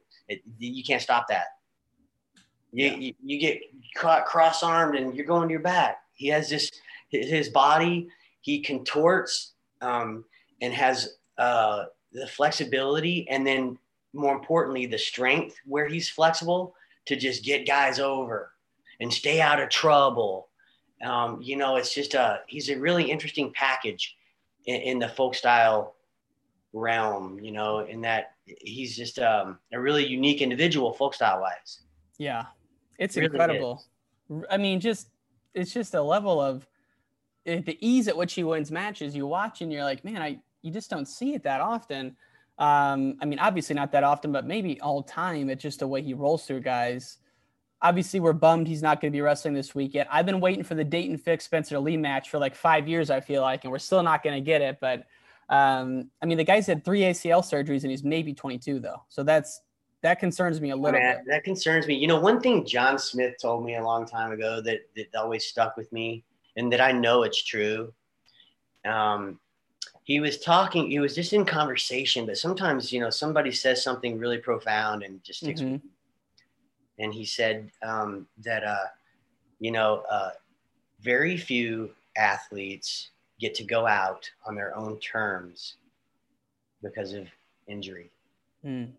you 0.59 0.85
can't 0.85 1.03
stop 1.03 1.27
that. 1.29 1.47
You, 2.73 2.87
yeah. 2.87 2.97
you, 2.97 3.15
you, 3.25 3.41
get 3.41 3.61
caught 3.97 4.27
cross 4.27 4.63
armed 4.63 4.95
and 4.95 5.15
you're 5.15 5.27
going 5.27 5.49
to 5.49 5.53
your 5.53 5.61
back. 5.61 5.99
He 6.15 6.29
has 6.29 6.51
this, 6.51 6.71
his 7.09 7.49
body, 7.49 8.09
he 8.41 8.61
contorts 8.61 9.55
um, 9.81 10.25
and 10.61 10.75
has 10.75 11.17
uh, 11.39 11.85
the 12.13 12.27
flexibility 12.27 13.27
and 13.31 13.47
then 13.47 13.79
more 14.13 14.35
importantly, 14.35 14.87
the 14.87 14.99
strength 14.99 15.57
where 15.65 15.87
he's 15.87 16.09
flexible 16.09 16.75
to 17.07 17.17
just 17.17 17.45
get 17.45 17.67
guys 17.67 17.99
over 17.99 18.53
and 19.01 19.13
stay 19.13 19.41
out 19.41 19.61
of 19.61 19.69
trouble. 19.69 20.49
Um, 21.05 21.41
you 21.41 21.57
know, 21.57 21.77
it's 21.77 21.95
just 21.95 22.15
a, 22.15 22.41
he's 22.47 22.69
a 22.71 22.79
really 22.79 23.11
interesting 23.11 23.53
package 23.55 24.17
in, 24.67 24.81
in 24.81 24.99
the 24.99 25.09
folk 25.09 25.35
style 25.35 25.95
realm, 26.73 27.39
you 27.41 27.53
know, 27.53 27.81
in 27.81 28.01
that 28.03 28.33
he's 28.45 28.97
just 28.97 29.19
um, 29.19 29.59
a 29.73 29.81
really 29.81 30.07
unique 30.07 30.43
individual, 30.43 30.93
folk 30.93 31.15
style 31.15 31.41
wise. 31.41 31.81
Yeah, 32.19 32.47
it's 32.99 33.17
really 33.17 33.27
incredible. 33.27 33.85
Is. 34.31 34.45
I 34.51 34.57
mean, 34.57 34.81
just 34.81 35.09
it's 35.55 35.73
just 35.73 35.95
a 35.95 36.03
level 36.03 36.41
of 36.41 36.67
eh, 37.47 37.61
the 37.65 37.79
ease 37.81 38.09
at 38.09 38.17
which 38.17 38.35
he 38.35 38.45
wins 38.45 38.71
matches. 38.71 39.15
You 39.15 39.27
watch 39.27 39.61
and 39.61 39.73
you're 39.73 39.85
like, 39.85 40.05
man, 40.05 40.23
I 40.23 40.41
you 40.63 40.73
just 40.73 40.91
don't 40.91 41.07
see 41.07 41.35
it 41.35 41.43
that 41.45 41.61
often. 41.61 42.17
Um, 42.59 43.17
I 43.21 43.25
mean, 43.25 43.39
obviously 43.39 43.77
not 43.77 43.93
that 43.93 44.03
often, 44.03 44.33
but 44.33 44.45
maybe 44.45 44.81
all 44.81 45.03
time. 45.03 45.49
It's 45.49 45.63
just 45.63 45.79
the 45.79 45.87
way 45.87 46.03
he 46.03 46.15
rolls 46.15 46.45
through 46.45 46.61
guys. 46.61 47.19
Obviously, 47.81 48.19
we're 48.19 48.33
bummed 48.33 48.67
he's 48.67 48.83
not 48.83 49.01
going 49.01 49.13
to 49.13 49.17
be 49.17 49.21
wrestling 49.21 49.55
this 49.55 49.75
week 49.75 49.95
yet. 49.95 50.09
I've 50.11 50.27
been 50.27 50.41
waiting 50.41 50.65
for 50.65 50.75
the 50.75 50.85
Daton 50.85 51.21
Fix 51.21 51.45
Spencer 51.45 51.79
Lee 51.79 51.97
match 51.97 52.29
for 52.29 52.39
like 52.39 52.55
five 52.55 52.89
years, 52.89 53.09
I 53.09 53.21
feel 53.21 53.43
like, 53.43 53.65
and 53.65 53.71
we're 53.71 53.79
still 53.79 54.03
not 54.03 54.23
going 54.23 54.35
to 54.35 54.45
get 54.45 54.61
it. 54.63 54.79
But 54.81 55.07
um, 55.49 56.11
I 56.21 56.27
mean, 56.27 56.39
the 56.39 56.45
guy's 56.45 56.67
had 56.67 56.85
three 56.85 57.03
ACL 57.03 57.43
surgeries 57.43 57.83
and 57.83 57.91
he's 57.91 58.05
maybe 58.05 58.35
22 58.35 58.81
though. 58.81 59.03
So 59.09 59.23
that's 59.23 59.63
that 60.03 60.21
concerns 60.21 60.61
me 60.61 60.71
a 60.71 60.77
little 60.77 60.99
Man, 60.99 61.17
bit. 61.17 61.25
That 61.29 61.45
concerns 61.45 61.87
me. 61.87 61.95
You 61.95 62.07
know, 62.07 62.21
one 62.21 62.41
thing 62.41 62.65
John 62.65 62.99
Smith 62.99 63.35
told 63.41 63.65
me 63.65 63.77
a 63.77 63.83
long 63.83 64.07
time 64.07 64.33
ago 64.33 64.61
that 64.61 64.81
that 64.97 65.15
always 65.15 65.47
stuck 65.47 65.77
with 65.77 65.93
me, 65.93 66.25
and 66.57 66.73
that 66.73 66.81
I 66.81 66.93
know 66.93 67.23
it's 67.23 67.43
true. 67.43 67.93
Um, 68.85 69.41
he 70.05 70.21
was 70.21 70.39
talking. 70.39 70.91
He 70.91 71.01
was 71.01 71.15
just 71.15 71.33
in 71.33 71.45
conversation, 71.45 72.27
but 72.27 72.39
sometimes 72.39 72.93
you 72.93 73.01
know 73.01 73.11
somebody 73.11 73.51
says 73.51 73.83
something 73.83 74.19
really 74.19 74.39
profound 74.39 75.03
and 75.03 75.23
just 75.25 75.41
sticks. 75.41 75.61
Mhm. 75.61 75.81
And 76.99 77.15
he 77.15 77.25
said 77.25 77.71
um, 77.83 78.27
that 78.45 78.65
uh, 78.65 78.87
you 79.61 79.71
know 79.71 80.03
uh, 80.11 80.31
very 81.01 81.37
few 81.37 81.91
athletes 82.17 83.11
get 83.41 83.55
to 83.55 83.65
go 83.65 83.87
out 83.87 84.29
on 84.47 84.55
their 84.55 84.77
own 84.77 84.99
terms 84.99 85.77
because 86.83 87.13
of 87.13 87.29
injury. 87.67 88.11
Mm. 88.65 88.91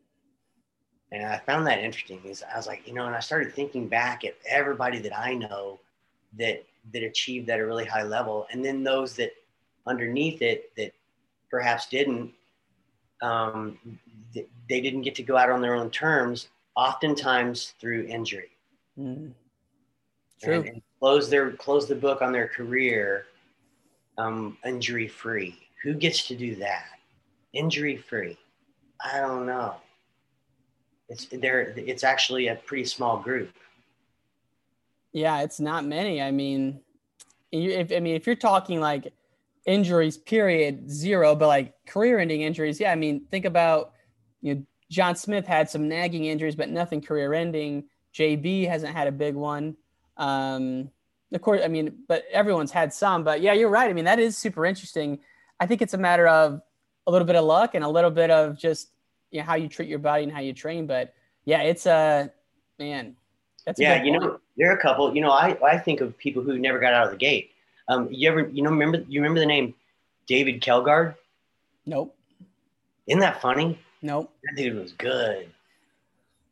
And 1.12 1.26
I 1.26 1.38
found 1.40 1.66
that 1.68 1.80
interesting. 1.80 2.22
Is 2.24 2.44
I 2.44 2.56
was 2.56 2.68
like, 2.68 2.88
you 2.88 2.94
know, 2.94 3.06
and 3.06 3.16
I 3.16 3.20
started 3.20 3.54
thinking 3.54 3.88
back 3.88 4.24
at 4.24 4.36
everybody 4.48 5.00
that 5.00 5.18
I 5.18 5.34
know 5.34 5.80
that 6.38 6.64
that 6.94 7.04
achieved 7.04 7.50
at 7.50 7.60
a 7.60 7.66
really 7.66 7.86
high 7.86 8.04
level, 8.04 8.48
and 8.52 8.64
then 8.64 8.84
those 8.84 9.16
that 9.16 9.32
underneath 9.88 10.42
it 10.42 10.72
that 10.78 10.94
perhaps 11.50 11.88
didn't, 11.88 12.32
um, 13.22 13.78
th- 14.34 14.48
they 14.70 14.82
didn't 14.82 15.02
get 15.02 15.16
to 15.16 15.24
go 15.24 15.36
out 15.36 15.50
on 15.50 15.62
their 15.62 15.76
own 15.76 15.90
terms, 15.90 16.50
oftentimes 16.80 17.74
through 17.80 18.06
injury. 18.06 18.52
Mm. 18.98 19.34
True. 20.42 20.54
And, 20.60 20.68
and 20.68 20.82
close 21.00 21.30
their 21.30 21.52
close 21.52 21.88
the 21.88 21.96
book 21.96 22.22
on 22.22 22.32
their 22.32 22.48
career, 22.48 23.26
um, 24.18 24.58
injury 24.66 25.08
free. 25.08 25.58
Who 25.84 25.94
gets 25.94 26.28
to 26.28 26.36
do 26.36 26.56
that? 26.56 26.86
Injury 27.54 27.98
free. 27.98 28.38
I 29.04 29.20
don't 29.20 29.46
know. 29.46 29.76
It's 31.10 31.26
there. 31.26 31.74
It's 31.76 32.04
actually 32.04 32.48
a 32.48 32.56
pretty 32.56 32.86
small 32.86 33.18
group. 33.18 33.52
Yeah, 35.12 35.42
it's 35.42 35.60
not 35.60 35.86
many. 35.86 36.22
I 36.22 36.32
mean, 36.32 36.80
you- 37.52 37.72
if 37.72 37.92
I 37.92 38.00
mean 38.00 38.16
if 38.16 38.26
you're 38.26 38.36
talking 38.36 38.80
like 38.80 39.12
injuries, 39.66 40.18
period, 40.18 40.90
zero, 40.90 41.36
but 41.36 41.48
like 41.48 41.74
career-ending 41.86 42.42
injuries, 42.42 42.80
yeah. 42.80 42.92
I 42.92 42.96
mean, 42.96 43.26
think 43.32 43.44
about 43.46 43.92
you 44.42 44.56
know 44.56 44.64
John 44.90 45.16
Smith 45.16 45.46
had 45.46 45.70
some 45.70 45.88
nagging 45.88 46.26
injuries, 46.26 46.56
but 46.56 46.70
nothing 46.70 47.02
career-ending. 47.02 47.86
JB 48.14 48.68
hasn't 48.68 48.96
had 48.96 49.08
a 49.08 49.12
big 49.12 49.36
one. 49.36 49.76
Um, 50.18 50.90
of 51.32 51.42
course, 51.42 51.62
I 51.64 51.68
mean, 51.68 52.00
but 52.08 52.24
everyone's 52.32 52.72
had 52.72 52.94
some. 52.94 53.24
But 53.24 53.42
yeah, 53.42 53.54
you're 53.54 53.70
right. 53.70 53.90
I 53.90 53.94
mean, 53.94 54.06
that 54.06 54.20
is 54.20 54.38
super 54.38 54.66
interesting. 54.66 55.20
I 55.60 55.68
think 55.68 55.82
it's 55.82 55.94
a 55.94 55.98
matter 55.98 56.28
of 56.28 56.62
a 57.06 57.12
little 57.12 57.28
bit 57.28 57.36
of 57.36 57.46
luck 57.46 57.76
and 57.76 57.84
a 57.84 57.88
little 57.90 58.12
bit 58.12 58.32
of 58.32 58.58
just 58.58 58.90
you 59.32 59.40
know 59.40 59.46
how 59.46 59.56
you 59.56 59.68
treat 59.68 59.90
your 59.90 60.00
body 60.00 60.24
and 60.24 60.32
how 60.32 60.40
you 60.40 60.54
train. 60.54 60.88
But 60.88 61.14
yeah, 61.46 61.62
it's 61.62 61.86
a 61.86 62.32
man. 62.80 63.16
That's 63.66 63.80
yeah, 63.80 64.04
you 64.04 64.12
point. 64.12 64.24
know, 64.24 64.40
there 64.58 64.72
are 64.72 64.76
a 64.76 64.82
couple. 64.82 65.14
You 65.14 65.22
know, 65.22 65.32
I 65.32 65.58
I 65.64 65.78
think 65.78 66.02
of 66.02 66.18
people 66.18 66.42
who 66.42 66.58
never 66.58 66.80
got 66.80 66.94
out 66.94 67.06
of 67.06 67.12
the 67.12 67.18
gate. 67.18 67.52
Um, 67.88 68.08
you 68.12 68.30
ever 68.30 68.48
you 68.48 68.64
know 68.64 68.72
remember 68.72 69.04
you 69.08 69.22
remember 69.22 69.40
the 69.40 69.46
name 69.46 69.76
David 70.28 70.62
Kelgard? 70.62 71.16
Nope. 71.86 72.16
Isn't 73.08 73.22
that 73.22 73.42
funny? 73.42 73.80
Nope. 74.02 74.34
That 74.44 74.56
dude 74.56 74.78
was 74.78 74.94
good. 74.94 75.50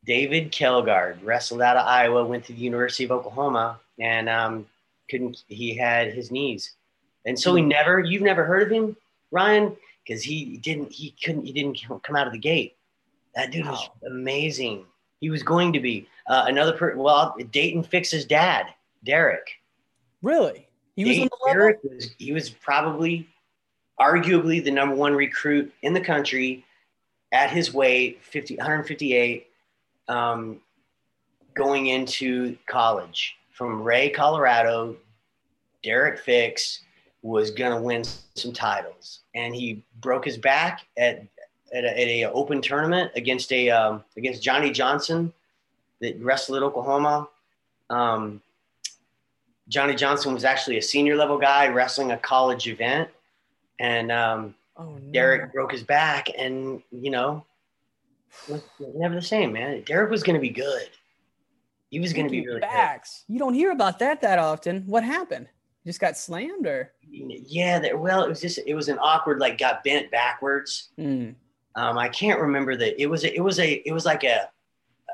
David 0.04 0.52
Kelgard 0.52 1.18
wrestled 1.22 1.60
out 1.60 1.76
of 1.76 1.86
Iowa, 1.86 2.24
went 2.24 2.44
to 2.46 2.52
the 2.52 2.60
University 2.60 3.04
of 3.04 3.10
Oklahoma, 3.10 3.78
and 3.98 4.28
um, 4.28 4.66
couldn't. 5.10 5.44
He 5.48 5.74
had 5.74 6.12
his 6.12 6.30
knees, 6.30 6.72
and 7.26 7.38
so 7.38 7.54
he 7.54 7.62
never. 7.62 8.00
You've 8.00 8.22
never 8.22 8.44
heard 8.44 8.62
of 8.62 8.70
him, 8.70 8.96
Ryan, 9.30 9.76
because 10.02 10.22
he 10.22 10.56
didn't. 10.58 10.92
He 10.92 11.14
couldn't. 11.22 11.44
He 11.44 11.52
didn't 11.52 11.78
come 12.02 12.16
out 12.16 12.26
of 12.26 12.32
the 12.32 12.38
gate. 12.38 12.76
That 13.34 13.50
dude 13.50 13.66
was 13.66 13.90
amazing. 14.06 14.86
He 15.20 15.30
was 15.30 15.42
going 15.42 15.72
to 15.74 15.80
be 15.80 16.08
uh, 16.26 16.44
another. 16.48 16.72
Per- 16.72 16.96
well, 16.96 17.34
Daton 17.38 17.86
Fix's 17.86 18.24
dad, 18.24 18.66
Derek. 19.04 19.46
Really? 20.22 20.66
He 20.96 21.04
was 21.04 21.18
on 21.18 21.24
Daton 21.24 21.28
the 21.28 21.46
level? 21.46 21.60
Derek 21.60 21.78
was. 21.84 22.10
He 22.18 22.32
was 22.32 22.48
probably, 22.48 23.28
arguably, 24.00 24.64
the 24.64 24.70
number 24.70 24.94
one 24.94 25.14
recruit 25.14 25.72
in 25.82 25.92
the 25.92 26.00
country 26.00 26.64
at 27.32 27.50
his 27.50 27.72
weight, 27.72 28.22
50, 28.22 28.56
158, 28.56 29.46
um, 30.08 30.60
going 31.54 31.88
into 31.88 32.56
college 32.66 33.36
from 33.52 33.82
Wray, 33.82 34.10
Colorado. 34.10 34.96
Derek 35.84 36.18
Fix 36.18 36.80
was 37.22 37.50
going 37.50 37.76
to 37.76 37.80
win 37.82 38.04
some 38.34 38.52
titles, 38.52 39.20
and 39.34 39.54
he 39.54 39.82
broke 40.00 40.24
his 40.24 40.38
back 40.38 40.86
at 40.96 41.24
at 41.72 41.84
a, 41.84 41.90
at 41.90 42.08
a 42.08 42.24
open 42.24 42.62
tournament 42.62 43.10
against 43.14 43.52
a 43.52 43.70
um, 43.70 44.04
against 44.16 44.42
Johnny 44.42 44.70
Johnson 44.70 45.32
that 46.00 46.20
wrestled 46.20 46.56
at 46.58 46.62
Oklahoma. 46.62 47.28
Um, 47.90 48.40
Johnny 49.68 49.94
Johnson 49.94 50.32
was 50.32 50.44
actually 50.44 50.78
a 50.78 50.82
senior 50.82 51.16
level 51.16 51.38
guy 51.38 51.68
wrestling 51.68 52.12
a 52.12 52.18
college 52.18 52.68
event, 52.68 53.08
and 53.78 54.10
um, 54.10 54.54
Oh, 54.78 54.96
no. 55.02 55.12
Derek 55.12 55.52
broke 55.52 55.72
his 55.72 55.82
back, 55.82 56.28
and 56.38 56.80
you 56.90 57.10
know, 57.10 57.44
was 58.48 58.62
never 58.94 59.14
the 59.16 59.22
same, 59.22 59.52
man. 59.52 59.82
Derek 59.82 60.10
was 60.10 60.22
going 60.22 60.34
to 60.34 60.40
be 60.40 60.50
good. 60.50 60.88
He 61.90 61.98
was 61.98 62.12
going 62.12 62.26
to 62.26 62.30
be 62.30 62.46
really 62.46 62.60
backs. 62.60 63.24
You 63.28 63.38
don't 63.38 63.54
hear 63.54 63.72
about 63.72 63.98
that 63.98 64.20
that 64.20 64.38
often. 64.38 64.82
What 64.86 65.02
happened? 65.02 65.48
You 65.84 65.88
just 65.90 66.00
got 66.00 66.16
slammed 66.16 66.66
or? 66.66 66.92
Yeah, 67.10 67.78
there, 67.78 67.96
well, 67.96 68.22
it 68.22 68.28
was 68.28 68.40
just 68.40 68.60
it 68.66 68.74
was 68.74 68.88
an 68.88 68.98
awkward 69.00 69.40
like 69.40 69.56
got 69.58 69.82
bent 69.82 70.10
backwards. 70.10 70.90
Mm. 70.98 71.34
Um, 71.74 71.96
I 71.98 72.08
can't 72.08 72.40
remember 72.40 72.76
that 72.76 73.00
It 73.00 73.06
was 73.06 73.24
a, 73.24 73.34
it 73.34 73.40
was 73.40 73.58
a 73.58 73.74
it 73.88 73.92
was 73.92 74.04
like 74.04 74.22
a, 74.24 74.50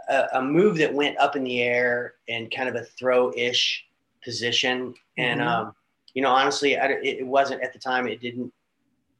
a 0.08 0.24
a 0.34 0.42
move 0.42 0.76
that 0.78 0.92
went 0.92 1.16
up 1.18 1.36
in 1.36 1.44
the 1.44 1.62
air 1.62 2.14
and 2.28 2.50
kind 2.50 2.68
of 2.68 2.74
a 2.74 2.82
throw 2.84 3.32
ish 3.36 3.86
position. 4.24 4.94
And 5.16 5.40
Mhm. 5.40 5.46
um, 5.46 5.74
you 6.14 6.22
know, 6.22 6.30
honestly, 6.30 6.76
I, 6.76 6.86
it, 6.86 7.18
it 7.20 7.26
wasn't 7.26 7.62
at 7.62 7.72
the 7.72 7.78
time. 7.78 8.08
It 8.08 8.20
didn't 8.20 8.52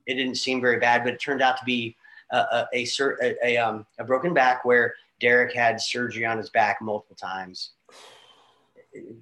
it 0.06 0.14
didn't 0.14 0.36
seem 0.36 0.60
very 0.60 0.78
bad, 0.78 1.04
but 1.04 1.14
it 1.14 1.20
turned 1.20 1.42
out 1.42 1.56
to 1.58 1.64
be 1.64 1.96
a 2.30 2.36
a, 2.36 2.68
a, 2.74 3.36
a, 3.44 3.56
um 3.58 3.86
a 3.98 4.04
broken 4.04 4.34
back 4.34 4.64
where 4.64 4.94
Derek 5.20 5.54
had 5.54 5.80
surgery 5.80 6.26
on 6.26 6.38
his 6.38 6.50
back 6.50 6.80
multiple 6.82 7.16
times, 7.16 7.70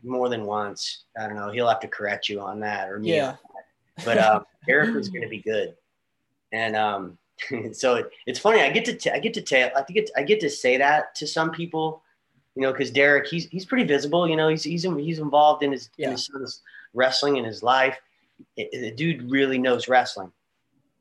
more 0.03 0.29
than 0.29 0.45
once. 0.45 1.05
I 1.19 1.27
don't 1.27 1.37
know. 1.37 1.51
He'll 1.51 1.69
have 1.69 1.81
to 1.81 1.89
correct 1.89 2.29
you 2.29 2.41
on 2.41 2.61
that 2.61 2.89
or 2.91 2.99
me. 2.99 3.15
Yeah. 3.17 3.37
But 4.05 4.19
um, 4.19 4.45
Derek 4.67 4.95
was 4.95 5.09
going 5.09 5.23
to 5.23 5.29
be 5.29 5.39
good, 5.41 5.75
and 6.53 6.77
um, 6.77 7.19
so 7.73 7.97
it, 7.97 8.11
it's 8.27 8.39
funny. 8.39 8.61
I 8.63 8.71
get 8.71 8.85
to 8.87 8.95
t- 8.95 9.11
I 9.11 9.19
get 9.19 9.35
to 9.35 9.43
tell 9.43 9.71
I 9.77 9.83
think 9.83 9.99
it's, 9.99 10.11
I 10.17 10.23
get 10.23 10.41
to 10.41 10.51
say 10.51 10.77
that 10.79 11.15
to 11.17 11.27
some 11.27 11.51
people, 11.51 12.03
you 12.55 12.63
know, 12.63 12.73
because 12.73 12.91
Derek 12.91 13.27
he's 13.29 13.47
he's 13.47 13.65
pretty 13.67 13.85
visible. 13.85 14.29
You 14.29 14.37
know, 14.37 14.49
he's 14.49 14.65
he's 14.65 14.83
he's 14.83 15.19
involved 15.19 15.63
in 15.63 15.73
his, 15.73 15.91
in 15.99 16.05
his 16.13 16.27
son's 16.27 16.63
wrestling 16.95 17.37
in 17.37 17.45
his 17.45 17.63
life. 17.63 17.99
It- 18.57 18.73
the 18.73 18.91
dude 18.91 19.31
really 19.31 19.59
knows 19.59 19.89
wrestling, 19.89 20.33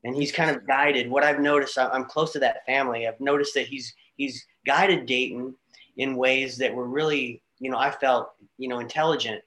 and 0.04 0.14
he's 0.16 0.32
kind 0.32 0.50
of 0.50 0.66
guided. 0.66 1.10
What 1.10 1.24
I've 1.24 1.40
noticed, 1.40 1.78
I'm 1.78 2.04
close 2.04 2.32
to 2.32 2.38
that 2.40 2.64
family. 2.66 3.06
I've 3.06 3.20
noticed 3.20 3.54
that 3.54 3.66
he's 3.66 3.94
he's 4.16 4.44
guided 4.66 5.06
Daton 5.06 5.54
in 5.96 6.16
ways 6.16 6.56
that 6.58 6.74
were 6.74 6.88
really, 6.88 7.42
you 7.60 7.70
know, 7.70 7.78
I 7.78 7.90
felt 7.90 8.32
you 8.58 8.68
know 8.68 8.78
intelligent, 8.80 9.42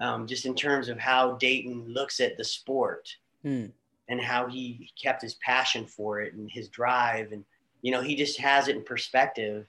um, 0.00 0.26
just 0.26 0.46
in 0.46 0.54
terms 0.54 0.88
of 0.88 0.98
how 0.98 1.36
Daton 1.38 1.84
looks 1.92 2.20
at 2.20 2.36
the 2.36 2.44
sport 2.44 3.08
Hmm. 3.42 3.66
and 4.08 4.20
how 4.20 4.46
he 4.46 4.90
kept 5.02 5.20
his 5.22 5.34
passion 5.34 5.84
for 5.86 6.20
it 6.20 6.34
and 6.34 6.48
his 6.50 6.68
drive 6.68 7.32
and 7.32 7.44
you 7.82 7.90
know 7.90 8.00
he 8.00 8.14
just 8.14 8.38
has 8.38 8.68
it 8.68 8.76
in 8.76 8.84
perspective 8.84 9.66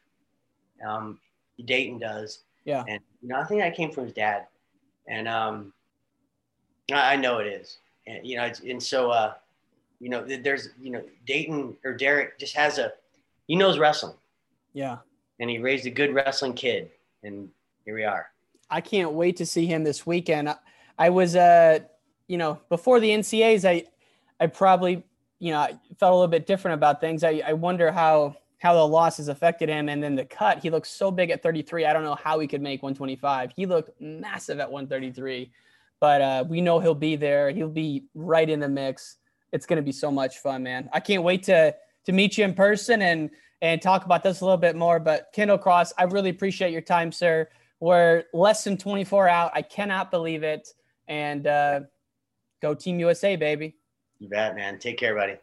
um 0.87 1.19
daton 1.61 1.99
does 1.99 2.43
Yeah. 2.65 2.83
and 2.87 2.99
you 3.21 3.29
know 3.29 3.37
i 3.37 3.45
think 3.45 3.61
that 3.61 3.75
came 3.75 3.91
from 3.91 4.03
his 4.03 4.13
dad 4.13 4.45
and 5.07 5.27
um 5.27 5.73
i, 6.91 7.13
I 7.13 7.15
know 7.15 7.39
it 7.39 7.47
is 7.47 7.77
and 8.05 8.23
you 8.27 8.37
know 8.37 8.43
it's, 8.45 8.59
and 8.59 8.81
so 8.81 9.09
uh 9.09 9.33
you 10.03 10.09
know 10.09 10.21
there's 10.23 10.69
you 10.81 10.91
know 10.91 11.01
daton 11.27 11.75
or 11.85 11.93
derek 11.93 12.37
just 12.37 12.55
has 12.55 12.77
a 12.77 12.91
he 13.47 13.55
knows 13.55 13.77
wrestling 13.79 14.15
Yeah. 14.73 14.97
and 15.39 15.49
he 15.49 15.57
raised 15.59 15.85
a 15.85 15.89
good 15.89 16.13
wrestling 16.13 16.53
kid 16.53 16.91
and 17.23 17.49
here 17.85 17.95
we 17.95 18.03
are 18.03 18.27
I 18.69 18.81
can't 18.81 19.11
wait 19.11 19.37
to 19.37 19.45
see 19.45 19.67
him 19.67 19.83
this 19.83 20.03
weekend. 20.07 20.49
I, 20.49 20.55
I 20.97 21.09
was, 21.09 21.35
uh, 21.35 21.79
you 22.27 22.39
know, 22.39 22.59
before 22.69 22.99
the 22.99 23.09
NCAs, 23.09 23.69
I, 23.69 23.83
I 24.39 24.47
probably, 24.47 25.03
you 25.37 25.51
know, 25.51 25.59
I 25.59 25.77
felt 25.99 26.11
a 26.11 26.15
little 26.15 26.27
bit 26.27 26.47
different 26.47 26.73
about 26.75 26.99
things. 26.99 27.23
I, 27.23 27.43
I 27.45 27.53
wonder 27.53 27.91
how 27.91 28.35
how 28.57 28.73
the 28.73 28.87
losses 28.87 29.27
affected 29.27 29.67
him, 29.69 29.89
and 29.89 30.01
then 30.01 30.15
the 30.15 30.25
cut. 30.25 30.59
He 30.59 30.71
looks 30.71 30.89
so 30.89 31.11
big 31.11 31.29
at 31.29 31.43
33. 31.43 31.85
I 31.85 31.93
don't 31.93 32.03
know 32.03 32.15
how 32.15 32.39
he 32.39 32.47
could 32.47 32.61
make 32.61 32.81
125. 32.81 33.51
He 33.55 33.65
looked 33.67 34.01
massive 34.01 34.59
at 34.59 34.71
133, 34.71 35.51
but 35.99 36.21
uh, 36.21 36.45
we 36.47 36.61
know 36.61 36.79
he'll 36.79 36.95
be 36.95 37.15
there. 37.17 37.51
He'll 37.51 37.67
be 37.69 38.05
right 38.15 38.49
in 38.49 38.59
the 38.61 38.69
mix. 38.69 39.17
It's 39.53 39.65
going 39.65 39.77
to 39.77 39.83
be 39.83 39.93
so 39.93 40.11
much 40.11 40.39
fun, 40.39 40.63
man. 40.63 40.89
I 40.91 40.99
can't 40.99 41.23
wait 41.23 41.43
to 41.43 41.73
to 42.05 42.11
meet 42.11 42.37
you 42.37 42.43
in 42.43 42.53
person 42.53 43.01
and 43.01 43.29
and 43.61 43.81
talk 43.81 44.03
about 44.03 44.23
this 44.23 44.41
a 44.41 44.43
little 44.45 44.57
bit 44.57 44.75
more. 44.75 44.99
But 44.99 45.29
Kendall 45.33 45.57
Cross, 45.57 45.93
I 45.97 46.03
really 46.03 46.31
appreciate 46.31 46.73
your 46.73 46.81
time, 46.81 47.13
sir. 47.13 47.47
We're 47.79 48.23
less 48.33 48.63
than 48.65 48.77
24 48.77 49.29
out. 49.29 49.51
I 49.53 49.61
cannot 49.61 50.11
believe 50.11 50.43
it. 50.43 50.67
And 51.07 51.47
uh, 51.47 51.81
go 52.61 52.73
Team 52.73 52.99
USA, 52.99 53.35
baby. 53.35 53.75
you 54.19 54.27
bet 54.27 54.55
man 54.55 54.79
take 54.79 54.97
care 54.97 55.15
buddy 55.15 55.37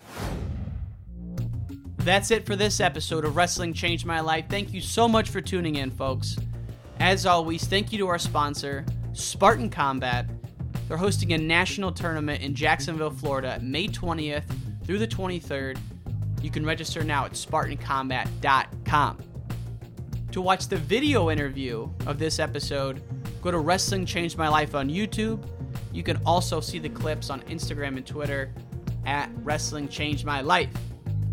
That's 1.98 2.30
it 2.30 2.46
for 2.46 2.56
this 2.56 2.80
episode 2.80 3.24
of 3.24 3.36
Wrestling 3.36 3.72
Changed 3.72 4.06
My 4.06 4.20
Life. 4.20 4.46
Thank 4.48 4.72
you 4.72 4.80
so 4.80 5.06
much 5.06 5.30
for 5.30 5.40
tuning 5.40 5.76
in, 5.76 5.90
folks. 5.90 6.36
As 6.98 7.26
always, 7.26 7.64
thank 7.64 7.92
you 7.92 7.98
to 7.98 8.08
our 8.08 8.18
sponsor, 8.18 8.84
Spartan 9.12 9.70
Combat. 9.70 10.26
They're 10.90 10.98
hosting 10.98 11.32
a 11.34 11.38
national 11.38 11.92
tournament 11.92 12.42
in 12.42 12.52
Jacksonville, 12.52 13.12
Florida, 13.12 13.60
May 13.62 13.86
20th 13.86 14.42
through 14.84 14.98
the 14.98 15.06
23rd. 15.06 15.78
You 16.42 16.50
can 16.50 16.66
register 16.66 17.04
now 17.04 17.24
at 17.26 17.34
SpartanCombat.com. 17.34 19.18
To 20.32 20.40
watch 20.40 20.66
the 20.66 20.76
video 20.76 21.30
interview 21.30 21.88
of 22.06 22.18
this 22.18 22.40
episode, 22.40 23.04
go 23.40 23.52
to 23.52 23.58
Wrestling 23.58 24.04
Changed 24.04 24.36
My 24.36 24.48
Life 24.48 24.74
on 24.74 24.88
YouTube. 24.88 25.46
You 25.92 26.02
can 26.02 26.18
also 26.26 26.60
see 26.60 26.80
the 26.80 26.88
clips 26.88 27.30
on 27.30 27.42
Instagram 27.42 27.96
and 27.96 28.04
Twitter 28.04 28.52
at 29.06 29.30
Wrestling 29.44 29.86
Changed 29.86 30.24
My 30.24 30.40
Life. 30.40 30.70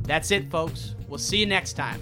That's 0.04 0.30
it, 0.30 0.52
folks. 0.52 0.94
We'll 1.08 1.18
see 1.18 1.38
you 1.38 1.48
next 1.48 1.74
time. 1.74 2.00